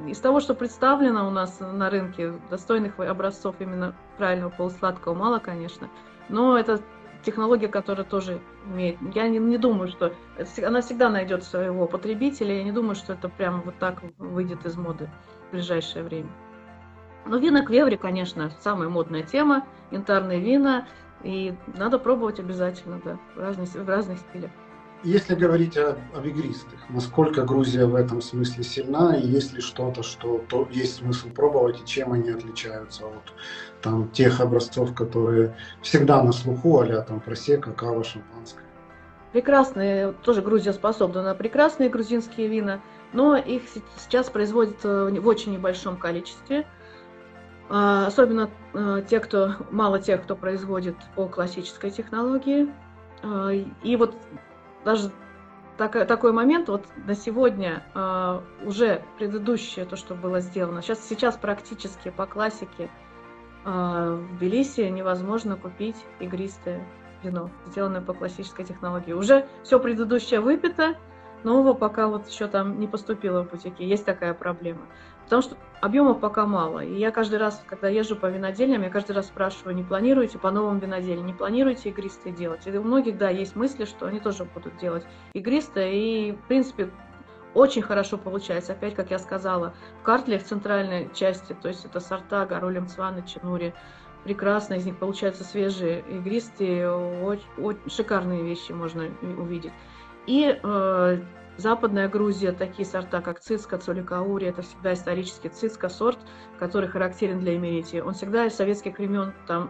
из 0.07 0.19
того, 0.19 0.39
что 0.39 0.53
представлено 0.53 1.27
у 1.27 1.31
нас 1.31 1.59
на 1.59 1.89
рынке, 1.89 2.33
достойных 2.49 2.99
образцов 2.99 3.55
именно 3.59 3.95
правильного 4.17 4.49
полусладкого 4.49 5.13
мало, 5.13 5.39
конечно, 5.39 5.89
но 6.29 6.57
это 6.57 6.81
технология, 7.23 7.67
которая 7.67 8.05
тоже 8.05 8.41
имеет. 8.65 8.97
Я 9.13 9.27
не, 9.27 9.37
не 9.37 9.57
думаю, 9.57 9.87
что 9.87 10.13
она 10.65 10.81
всегда 10.81 11.09
найдет 11.09 11.43
своего 11.43 11.87
потребителя. 11.87 12.57
Я 12.57 12.63
не 12.63 12.71
думаю, 12.71 12.95
что 12.95 13.13
это 13.13 13.29
прямо 13.29 13.61
вот 13.61 13.75
так 13.79 14.01
выйдет 14.17 14.65
из 14.65 14.75
моды 14.75 15.09
в 15.49 15.51
ближайшее 15.51 16.03
время. 16.03 16.29
Но 17.25 17.37
вина 17.37 17.63
квеври, 17.63 17.97
конечно, 17.97 18.51
самая 18.59 18.89
модная 18.89 19.23
тема. 19.23 19.65
Янтарные 19.91 20.39
вина. 20.39 20.87
И 21.23 21.53
надо 21.75 21.99
пробовать 21.99 22.39
обязательно, 22.39 22.99
да, 23.03 23.19
в 23.35 23.39
разных, 23.39 23.69
в 23.69 23.87
разных 23.87 24.19
стилях. 24.19 24.51
Если 25.03 25.33
говорить 25.33 25.77
о, 25.77 25.97
об 26.15 26.25
игристых, 26.25 26.79
насколько 26.89 27.43
Грузия 27.43 27.85
в 27.85 27.95
этом 27.95 28.21
смысле 28.21 28.63
сильна, 28.63 29.15
и 29.15 29.25
есть 29.25 29.51
ли 29.53 29.61
что-то, 29.61 30.03
что 30.03 30.43
то, 30.47 30.67
есть 30.71 30.97
смысл 30.97 31.29
пробовать, 31.29 31.81
и 31.81 31.85
чем 31.85 32.13
они 32.13 32.29
отличаются 32.29 33.05
от 33.07 33.33
там, 33.81 34.09
тех 34.09 34.39
образцов, 34.39 34.93
которые 34.93 35.55
всегда 35.81 36.21
на 36.21 36.31
слуху, 36.31 36.81
а 36.81 37.01
там 37.01 37.19
просека, 37.19 37.71
кава, 37.71 38.03
шампанское? 38.03 38.63
Прекрасные, 39.31 40.11
тоже 40.11 40.41
Грузия 40.41 40.73
способна 40.73 41.23
на 41.23 41.33
прекрасные 41.33 41.89
грузинские 41.89 42.47
вина, 42.47 42.79
но 43.11 43.35
их 43.35 43.63
сейчас 43.97 44.29
производят 44.29 44.83
в 44.83 45.27
очень 45.27 45.53
небольшом 45.53 45.97
количестве– 45.97 46.67
особенно 47.71 48.49
а, 48.73 49.01
те, 49.01 49.19
кто, 49.19 49.55
мало 49.71 49.99
тех, 49.99 50.23
кто 50.23 50.35
производит 50.35 50.95
по 51.15 51.27
классической 51.27 51.89
технологии. 51.89 52.69
А, 53.23 53.51
и 53.51 53.95
вот 53.95 54.15
даже 54.83 55.11
так, 55.77 55.93
такой 56.07 56.33
момент, 56.33 56.67
вот 56.67 56.85
на 57.07 57.15
сегодня 57.15 57.83
уже 58.63 59.01
предыдущее 59.17 59.85
то, 59.85 59.95
что 59.95 60.13
было 60.15 60.39
сделано, 60.39 60.81
сейчас, 60.81 61.07
сейчас 61.07 61.37
практически 61.37 62.09
по 62.09 62.25
классике 62.25 62.89
в 63.63 64.19
Тбилиси 64.37 64.81
невозможно 64.81 65.55
купить 65.55 65.95
игристое 66.19 66.85
вино, 67.23 67.49
сделанное 67.67 68.01
по 68.01 68.13
классической 68.13 68.65
технологии. 68.65 69.13
Уже 69.13 69.47
все 69.63 69.79
предыдущее 69.79 70.39
выпито, 70.39 70.95
нового 71.43 71.73
пока 71.73 72.07
вот 72.07 72.27
еще 72.27 72.47
там 72.47 72.79
не 72.79 72.87
поступило 72.87 73.43
в 73.43 73.49
бутике. 73.49 73.87
Есть 73.87 74.05
такая 74.05 74.33
проблема. 74.33 74.81
Потому 75.23 75.41
что 75.41 75.55
объемов 75.81 76.19
пока 76.19 76.45
мало. 76.45 76.79
И 76.79 76.97
я 76.97 77.11
каждый 77.11 77.39
раз, 77.39 77.63
когда 77.67 77.89
езжу 77.89 78.15
по 78.15 78.27
винодельням, 78.27 78.83
я 78.83 78.89
каждый 78.89 79.13
раз 79.13 79.27
спрашиваю, 79.27 79.75
не 79.75 79.83
планируете 79.83 80.37
по 80.37 80.51
новым 80.51 80.79
винодельям, 80.79 81.25
не 81.25 81.33
планируете 81.33 81.89
игристые 81.89 82.33
делать? 82.33 82.65
И 82.65 82.77
у 82.77 82.83
многих, 82.83 83.17
да, 83.17 83.29
есть 83.29 83.55
мысли, 83.55 83.85
что 83.85 84.05
они 84.05 84.19
тоже 84.19 84.45
будут 84.45 84.77
делать 84.77 85.03
игристое. 85.33 85.91
И, 85.91 86.31
в 86.33 86.47
принципе, 86.47 86.89
очень 87.53 87.81
хорошо 87.81 88.17
получается. 88.17 88.73
Опять, 88.73 88.95
как 88.95 89.11
я 89.11 89.19
сказала, 89.19 89.73
в 89.99 90.03
картле 90.03 90.37
в 90.37 90.43
центральной 90.43 91.09
части, 91.13 91.55
то 91.59 91.67
есть 91.67 91.83
это 91.83 91.99
сорта 91.99 92.45
Гаролем 92.45 92.87
Цвана, 92.87 93.23
Чинури, 93.23 93.73
прекрасно, 94.23 94.75
из 94.75 94.85
них 94.85 94.97
получаются 94.97 95.43
свежие 95.43 96.01
игристые, 96.01 96.91
очень, 96.91 97.47
очень 97.57 97.89
шикарные 97.89 98.43
вещи 98.43 98.71
можно 98.71 99.05
увидеть. 99.21 99.73
И 100.27 100.59
э, 100.61 101.21
Западная 101.61 102.09
Грузия, 102.09 102.53
такие 102.53 102.87
сорта, 102.87 103.21
как 103.21 103.39
Цицка, 103.39 103.77
Цуликаури, 103.77 104.47
это 104.47 104.63
всегда 104.63 104.93
исторический 104.93 105.49
Цицка 105.49 105.89
сорт, 105.89 106.17
который 106.57 106.89
характерен 106.89 107.39
для 107.39 107.55
Эмеретии. 107.55 107.99
Он 107.99 108.15
всегда 108.15 108.47
из 108.47 108.55
советских 108.55 108.97
времен, 108.97 109.31
там 109.45 109.69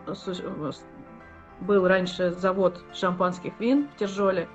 был 1.59 1.85
раньше 1.85 2.31
завод 2.31 2.81
шампанских 2.93 3.59
вин 3.59 3.89
в 3.89 3.99
Тержоле, 3.99 4.47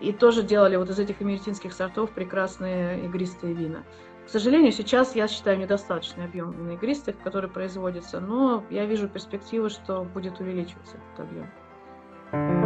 и 0.00 0.12
тоже 0.12 0.42
делали 0.42 0.74
вот 0.74 0.90
из 0.90 0.98
этих 0.98 1.22
эмеретинских 1.22 1.72
сортов 1.72 2.10
прекрасные 2.10 3.04
игристые 3.04 3.54
вина. 3.54 3.84
К 4.26 4.28
сожалению, 4.28 4.72
сейчас 4.72 5.14
я 5.14 5.28
считаю 5.28 5.58
недостаточный 5.58 6.24
объем 6.24 6.68
игристых, 6.72 7.16
который 7.22 7.48
производится, 7.48 8.18
но 8.18 8.64
я 8.70 8.86
вижу 8.86 9.08
перспективы, 9.08 9.70
что 9.70 10.02
будет 10.02 10.40
увеличиваться 10.40 10.96
этот 10.96 11.30
объем. 11.30 12.65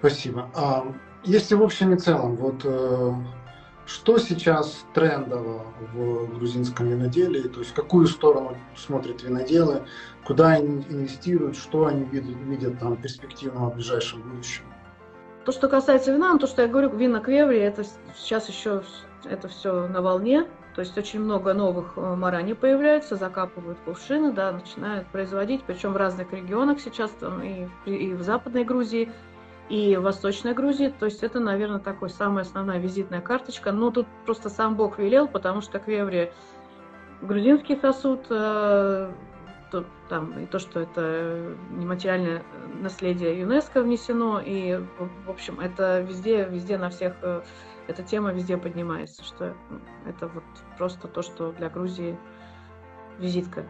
Спасибо. 0.00 0.50
А 0.54 0.86
если 1.24 1.54
в 1.54 1.62
общем 1.62 1.92
и 1.92 1.98
целом, 1.98 2.36
вот 2.36 2.62
э, 2.64 3.12
что 3.86 4.18
сейчас 4.18 4.86
трендово 4.94 5.66
в 5.92 6.38
грузинском 6.38 6.88
виноделии, 6.88 7.48
то 7.48 7.60
есть 7.60 7.74
какую 7.74 8.06
сторону 8.06 8.56
смотрят 8.74 9.22
виноделы, 9.22 9.82
куда 10.24 10.52
они 10.52 10.84
инвестируют, 10.88 11.56
что 11.56 11.86
они 11.86 12.04
видят, 12.04 12.36
видят 12.46 12.78
там 12.78 12.96
перспективного 12.96 13.70
в 13.70 13.74
ближайшем 13.74 14.22
будущем? 14.22 14.64
То, 15.44 15.52
что 15.52 15.68
касается 15.68 16.12
вина, 16.12 16.32
ну, 16.32 16.38
то, 16.38 16.46
что 16.46 16.62
я 16.62 16.68
говорю, 16.68 16.90
вина 16.96 17.20
Квеври, 17.20 17.58
это 17.58 17.84
сейчас 18.16 18.48
еще 18.48 18.82
это 19.24 19.48
все 19.48 19.86
на 19.88 20.00
волне, 20.00 20.46
то 20.74 20.82
есть 20.82 20.96
очень 20.96 21.20
много 21.20 21.52
новых 21.52 21.94
э, 21.96 22.14
марани 22.14 22.54
появляется, 22.54 23.16
закапывают 23.16 23.78
кувшины, 23.84 24.32
да, 24.32 24.52
начинают 24.52 25.06
производить, 25.08 25.62
причем 25.64 25.92
в 25.92 25.96
разных 25.96 26.32
регионах 26.32 26.80
сейчас, 26.80 27.10
там, 27.20 27.42
и, 27.42 27.66
и 27.86 28.14
в 28.14 28.22
Западной 28.22 28.64
Грузии, 28.64 29.12
и 29.70 29.96
Восточной 29.96 30.52
Грузии. 30.52 30.92
То 30.98 31.06
есть 31.06 31.22
это, 31.22 31.38
наверное, 31.38 31.78
такой 31.78 32.10
самая 32.10 32.42
основная 32.42 32.78
визитная 32.78 33.20
карточка. 33.20 33.72
Но 33.72 33.90
тут 33.90 34.06
просто 34.26 34.50
сам 34.50 34.74
Бог 34.74 34.98
велел, 34.98 35.28
потому 35.28 35.60
что 35.60 35.78
Квеври 35.78 36.32
грузинский 37.22 37.76
сосуд, 37.76 38.26
э, 38.30 39.12
то, 39.70 39.84
там, 40.08 40.38
и 40.40 40.46
то, 40.46 40.58
что 40.58 40.80
это 40.80 41.54
нематериальное 41.70 42.42
наследие 42.80 43.38
ЮНЕСКО 43.40 43.82
внесено, 43.82 44.40
и, 44.44 44.82
в 45.26 45.30
общем, 45.30 45.60
это 45.60 46.00
везде, 46.00 46.44
везде 46.44 46.76
на 46.76 46.90
всех, 46.90 47.14
э, 47.22 47.42
эта 47.86 48.02
тема 48.02 48.32
везде 48.32 48.56
поднимается, 48.56 49.22
что 49.22 49.54
это 50.06 50.26
вот 50.28 50.44
просто 50.78 51.06
то, 51.06 51.22
что 51.22 51.52
для 51.52 51.68
Грузии 51.68 52.18
визитка. 53.18 53.64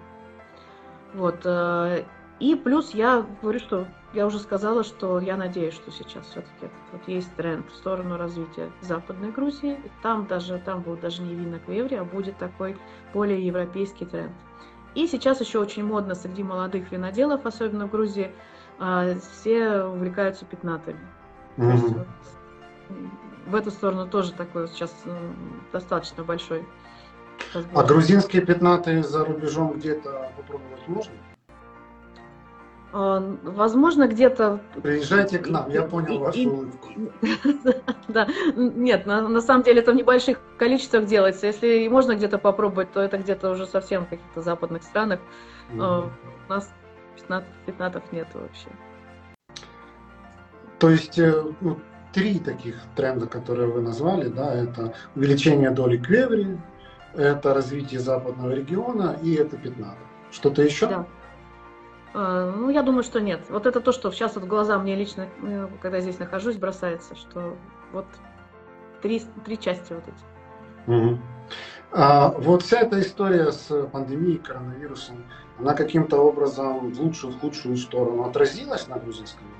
Вот. 1.13 1.41
Э, 1.45 2.05
и 2.39 2.55
плюс 2.55 2.95
я 2.95 3.27
говорю, 3.43 3.59
что 3.59 3.87
я 4.13 4.27
уже 4.27 4.39
сказала, 4.39 4.83
что 4.83 5.21
я 5.21 5.37
надеюсь, 5.37 5.75
что 5.75 5.91
сейчас 5.93 6.27
все-таки 6.27 6.73
вот 6.93 7.03
есть 7.07 7.33
тренд 7.37 7.71
в 7.71 7.75
сторону 7.77 8.17
развития 8.17 8.71
Западной 8.81 9.31
Грузии. 9.31 9.75
И 9.85 9.91
там 10.03 10.27
даже 10.27 10.59
там 10.59 10.83
будет 10.83 11.01
даже 11.01 11.23
не 11.23 11.35
вина 11.35 11.59
квеври, 11.61 11.97
а 11.97 12.05
будет 12.05 12.37
такой 12.39 12.77
более 13.13 13.45
европейский 13.45 14.05
тренд. 14.05 14.33
И 14.95 15.07
сейчас 15.07 15.41
еще 15.41 15.61
очень 15.61 15.85
модно 15.85 16.17
среди 16.17 16.43
молодых 16.43 16.91
виноделов, 16.91 17.47
особенно 17.47 17.87
в 17.87 17.91
Грузии, 17.91 18.33
а, 18.81 19.15
все 19.15 19.85
увлекаются 19.85 20.45
пятнатами. 20.45 20.99
Mm-hmm. 21.57 21.73
есть, 21.73 21.89
вот, 21.89 22.07
в 23.47 23.55
эту 23.55 23.71
сторону 23.71 24.09
тоже 24.09 24.33
такой 24.33 24.67
сейчас 24.69 24.93
достаточно 25.73 26.25
большой. 26.25 26.67
Разбор. 27.55 27.85
А 27.85 27.87
грузинские 27.87 28.43
пятнатые 28.43 29.03
за 29.03 29.25
рубежом 29.25 29.75
где-то 29.75 30.33
попробовать 30.37 30.89
можно? 30.89 31.13
А, 32.93 33.21
возможно, 33.45 34.09
где-то... 34.09 34.61
Приезжайте 34.83 35.39
к 35.39 35.49
нам, 35.49 35.71
я 35.71 35.83
понял 35.83 36.19
вашу 36.19 36.51
улыбку. 36.51 36.89
Да, 38.09 38.27
нет, 38.57 39.07
на, 39.07 39.29
на 39.29 39.41
самом 39.41 39.63
деле 39.63 39.83
это 39.83 39.93
в 39.93 39.95
небольших 39.95 40.41
количествах 40.59 41.07
делается. 41.07 41.47
Если 41.47 41.87
можно 41.87 42.17
где-то 42.17 42.39
попробовать, 42.39 42.91
то 42.93 43.01
это 43.01 43.19
где-то 43.19 43.51
уже 43.51 43.67
совсем 43.67 44.05
в 44.05 44.09
каких-то 44.09 44.43
западных 44.43 44.83
странах. 44.83 45.21
Mm-hmm. 45.73 46.11
У 46.49 46.53
нас 46.53 46.73
пятнатов 47.67 48.03
нет 48.11 48.27
вообще. 48.35 48.69
То 50.81 50.91
есть 50.91 51.19
э, 51.19 51.45
ну, 51.61 51.79
три 52.13 52.39
таких 52.41 52.77
тренда, 52.97 53.27
которые 53.27 53.69
вы 53.69 53.81
назвали, 53.81 54.29
да, 54.29 54.53
это 54.53 54.95
увеличение 55.15 55.71
доли 55.71 55.99
квеври, 55.99 56.59
это 57.15 57.55
развитие 57.55 58.01
западного 58.01 58.53
региона 58.53 59.17
и 59.23 59.35
это 59.35 59.57
пятнатов. 59.57 59.99
Что-то 60.31 60.63
еще? 60.63 60.87
Да. 60.87 61.07
А, 62.13 62.51
ну, 62.51 62.71
я 62.71 62.83
думаю, 62.83 63.03
что 63.03 63.21
нет. 63.21 63.41
Вот 63.49 63.67
это 63.67 63.81
то, 63.81 63.93
что 63.93 64.11
сейчас 64.11 64.35
вот 64.35 64.45
в 64.45 64.49
глаза 64.49 64.79
мне 64.79 64.97
лично, 64.97 65.29
э, 65.43 65.69
когда 65.81 66.01
здесь 66.01 66.19
нахожусь, 66.19 66.57
бросается, 66.57 67.15
что 67.15 67.57
вот 67.93 68.07
три, 69.03 69.23
три 69.45 69.59
части 69.59 69.93
вот 69.93 70.05
эти. 70.07 70.91
Угу. 70.91 71.19
А, 71.93 72.31
вот 72.39 72.63
вся 72.63 72.81
эта 72.81 73.01
история 73.01 73.53
с 73.53 73.87
пандемией, 73.87 74.39
коронавирусом, 74.39 75.25
она 75.59 75.75
каким-то 75.75 76.19
образом 76.19 76.91
в 76.91 77.01
лучшую, 77.01 77.33
в 77.33 77.41
худшую 77.41 77.77
сторону 77.77 78.25
отразилась 78.25 78.89
на 78.89 78.99
грузинском 78.99 79.47
вине? 79.47 79.57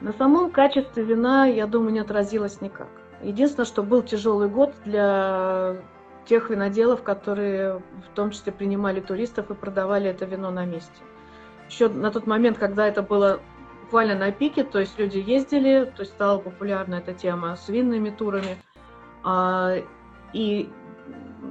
На 0.00 0.12
самом 0.12 0.50
качестве 0.50 1.02
вина, 1.02 1.46
я 1.46 1.66
думаю, 1.66 1.92
не 1.92 2.00
отразилось 2.00 2.60
никак. 2.60 2.88
Единственное, 3.22 3.64
что 3.64 3.82
был 3.82 4.02
тяжелый 4.02 4.48
год 4.48 4.74
для 4.84 5.76
тех 6.26 6.50
виноделов, 6.50 7.02
которые 7.02 7.78
в 7.78 8.14
том 8.14 8.30
числе 8.30 8.52
принимали 8.52 9.00
туристов 9.00 9.50
и 9.50 9.54
продавали 9.54 10.10
это 10.10 10.24
вино 10.24 10.50
на 10.50 10.64
месте. 10.64 10.92
Еще 11.68 11.88
на 11.88 12.10
тот 12.10 12.26
момент, 12.26 12.58
когда 12.58 12.86
это 12.86 13.02
было 13.02 13.40
буквально 13.82 14.14
на 14.14 14.32
пике, 14.32 14.64
то 14.64 14.80
есть 14.80 14.98
люди 14.98 15.18
ездили, 15.18 15.90
то 15.96 16.02
есть 16.02 16.12
стала 16.12 16.38
популярна 16.38 16.96
эта 16.96 17.12
тема 17.14 17.56
с 17.56 17.68
винными 17.68 18.10
турами. 18.10 18.56
А, 19.22 19.76
и 20.32 20.70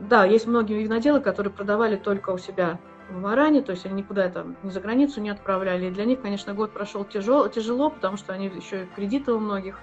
да, 0.10 0.26
есть 0.26 0.48
многие 0.48 0.84
виноделы, 0.84 1.22
которые 1.22 1.54
продавали 1.54 1.96
только 1.96 2.32
у 2.32 2.38
себя 2.38 2.80
в 3.10 3.20
Маране, 3.20 3.62
то 3.62 3.72
есть 3.72 3.86
они 3.86 3.96
никуда 3.96 4.30
там 4.30 4.56
ни 4.64 4.70
за 4.70 4.82
границу 4.82 5.22
не 5.22 5.30
отправляли. 5.30 5.88
И 5.88 5.92
для 5.92 6.06
них, 6.06 6.22
конечно, 6.22 6.54
год 6.54 6.74
прошел 6.74 7.06
тяжело, 7.06 7.48
тяжело, 7.48 7.90
потому 7.90 8.18
что 8.18 8.34
они 8.34 8.48
еще 8.48 8.84
и 8.84 8.88
кредиты 8.88 9.34
у 9.34 9.40
многих. 9.40 9.80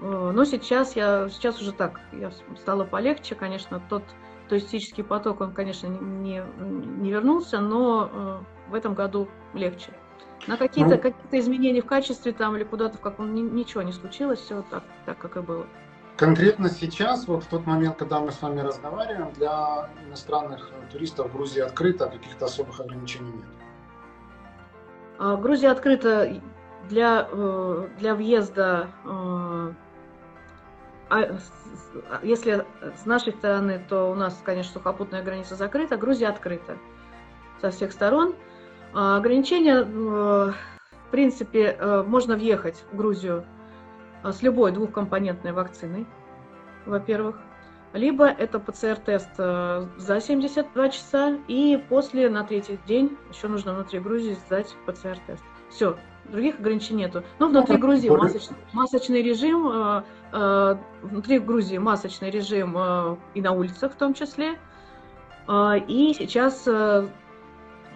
Э, 0.00 0.30
но 0.34 0.44
сейчас 0.44 0.96
я 0.96 1.28
сейчас 1.28 1.60
уже 1.60 1.72
так, 1.72 2.00
я 2.12 2.30
стало 2.56 2.84
полегче, 2.84 3.34
конечно, 3.34 3.80
тот 3.88 4.02
туристический 4.50 5.04
поток, 5.04 5.40
он, 5.40 5.52
конечно, 5.52 5.86
не, 5.86 6.42
не 6.58 7.10
вернулся, 7.10 7.60
но 7.60 8.10
э, 8.12 8.70
в 8.70 8.74
этом 8.74 8.94
году 8.94 9.28
легче. 9.54 9.92
На 10.46 10.56
какие-то 10.56 10.96
ну, 10.96 11.00
какие 11.00 11.40
изменения 11.40 11.80
в 11.80 11.86
качестве 11.86 12.32
там 12.32 12.56
или 12.56 12.64
куда-то 12.64 12.98
в 12.98 13.00
каком 13.00 13.32
ничего 13.34 13.82
не 13.82 13.92
случилось, 13.92 14.40
все 14.40 14.62
так, 14.70 14.82
так, 15.06 15.18
как 15.18 15.36
и 15.36 15.40
было. 15.40 15.66
Конкретно 16.16 16.68
сейчас, 16.68 17.28
вот 17.28 17.44
в 17.44 17.46
тот 17.46 17.64
момент, 17.64 17.96
когда 17.96 18.20
мы 18.20 18.32
с 18.32 18.42
вами 18.42 18.60
разговариваем, 18.60 19.32
для 19.34 19.88
иностранных 20.06 20.70
туристов 20.90 21.32
Грузия 21.32 21.64
открыта, 21.64 22.06
каких-то 22.06 22.46
особых 22.46 22.80
ограничений 22.80 23.32
нет? 23.32 23.46
А, 25.18 25.36
Грузия 25.36 25.70
открыта 25.70 26.40
для, 26.88 27.28
э, 27.30 27.88
для 27.98 28.14
въезда 28.14 28.88
э, 29.04 29.08
а, 31.10 31.36
если 32.22 32.64
с 33.02 33.04
нашей 33.04 33.32
стороны, 33.32 33.84
то 33.88 34.10
у 34.10 34.14
нас, 34.14 34.40
конечно, 34.44 34.72
сухопутная 34.74 35.22
граница 35.22 35.56
закрыта, 35.56 35.96
Грузия 35.96 36.28
открыта 36.28 36.78
со 37.60 37.70
всех 37.70 37.92
сторон. 37.92 38.34
А, 38.94 39.16
ограничения, 39.16 39.84
в 41.10 41.10
принципе, 41.10 41.76
э, 41.76 42.04
можно 42.06 42.36
въехать 42.36 42.84
в 42.92 42.96
Грузию 42.96 43.44
э, 44.22 44.30
с 44.30 44.42
любой 44.42 44.70
двухкомпонентной 44.70 45.50
вакциной, 45.50 46.06
во-первых. 46.86 47.36
Либо 47.92 48.26
это 48.26 48.60
ПЦР-тест 48.60 49.30
э, 49.38 49.88
за 49.96 50.20
72 50.20 50.88
часа, 50.90 51.36
и 51.48 51.84
после, 51.88 52.30
на 52.30 52.44
третий 52.44 52.78
день, 52.86 53.18
еще 53.28 53.48
нужно 53.48 53.74
внутри 53.74 53.98
Грузии 53.98 54.34
сдать 54.46 54.72
ПЦР-тест. 54.86 55.42
Все, 55.68 55.96
других 56.30 56.58
ограничений 56.58 57.04
нету. 57.04 57.22
Но 57.38 57.48
внутри 57.48 57.76
Грузии 57.76 58.08
масочный, 58.08 58.56
масочный 58.72 59.22
режим, 59.22 59.68
э, 59.68 60.02
э, 60.32 60.76
внутри 61.02 61.38
Грузии 61.38 61.78
масочный 61.78 62.30
режим 62.30 62.76
э, 62.76 63.16
и 63.34 63.42
на 63.42 63.52
улицах 63.52 63.92
в 63.92 63.96
том 63.96 64.14
числе. 64.14 64.58
Э, 65.48 65.78
и 65.86 66.14
сейчас 66.14 66.66
э, 66.66 67.08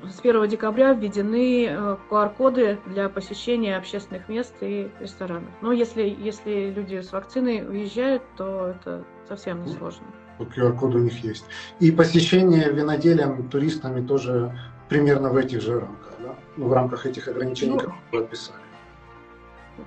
с 0.02 0.20
1 0.20 0.48
декабря 0.48 0.92
введены 0.92 1.96
QR-коды 2.10 2.78
для 2.86 3.08
посещения 3.08 3.76
общественных 3.76 4.28
мест 4.28 4.54
и 4.60 4.90
ресторанов. 5.00 5.48
Но 5.62 5.72
если, 5.72 6.02
если 6.02 6.70
люди 6.70 7.00
с 7.00 7.12
вакциной 7.12 7.66
уезжают, 7.66 8.22
то 8.36 8.68
это 8.68 9.04
совсем 9.28 9.64
не 9.64 9.72
сложно. 9.72 10.04
QR-код 10.38 10.94
у 10.94 10.98
них 10.98 11.22
есть. 11.24 11.44
И 11.80 11.90
посещение 11.90 12.70
виноделием 12.70 13.48
туристами 13.48 14.06
тоже 14.06 14.58
примерно 14.88 15.30
в 15.30 15.36
этих 15.36 15.62
же 15.62 15.80
рамках? 15.80 16.13
Ну, 16.56 16.68
в 16.68 16.72
рамках 16.72 17.06
этих 17.06 17.28
ограничений, 17.28 17.72
ну, 17.72 17.78
которые 17.78 18.00
вы 18.12 18.18
описали. 18.20 18.60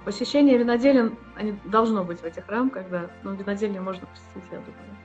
Посещение 0.03 0.57
виноделин 0.57 1.17
они 1.35 1.57
должно 1.65 2.03
быть 2.03 2.19
в 2.19 2.25
этих 2.25 2.47
рамках, 2.47 2.89
да. 2.89 3.09
Но 3.23 3.31
винодельню 3.33 3.81
можно 3.81 4.05
посетить, 4.07 4.51
я 4.51 4.59
думаю. 4.59 4.97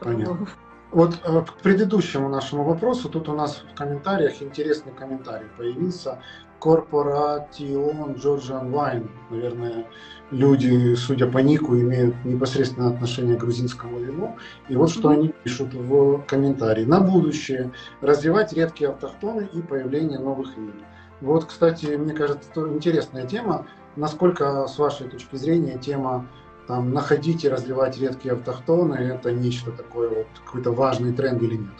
Понятно. 0.00 0.48
Вот 0.90 1.18
э, 1.22 1.42
к 1.42 1.54
предыдущему 1.62 2.28
нашему 2.28 2.64
вопросу, 2.64 3.08
тут 3.10 3.28
у 3.28 3.34
нас 3.34 3.62
в 3.70 3.76
комментариях 3.76 4.40
интересный 4.42 4.92
комментарий 4.92 5.48
появился. 5.56 6.18
Корпоратион 6.60 8.14
Georgian 8.14 8.72
Wine, 8.72 9.08
наверное, 9.30 9.86
люди, 10.30 10.94
судя 10.94 11.26
по 11.26 11.38
нику, 11.38 11.76
имеют 11.76 12.16
непосредственное 12.24 12.88
отношение 12.88 13.36
к 13.36 13.40
грузинскому 13.40 13.98
вину. 13.98 14.36
И 14.68 14.76
вот 14.76 14.90
что 14.90 15.10
они 15.10 15.28
пишут 15.44 15.74
в 15.74 16.22
комментарии. 16.26 16.84
На 16.84 17.00
будущее 17.00 17.70
развивать 18.00 18.54
редкие 18.54 18.90
автохтоны 18.90 19.48
и 19.52 19.62
появление 19.62 20.18
новых 20.18 20.56
вин. 20.56 20.72
Вот, 21.20 21.46
кстати, 21.46 21.86
мне 21.86 22.14
кажется, 22.14 22.48
это 22.50 22.68
интересная 22.68 23.26
тема. 23.26 23.66
Насколько, 23.96 24.66
с 24.66 24.78
вашей 24.78 25.08
точки 25.08 25.36
зрения, 25.36 25.78
тема 25.78 26.28
там, 26.66 26.92
находить 26.92 27.44
и 27.44 27.48
развивать 27.48 27.98
редкие 27.98 28.34
автохтоны, 28.34 28.94
это 28.94 29.32
нечто 29.32 29.72
такое, 29.72 30.08
вот, 30.08 30.26
какой-то 30.44 30.70
важный 30.72 31.12
тренд 31.12 31.42
или 31.42 31.56
нет? 31.56 31.74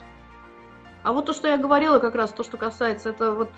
А 1.04 1.12
вот 1.12 1.26
то, 1.26 1.32
что 1.32 1.48
я 1.48 1.58
говорила, 1.58 1.98
как 2.00 2.14
раз 2.14 2.32
то, 2.32 2.42
что 2.42 2.56
касается, 2.56 3.10
это 3.10 3.32
вот 3.32 3.50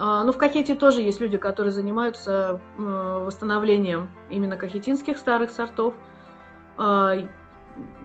а, 0.00 0.22
ну, 0.22 0.32
в 0.32 0.38
Кахете 0.38 0.76
тоже 0.76 1.02
есть 1.02 1.20
люди, 1.20 1.36
которые 1.36 1.72
занимаются 1.72 2.60
восстановлением 2.76 4.08
именно 4.30 4.56
кахетинских 4.56 5.18
старых 5.18 5.50
сортов. 5.50 5.92
А, 6.76 7.14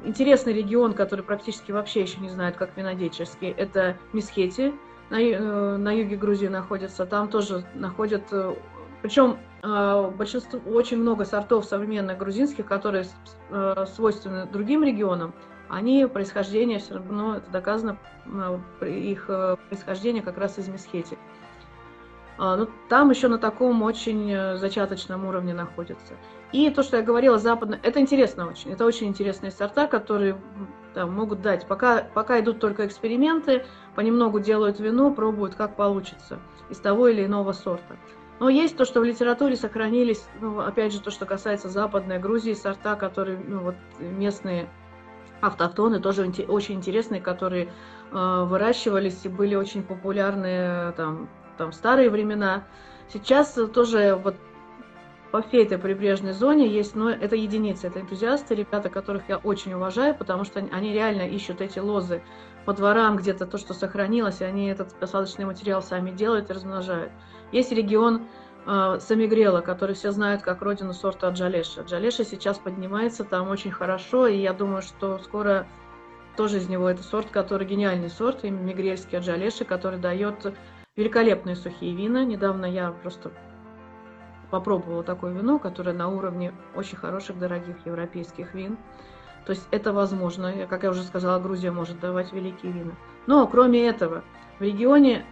интересный 0.04 0.54
регион, 0.54 0.94
который 0.94 1.24
практически 1.24 1.72
вообще 1.72 2.02
еще 2.02 2.20
не 2.20 2.30
знает, 2.30 2.58
как 2.58 2.76
винодельческий, 2.76 3.50
это 3.50 3.96
Мисхети. 4.12 4.74
На, 5.14 5.22
э, 5.22 5.78
на 5.78 5.92
юге 5.92 6.16
Грузии 6.16 6.48
находится. 6.48 7.06
Там 7.06 7.30
тоже 7.30 7.64
находят... 7.76 8.24
Э, 8.32 8.56
Причем 9.04 9.38
а, 9.62 10.10
большинство, 10.10 10.60
очень 10.72 10.98
много 10.98 11.24
сортов 11.24 11.66
современных 11.66 12.18
грузинских, 12.18 12.66
которые 12.66 13.06
э, 13.52 13.86
свойственны 13.96 14.48
другим 14.48 14.84
регионам, 14.84 15.36
они 15.70 16.08
происхождение 16.08 16.80
все 16.80 16.96
равно, 16.96 17.36
это 17.36 17.52
доказано, 17.52 17.98
их 18.82 19.28
происхождение 19.70 20.24
как 20.24 20.38
раз 20.40 20.58
из 20.58 20.68
Мисхети. 20.68 21.18
А, 22.40 22.56
ну, 22.56 22.68
там 22.90 23.12
еще 23.12 23.28
на 23.28 23.38
таком 23.38 23.84
очень 23.84 24.32
э, 24.32 24.58
зачаточном 24.58 25.26
уровне 25.26 25.54
находится. 25.54 26.16
И 26.52 26.70
то, 26.72 26.82
что 26.82 26.98
я 26.98 27.04
говорила, 27.04 27.38
западно, 27.38 27.80
это 27.84 28.00
интересно 28.00 28.48
очень. 28.48 28.72
Это 28.72 28.86
очень 28.86 29.08
интересные 29.08 29.52
сорта, 29.52 29.86
которые 29.86 30.38
там, 30.94 31.14
могут 31.14 31.42
дать. 31.42 31.68
Пока, 31.68 32.04
пока 32.14 32.40
идут 32.40 32.60
только 32.60 32.86
эксперименты, 32.86 33.66
понемногу 33.96 34.40
делают 34.40 34.80
вино, 34.80 35.12
пробуют, 35.12 35.56
как 35.56 35.76
получится 35.76 36.40
из 36.70 36.78
того 36.78 37.08
или 37.08 37.26
иного 37.26 37.52
сорта. 37.52 37.98
Но 38.40 38.50
есть 38.50 38.76
то, 38.76 38.86
что 38.86 39.00
в 39.00 39.04
литературе 39.04 39.56
сохранились, 39.56 40.26
ну, 40.42 40.60
опять 40.60 40.92
же, 40.92 41.00
то, 41.00 41.12
что 41.12 41.26
касается 41.26 41.70
Западной 41.70 42.20
Грузии, 42.20 42.54
сорта, 42.54 42.96
которые 42.96 43.38
ну, 43.38 43.60
вот, 43.60 43.76
местные 44.00 44.68
автохтоны, 45.42 46.00
тоже 46.00 46.30
очень 46.48 46.76
интересные, 46.76 47.22
которые 47.22 47.70
э, 48.12 48.44
выращивались 48.46 49.26
и 49.26 49.30
были 49.30 49.56
очень 49.56 49.84
популярны 49.84 50.94
там, 50.98 51.30
там 51.58 51.72
старые 51.72 52.10
времена. 52.10 52.64
Сейчас 53.12 53.54
тоже 53.74 54.20
вот 54.22 54.36
по 55.34 55.42
всей 55.42 55.64
этой 55.64 55.80
прибрежной 55.80 56.34
зоне 56.34 56.68
есть, 56.68 56.94
но 56.94 57.10
это 57.10 57.36
единицы, 57.36 57.88
это 57.88 58.00
энтузиасты, 58.00 58.54
ребята, 58.54 58.90
которых 58.90 59.30
я 59.30 59.38
очень 59.38 59.74
уважаю, 59.74 60.14
потому 60.14 60.44
что 60.44 60.60
они 60.60 60.94
реально 60.94 61.24
ищут 61.24 61.60
эти 61.60 61.80
лозы 61.80 62.22
по 62.66 62.74
дворам, 62.74 63.18
где-то 63.18 63.48
то, 63.48 63.58
что 63.58 63.74
сохранилось, 63.74 64.42
и 64.42 64.44
они 64.44 64.68
этот 64.68 64.94
посадочный 64.94 65.46
материал 65.46 65.82
сами 65.82 66.12
делают 66.12 66.52
и 66.52 66.54
размножают. 66.54 67.12
Есть 67.52 67.72
регион 67.72 68.28
э, 68.68 69.00
Самигрела, 69.00 69.62
который 69.62 69.96
все 69.96 70.12
знают 70.12 70.44
как 70.44 70.62
родину 70.62 70.94
сорта 70.94 71.30
Джалеша. 71.30 71.82
Джалеша 71.82 72.26
сейчас 72.26 72.60
поднимается 72.60 73.24
там 73.24 73.50
очень 73.50 73.72
хорошо, 73.72 74.28
и 74.28 74.38
я 74.38 74.54
думаю, 74.54 74.84
что 74.84 75.18
скоро 75.18 75.66
тоже 76.38 76.58
из 76.58 76.70
него 76.70 76.88
это 76.88 77.02
сорт, 77.02 77.32
который 77.32 77.66
гениальный 77.66 78.12
сорт, 78.12 78.44
именно 78.44 78.62
мигрельский 78.62 79.18
Аджалеши, 79.18 79.66
который 79.66 79.98
дает 79.98 80.54
Великолепные 80.96 81.56
сухие 81.56 81.96
вина. 81.96 82.24
Недавно 82.24 82.68
я 82.68 82.92
просто 82.92 83.32
попробовала 84.54 85.04
такое 85.04 85.34
вино, 85.34 85.58
которое 85.58 85.94
на 85.94 86.10
уровне 86.10 86.54
очень 86.76 86.96
хороших, 86.96 87.40
дорогих 87.40 87.76
европейских 87.88 88.54
вин. 88.54 88.78
То 89.48 89.54
есть 89.54 89.68
это 89.72 89.92
возможно. 89.94 90.68
Как 90.70 90.84
я 90.84 90.92
уже 90.92 91.02
сказала, 91.02 91.40
Грузия 91.40 91.72
может 91.72 92.00
давать 92.00 92.32
великие 92.32 92.72
вина. 92.72 92.92
Но 93.26 93.48
кроме 93.48 93.88
этого, 93.88 94.24
в 94.60 94.62
регионе 94.62 95.26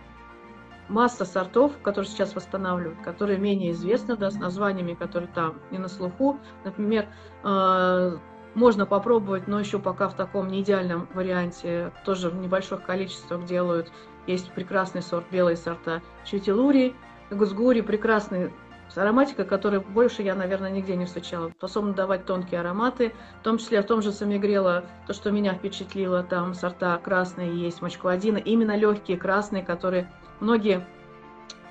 масса 0.89 1.23
сортов, 1.25 1.71
которые 1.83 2.09
сейчас 2.09 2.33
восстанавливают, 2.33 2.99
которые 3.01 3.37
менее 3.37 3.73
известны, 3.73 4.17
да, 4.17 4.31
с 4.31 4.39
названиями, 4.39 4.95
которые 4.95 5.29
там 5.35 5.59
не 5.69 5.77
на 5.77 5.87
слуху. 5.87 6.39
Например, 6.63 7.05
э, 7.43 8.17
можно 8.55 8.87
попробовать, 8.87 9.47
но 9.47 9.59
еще 9.59 9.77
пока 9.77 10.09
в 10.09 10.15
таком 10.15 10.47
не 10.47 10.61
идеальном 10.61 11.07
варианте, 11.13 11.93
тоже 12.05 12.31
в 12.31 12.37
небольших 12.37 12.81
количествах 12.81 13.45
делают 13.45 13.91
есть 14.25 14.51
прекрасный 14.53 15.03
сорт, 15.03 15.25
белые 15.29 15.57
сорта 15.57 16.01
Чутилури, 16.25 16.95
Гузгури, 17.29 17.81
прекрасный 17.81 18.51
с 18.93 18.97
ароматикой, 18.97 19.45
которую 19.45 19.81
больше 19.81 20.21
я, 20.21 20.35
наверное, 20.35 20.69
нигде 20.69 20.95
не 20.95 21.05
встречала. 21.05 21.49
Способна 21.57 21.93
давать 21.93 22.25
тонкие 22.25 22.59
ароматы, 22.59 23.13
в 23.39 23.43
том 23.43 23.57
числе 23.57 23.81
в 23.81 23.85
том 23.85 24.01
же 24.01 24.11
Самигрела, 24.11 24.83
то, 25.07 25.13
что 25.13 25.31
меня 25.31 25.53
впечатлило, 25.53 26.23
там 26.23 26.53
сорта 26.53 26.97
красные 26.97 27.57
есть, 27.57 27.81
мочквадина, 27.81 28.37
именно 28.37 28.75
легкие 28.75 29.17
красные, 29.17 29.63
которые 29.63 30.11
многие 30.41 30.85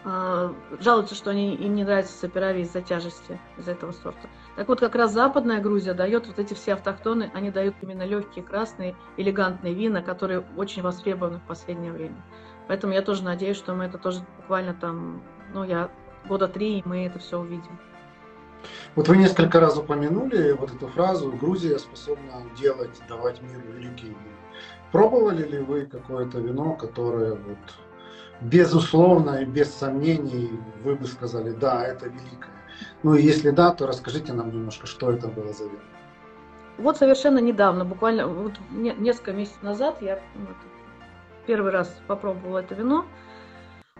э, 0.05 0.55
жалуются, 0.81 1.15
что 1.15 1.31
они, 1.31 1.55
им 1.55 1.75
не 1.75 1.85
нравится 1.85 2.17
саперави 2.17 2.63
из-за 2.63 2.81
тяжести, 2.81 3.39
из 3.59 3.67
за 3.67 3.73
этого 3.73 3.93
сорта. 3.93 4.29
Так 4.57 4.69
вот, 4.69 4.81
как 4.81 4.95
раз 4.95 5.13
Западная 5.13 5.61
Грузия 5.61 5.93
дает 5.93 6.27
вот 6.27 6.39
эти 6.39 6.55
все 6.55 6.73
автохтоны, 6.73 7.31
они 7.35 7.51
дают 7.51 7.75
именно 7.83 8.07
легкие, 8.07 8.45
красные, 8.45 8.97
элегантные 9.19 9.75
вина, 9.75 10.03
которые 10.03 10.45
очень 10.57 10.83
востребованы 10.83 11.39
в 11.39 11.43
последнее 11.43 11.93
время. 11.93 12.17
Поэтому 12.67 12.95
я 12.95 13.03
тоже 13.03 13.25
надеюсь, 13.25 13.57
что 13.57 13.75
мы 13.75 13.85
это 13.85 13.99
тоже 13.99 14.21
буквально 14.39 14.75
там, 14.75 15.23
ну, 15.53 15.65
я 15.65 15.91
года 16.29 16.49
три, 16.49 16.79
и 16.79 16.83
мы 16.85 17.07
это 17.07 17.19
все 17.19 17.39
увидим. 17.39 17.79
Вот 18.95 19.09
вы 19.09 19.17
несколько 19.17 19.61
раз 19.61 19.79
упомянули 19.79 20.53
вот 20.53 20.75
эту 20.75 20.89
фразу 20.89 21.33
«Грузия 21.33 21.79
способна 21.79 22.43
делать, 22.59 23.01
давать 23.09 23.41
миру 23.43 23.73
великие 23.73 24.11
вина». 24.11 24.37
Пробовали 24.93 25.47
ли 25.47 25.59
вы 25.59 25.87
какое-то 25.87 26.39
вино, 26.39 26.75
которое 26.75 27.35
вот 27.35 27.59
безусловно 28.41 29.43
и 29.43 29.45
без 29.45 29.73
сомнений 29.73 30.51
вы 30.83 30.97
бы 30.97 31.07
сказали 31.07 31.53
«да, 31.53 31.87
это 31.87 32.07
великое»? 32.07 32.51
Ну 33.03 33.15
и 33.15 33.23
если 33.23 33.51
да, 33.51 33.73
то 33.73 33.87
расскажите 33.87 34.33
нам 34.33 34.51
немножко, 34.51 34.87
что 34.87 35.11
это 35.11 35.29
было 35.29 35.53
за 35.53 35.65
вино. 35.65 35.79
Вот 36.79 36.97
совершенно 36.97 37.39
недавно, 37.39 37.85
буквально 37.85 38.27
вот 38.27 38.55
несколько 38.71 39.33
месяцев 39.33 39.63
назад, 39.63 40.01
я 40.01 40.19
ну, 40.35 40.47
первый 41.47 41.73
раз 41.73 41.95
попробовала 42.07 42.59
это 42.59 42.75
вино. 42.75 43.05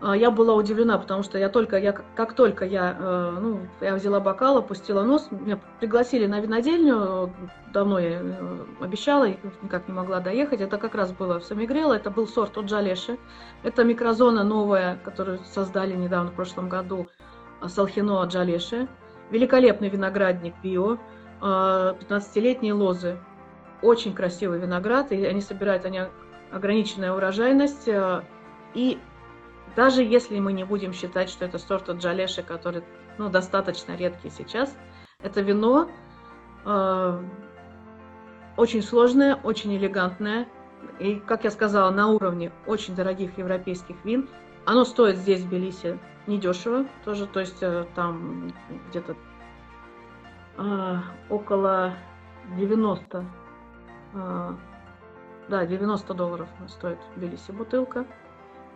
А, 0.01 0.17
я 0.17 0.31
была 0.31 0.55
удивлена, 0.55 0.97
потому 0.97 1.21
что 1.21 1.37
я 1.37 1.47
только, 1.47 1.77
я, 1.77 1.91
как 1.91 2.33
только 2.33 2.65
я, 2.65 2.97
э, 2.99 3.37
ну, 3.39 3.59
я 3.81 3.93
взяла 3.93 4.19
бокал, 4.19 4.57
опустила 4.57 5.03
нос, 5.03 5.27
меня 5.29 5.59
пригласили 5.79 6.25
на 6.25 6.39
винодельню, 6.39 7.31
давно 7.71 7.99
я 7.99 8.19
э, 8.19 8.65
обещала, 8.79 9.27
никак 9.61 9.87
не 9.87 9.93
могла 9.93 10.19
доехать. 10.19 10.59
Это 10.59 10.79
как 10.79 10.95
раз 10.95 11.11
было 11.11 11.39
в 11.39 11.43
Самигрело, 11.43 11.93
это 11.93 12.09
был 12.09 12.27
сорт 12.27 12.57
от 12.57 12.65
Джалеши. 12.65 13.19
Это 13.61 13.83
микрозона 13.83 14.43
новая, 14.43 14.97
которую 15.03 15.39
создали 15.45 15.93
недавно, 15.95 16.31
в 16.31 16.35
прошлом 16.35 16.67
году, 16.67 17.07
Салхино 17.63 18.23
Джалеши. 18.23 18.87
Великолепный 19.29 19.89
виноградник 19.89 20.55
био, 20.63 20.97
15-летние 21.41 22.73
лозы. 22.73 23.19
Очень 23.83 24.15
красивый 24.15 24.59
виноград, 24.59 25.11
и 25.11 25.23
они 25.25 25.41
собирают, 25.41 25.85
они 25.85 26.01
ограниченная 26.51 27.13
урожайность. 27.13 27.87
Э, 27.87 28.23
и 28.73 28.97
даже 29.75 30.03
если 30.03 30.39
мы 30.39 30.53
не 30.53 30.63
будем 30.63 30.93
считать, 30.93 31.29
что 31.29 31.45
это 31.45 31.57
сорт 31.57 31.89
от 31.89 31.97
Джалеши, 31.97 32.43
который 32.43 32.83
ну, 33.17 33.29
достаточно 33.29 33.95
редкий 33.95 34.29
сейчас, 34.29 34.75
это 35.19 35.41
вино 35.41 35.89
э, 36.65 37.23
очень 38.57 38.81
сложное, 38.81 39.35
очень 39.35 39.75
элегантное. 39.75 40.47
И, 40.99 41.15
как 41.15 41.43
я 41.43 41.51
сказала, 41.51 41.91
на 41.91 42.07
уровне 42.07 42.51
очень 42.65 42.95
дорогих 42.95 43.37
европейских 43.37 44.03
вин. 44.03 44.29
Оно 44.65 44.83
стоит 44.83 45.17
здесь, 45.17 45.41
в 45.41 45.49
Белисе, 45.49 45.99
недешево 46.27 46.85
тоже, 47.03 47.25
то 47.27 47.39
есть 47.39 47.61
э, 47.61 47.85
там 47.95 48.53
где-то 48.89 49.15
э, 50.57 50.97
около 51.29 51.93
90, 52.57 53.25
э, 54.13 54.49
да, 55.49 55.65
90 55.65 56.13
долларов 56.13 56.47
стоит 56.67 56.99
в 57.15 57.19
Белисе 57.19 57.53
бутылка. 57.53 58.05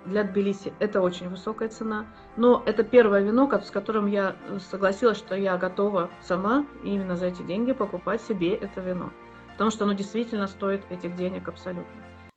Для 0.06 0.24
Тбилиси 0.24 0.74
это 0.80 1.02
очень 1.02 1.30
высокая 1.30 1.70
цена, 1.70 2.06
но 2.38 2.64
это 2.66 2.84
первое 2.84 3.22
вино, 3.22 3.50
с 3.64 3.72
которым 3.72 4.08
я 4.08 4.36
согласилась, 4.70 5.18
что 5.18 5.36
я 5.36 5.58
готова 5.58 6.10
сама 6.22 6.66
именно 6.84 7.16
за 7.16 7.28
эти 7.28 7.42
деньги 7.42 7.72
покупать 7.74 8.22
себе 8.22 8.56
это 8.56 8.82
вино, 8.82 9.12
потому 9.54 9.72
что 9.72 9.86
оно 9.86 9.94
действительно 9.94 10.48
стоит 10.48 10.84
этих 10.90 11.16
денег 11.16 11.48
абсолютно. 11.48 11.86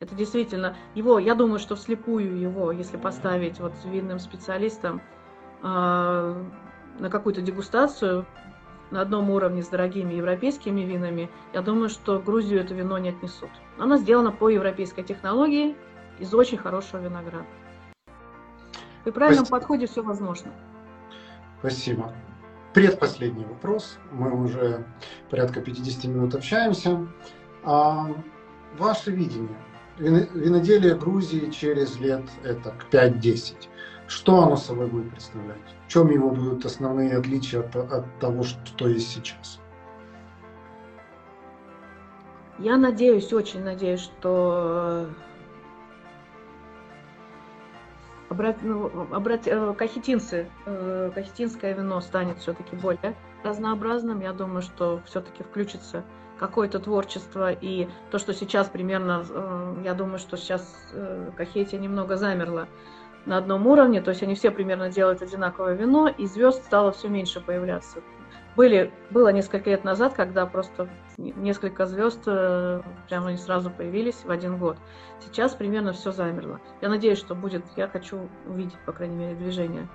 Это 0.01 0.15
действительно 0.15 0.77
его, 0.95 1.19
я 1.19 1.35
думаю, 1.35 1.59
что 1.59 1.75
вслепую 1.75 2.39
его, 2.39 2.71
если 2.71 2.97
поставить 2.97 3.59
вот 3.59 3.73
винным 3.85 4.21
специалистам 4.21 5.03
э, 5.63 6.45
на 6.99 7.11
какую-то 7.11 7.43
дегустацию 7.43 8.25
на 8.91 9.01
одном 9.03 9.29
уровне 9.31 9.63
с 9.63 9.69
дорогими 9.69 10.15
европейскими 10.15 10.83
винами, 10.83 11.29
я 11.53 11.63
думаю, 11.63 11.89
что 11.89 12.21
Грузию 12.21 12.61
это 12.61 12.75
вино 12.75 12.97
не 12.99 13.11
отнесут. 13.11 13.51
Оно 13.77 13.97
сделано 13.97 14.31
по 14.31 14.49
европейской 14.49 15.03
технологии 15.03 15.77
из 16.19 16.33
очень 16.35 16.59
хорошего 16.59 17.01
винограда. 17.01 17.47
При 19.05 19.11
правильном 19.11 19.47
Спасибо. 19.47 19.61
подходе 19.61 19.87
все 19.87 20.03
возможно. 20.03 20.53
Спасибо. 21.61 22.13
Предпоследний 22.75 23.45
вопрос. 23.45 23.99
Мы 24.13 24.31
уже 24.31 24.85
порядка 25.31 25.61
50 25.61 26.05
минут 26.05 26.35
общаемся. 26.35 27.07
А, 27.65 28.09
ваше 28.79 29.11
видение 29.11 29.57
виноделие 29.99 30.95
Грузии 30.95 31.51
через 31.51 31.99
лет 31.99 32.23
это 32.45 32.71
к 32.71 32.93
5-10. 32.93 33.69
Что 34.07 34.43
оно 34.43 34.57
собой 34.57 34.87
будет 34.87 35.11
представлять? 35.11 35.59
В 35.87 35.91
чем 35.91 36.11
его 36.11 36.31
будут 36.31 36.65
основные 36.65 37.17
отличия 37.17 37.61
от, 37.61 37.77
от 37.77 38.19
того, 38.21 38.43
что 38.43 38.89
есть 38.89 39.11
сейчас? 39.11 39.61
Я 42.59 42.77
надеюсь, 42.77 43.33
очень 43.33 43.63
надеюсь, 43.63 44.01
что 44.01 45.09
обрат, 48.29 48.59
ну, 48.63 48.91
обрат, 49.13 49.47
э, 49.47 49.75
кахетинцы, 49.75 50.49
э, 50.67 51.11
кахетинское 51.15 51.75
вино 51.75 52.01
станет 52.01 52.39
все-таки 52.39 52.77
более 52.77 53.17
разнообразным. 53.43 54.21
Я 54.21 54.33
думаю, 54.33 54.63
что 54.63 55.01
все-таки 55.07 55.43
включится 55.43 56.05
какое-то 56.39 56.79
творчество, 56.79 57.53
и 57.53 57.89
то, 58.11 58.19
что 58.19 58.33
сейчас 58.33 58.69
примерно, 58.69 59.25
э, 59.29 59.77
я 59.85 59.95
думаю, 59.95 60.19
что 60.19 60.37
сейчас 60.37 60.93
Кахетия 61.37 61.79
немного 61.79 62.17
замерла 62.17 62.69
на 63.27 63.39
одном 63.39 63.67
уровне, 63.67 64.01
то 64.01 64.11
есть 64.11 64.23
они 64.23 64.35
все 64.35 64.51
примерно 64.51 64.89
делают 64.89 65.21
одинаковое 65.21 65.75
вино, 65.75 66.09
и 66.09 66.27
звезд 66.27 66.65
стало 66.65 66.93
все 66.93 67.09
меньше 67.09 67.41
появляться. 67.41 67.99
Были, 68.59 68.91
было 69.11 69.29
несколько 69.29 69.71
лет 69.71 69.85
назад, 69.85 70.15
когда 70.15 70.45
просто 70.45 70.89
несколько 71.17 71.87
звезд 71.87 72.25
э, 72.27 72.83
прямо 73.09 73.29
они 73.29 73.37
сразу 73.37 73.71
появились 73.71 74.25
в 74.25 74.31
один 74.33 74.59
год. 74.59 74.77
Сейчас 75.21 75.55
примерно 75.55 75.93
все 75.93 76.11
замерло. 76.11 76.59
Я 76.81 76.89
надеюсь, 76.89 77.19
что 77.19 77.37
будет, 77.37 77.65
я 77.77 77.87
хочу 77.87 78.29
увидеть, 78.49 78.77
по 78.85 78.91
крайней 78.91 79.15
мере, 79.15 79.37
движение 79.37 79.87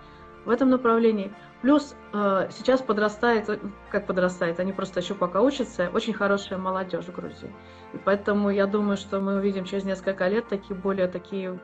в 0.45 0.49
этом 0.49 0.69
направлении. 0.69 1.33
Плюс 1.61 1.93
э, 2.13 2.47
сейчас 2.51 2.81
подрастает, 2.81 3.49
как 3.91 4.07
подрастает, 4.07 4.61
они 4.61 4.71
просто 4.71 5.01
еще 5.01 5.13
пока 5.13 5.41
учатся, 5.41 5.89
очень 5.93 6.13
хорошая 6.13 6.57
молодежь 6.57 7.03
в 7.03 7.13
Грузии. 7.13 7.51
И 7.91 7.97
поэтому 7.97 8.49
я 8.49 8.65
думаю, 8.65 8.95
что 8.95 9.19
мы 9.19 9.39
увидим 9.39 9.65
через 9.65 9.83
несколько 9.83 10.25
лет 10.29 10.47
такие 10.47 10.73
более 10.73 11.09
такие 11.09 11.59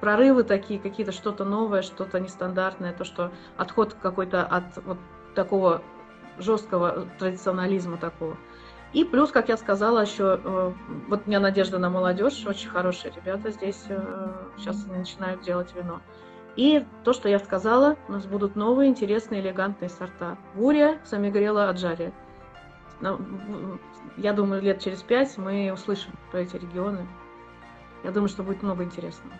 прорывы 0.00 0.42
такие, 0.42 0.80
какие-то 0.80 1.12
что-то 1.12 1.44
новое, 1.44 1.82
что-то 1.82 2.18
нестандартное, 2.18 2.92
то, 2.92 3.04
что 3.04 3.30
отход 3.56 3.94
какой-то 4.02 4.44
от 4.44 4.64
вот 4.84 4.98
такого 5.34 5.82
жесткого 6.38 7.06
традиционализма 7.18 7.96
такого. 7.96 8.36
И 8.92 9.04
плюс, 9.04 9.30
как 9.32 9.48
я 9.48 9.56
сказала, 9.56 10.00
еще 10.00 10.40
э, 10.42 10.72
вот 11.08 11.22
у 11.26 11.28
меня 11.28 11.40
надежда 11.40 11.78
на 11.78 11.90
молодежь, 11.90 12.44
очень 12.46 12.68
хорошие 12.68 13.12
ребята 13.14 13.50
здесь 13.50 13.84
э, 13.88 14.32
сейчас 14.56 14.86
начинают 14.86 15.42
делать 15.42 15.74
вино. 15.74 16.00
И 16.54 16.84
то, 17.02 17.12
что 17.12 17.28
я 17.28 17.40
сказала, 17.40 17.96
у 18.08 18.12
нас 18.12 18.24
будут 18.26 18.54
новые, 18.54 18.88
интересные, 18.88 19.40
элегантные 19.40 19.88
сорта. 19.88 20.38
Буря, 20.54 21.00
Самигрела, 21.04 21.68
Аджария. 21.68 22.12
Я 24.16 24.32
думаю, 24.32 24.62
лет 24.62 24.80
через 24.80 25.02
пять 25.02 25.36
мы 25.36 25.72
услышим 25.72 26.12
про 26.30 26.40
эти 26.40 26.54
регионы. 26.54 27.08
Я 28.04 28.12
думаю, 28.12 28.28
что 28.28 28.44
будет 28.44 28.62
много 28.62 28.84
интересного. 28.84 29.34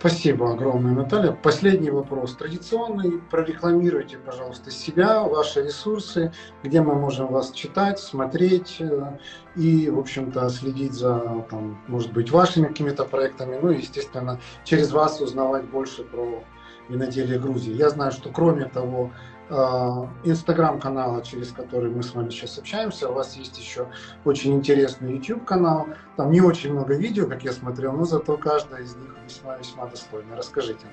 Спасибо 0.00 0.52
огромное, 0.52 0.94
Наталья. 0.94 1.32
Последний 1.32 1.90
вопрос. 1.90 2.34
Традиционный. 2.34 3.20
Прорекламируйте, 3.30 4.16
пожалуйста, 4.16 4.70
себя, 4.70 5.22
ваши 5.24 5.62
ресурсы, 5.62 6.32
где 6.62 6.80
мы 6.80 6.94
можем 6.94 7.26
вас 7.26 7.52
читать, 7.52 7.98
смотреть 7.98 8.76
э, 8.80 9.18
и, 9.56 9.90
в 9.90 9.98
общем-то, 9.98 10.48
следить 10.48 10.94
за, 10.94 11.44
там, 11.50 11.78
может 11.86 12.14
быть, 12.14 12.30
вашими 12.30 12.68
какими-то 12.68 13.04
проектами, 13.04 13.58
ну 13.60 13.72
и, 13.72 13.76
естественно, 13.76 14.40
через 14.64 14.90
вас 14.90 15.20
узнавать 15.20 15.66
больше 15.68 16.02
про 16.04 16.42
виноделие 16.88 17.38
Грузии. 17.38 17.74
Я 17.74 17.90
знаю, 17.90 18.10
что 18.10 18.30
кроме 18.30 18.64
того, 18.64 19.10
инстаграм-канала, 19.50 21.22
через 21.22 21.52
который 21.52 21.90
мы 21.90 22.02
с 22.02 22.14
вами 22.14 22.30
сейчас 22.30 22.58
общаемся. 22.58 23.08
У 23.08 23.14
вас 23.14 23.36
есть 23.36 23.58
еще 23.58 23.88
очень 24.24 24.54
интересный 24.54 25.14
YouTube 25.14 25.44
канал. 25.44 25.88
Там 26.16 26.30
не 26.30 26.40
очень 26.40 26.72
много 26.72 26.94
видео, 26.94 27.26
как 27.26 27.42
я 27.42 27.52
смотрел, 27.52 27.92
но 27.92 28.04
зато 28.04 28.36
каждая 28.36 28.82
из 28.82 28.94
них 28.94 29.10
весьма-весьма 29.24 29.86
достойна. 29.86 30.36
Расскажите. 30.36 30.86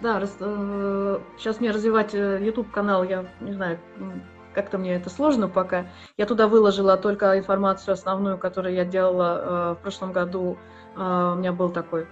Да, 0.00 0.20
раз, 0.20 0.36
э, 0.40 1.18
сейчас 1.36 1.60
мне 1.60 1.70
развивать 1.72 2.14
э, 2.14 2.38
YouTube 2.40 2.70
канал, 2.70 3.02
я 3.02 3.26
не 3.40 3.52
знаю, 3.52 3.80
как-то 4.54 4.78
мне 4.78 4.94
это 4.94 5.10
сложно 5.10 5.48
пока. 5.48 5.86
Я 6.16 6.26
туда 6.26 6.48
выложила 6.48 6.96
только 6.96 7.38
информацию 7.38 7.94
основную, 7.94 8.38
которую 8.38 8.74
я 8.74 8.84
делала 8.84 9.40
э, 9.40 9.74
в 9.74 9.82
прошлом 9.82 10.12
году. 10.12 10.56
Э, 10.96 11.32
у 11.34 11.38
меня 11.38 11.52
был 11.52 11.70
такой 11.70 12.06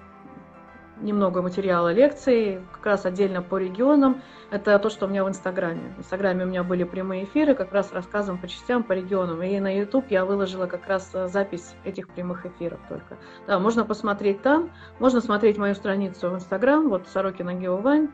немного 1.00 1.42
материала 1.42 1.92
лекций, 1.92 2.60
как 2.72 2.86
раз 2.86 3.06
отдельно 3.06 3.42
по 3.42 3.56
регионам. 3.56 4.22
Это 4.50 4.78
то, 4.78 4.90
что 4.90 5.06
у 5.06 5.08
меня 5.08 5.24
в 5.24 5.28
Инстаграме. 5.28 5.94
В 5.96 6.00
Инстаграме 6.00 6.44
у 6.44 6.48
меня 6.48 6.62
были 6.62 6.84
прямые 6.84 7.24
эфиры, 7.24 7.54
как 7.54 7.72
раз 7.72 7.92
рассказом 7.92 8.38
по 8.38 8.48
частям, 8.48 8.82
по 8.82 8.92
регионам. 8.92 9.42
И 9.42 9.58
на 9.60 9.76
YouTube 9.76 10.06
я 10.10 10.24
выложила 10.24 10.66
как 10.66 10.86
раз 10.86 11.10
э, 11.14 11.28
запись 11.28 11.74
этих 11.84 12.08
прямых 12.08 12.46
эфиров 12.46 12.80
только. 12.88 13.18
Да, 13.46 13.58
можно 13.58 13.84
посмотреть 13.84 14.42
там, 14.42 14.70
можно 14.98 15.20
смотреть 15.20 15.58
мою 15.58 15.74
страницу 15.74 16.30
в 16.30 16.34
Инстаграм, 16.34 16.88
вот 16.88 17.08
Сорокина 17.08 17.54
Геовань. 17.54 18.08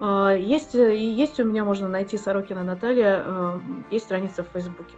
А, 0.00 0.32
есть, 0.32 0.74
и 0.74 1.10
есть 1.10 1.38
у 1.40 1.44
меня, 1.44 1.64
можно 1.64 1.88
найти 1.88 2.18
Сорокина 2.18 2.62
Наталья, 2.62 3.22
э, 3.24 3.60
есть 3.90 4.04
страница 4.04 4.44
в 4.44 4.48
Фейсбуке. 4.48 4.94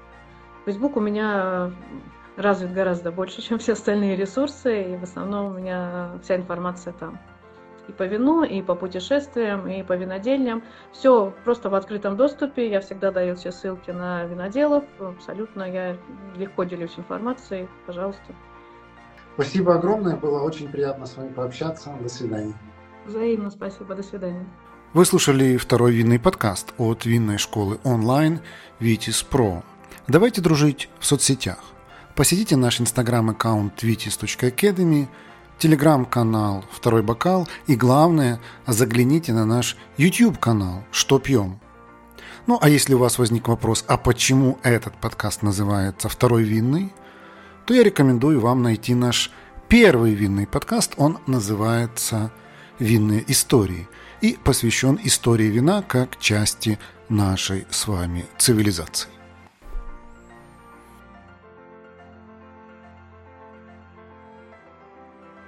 Фейсбук 0.64 0.96
у 0.96 1.00
меня 1.00 1.72
развит 2.36 2.72
гораздо 2.72 3.10
больше, 3.10 3.42
чем 3.42 3.58
все 3.58 3.72
остальные 3.72 4.16
ресурсы, 4.16 4.92
и 4.92 4.96
в 4.96 5.02
основном 5.02 5.46
у 5.46 5.58
меня 5.58 6.10
вся 6.22 6.36
информация 6.36 6.92
там. 6.92 7.18
И 7.88 7.92
по 7.92 8.02
вину, 8.02 8.42
и 8.42 8.62
по 8.62 8.74
путешествиям, 8.74 9.68
и 9.68 9.82
по 9.82 9.92
винодельням. 9.92 10.62
Все 10.92 11.32
просто 11.44 11.70
в 11.70 11.74
открытом 11.74 12.16
доступе. 12.16 12.68
Я 12.68 12.80
всегда 12.80 13.12
даю 13.12 13.36
все 13.36 13.52
ссылки 13.52 13.90
на 13.92 14.24
виноделов. 14.24 14.84
Абсолютно 14.98 15.62
я 15.62 15.96
легко 16.36 16.64
делюсь 16.64 16.98
информацией. 16.98 17.68
Пожалуйста. 17.86 18.34
Спасибо 19.34 19.76
огромное. 19.76 20.16
Было 20.16 20.42
очень 20.42 20.68
приятно 20.68 21.06
с 21.06 21.16
вами 21.16 21.32
пообщаться. 21.32 21.92
До 22.00 22.08
свидания. 22.08 22.54
Взаимно 23.06 23.50
спасибо. 23.50 23.94
До 23.94 24.02
свидания. 24.02 24.46
Вы 24.92 25.04
слушали 25.04 25.56
второй 25.56 25.92
винный 25.92 26.18
подкаст 26.18 26.74
от 26.78 27.04
винной 27.04 27.38
школы 27.38 27.78
онлайн 27.84 28.40
Vitis 28.80 29.24
Pro. 29.30 29.62
Давайте 30.08 30.40
дружить 30.40 30.88
в 30.98 31.06
соцсетях. 31.06 31.75
Посетите 32.16 32.56
наш 32.56 32.80
инстаграм-аккаунт 32.80 33.84
vitis.academy, 33.84 35.06
телеграм-канал 35.58 36.64
«Второй 36.72 37.02
бокал» 37.02 37.46
и, 37.66 37.76
главное, 37.76 38.40
загляните 38.66 39.34
на 39.34 39.44
наш 39.44 39.76
YouTube-канал 39.98 40.82
«Что 40.90 41.18
пьем?». 41.18 41.60
Ну, 42.46 42.58
а 42.62 42.70
если 42.70 42.94
у 42.94 42.98
вас 42.98 43.18
возник 43.18 43.48
вопрос, 43.48 43.84
а 43.86 43.98
почему 43.98 44.58
этот 44.62 44.96
подкаст 44.96 45.42
называется 45.42 46.08
«Второй 46.08 46.44
винный?», 46.44 46.94
то 47.66 47.74
я 47.74 47.82
рекомендую 47.82 48.40
вам 48.40 48.62
найти 48.62 48.94
наш 48.94 49.30
первый 49.68 50.14
винный 50.14 50.46
подкаст. 50.46 50.94
Он 50.96 51.18
называется 51.26 52.32
«Винные 52.78 53.30
истории» 53.30 53.88
и 54.22 54.38
посвящен 54.42 54.98
истории 55.04 55.48
вина 55.48 55.82
как 55.82 56.18
части 56.18 56.78
нашей 57.10 57.66
с 57.68 57.86
вами 57.86 58.24
цивилизации. 58.38 59.15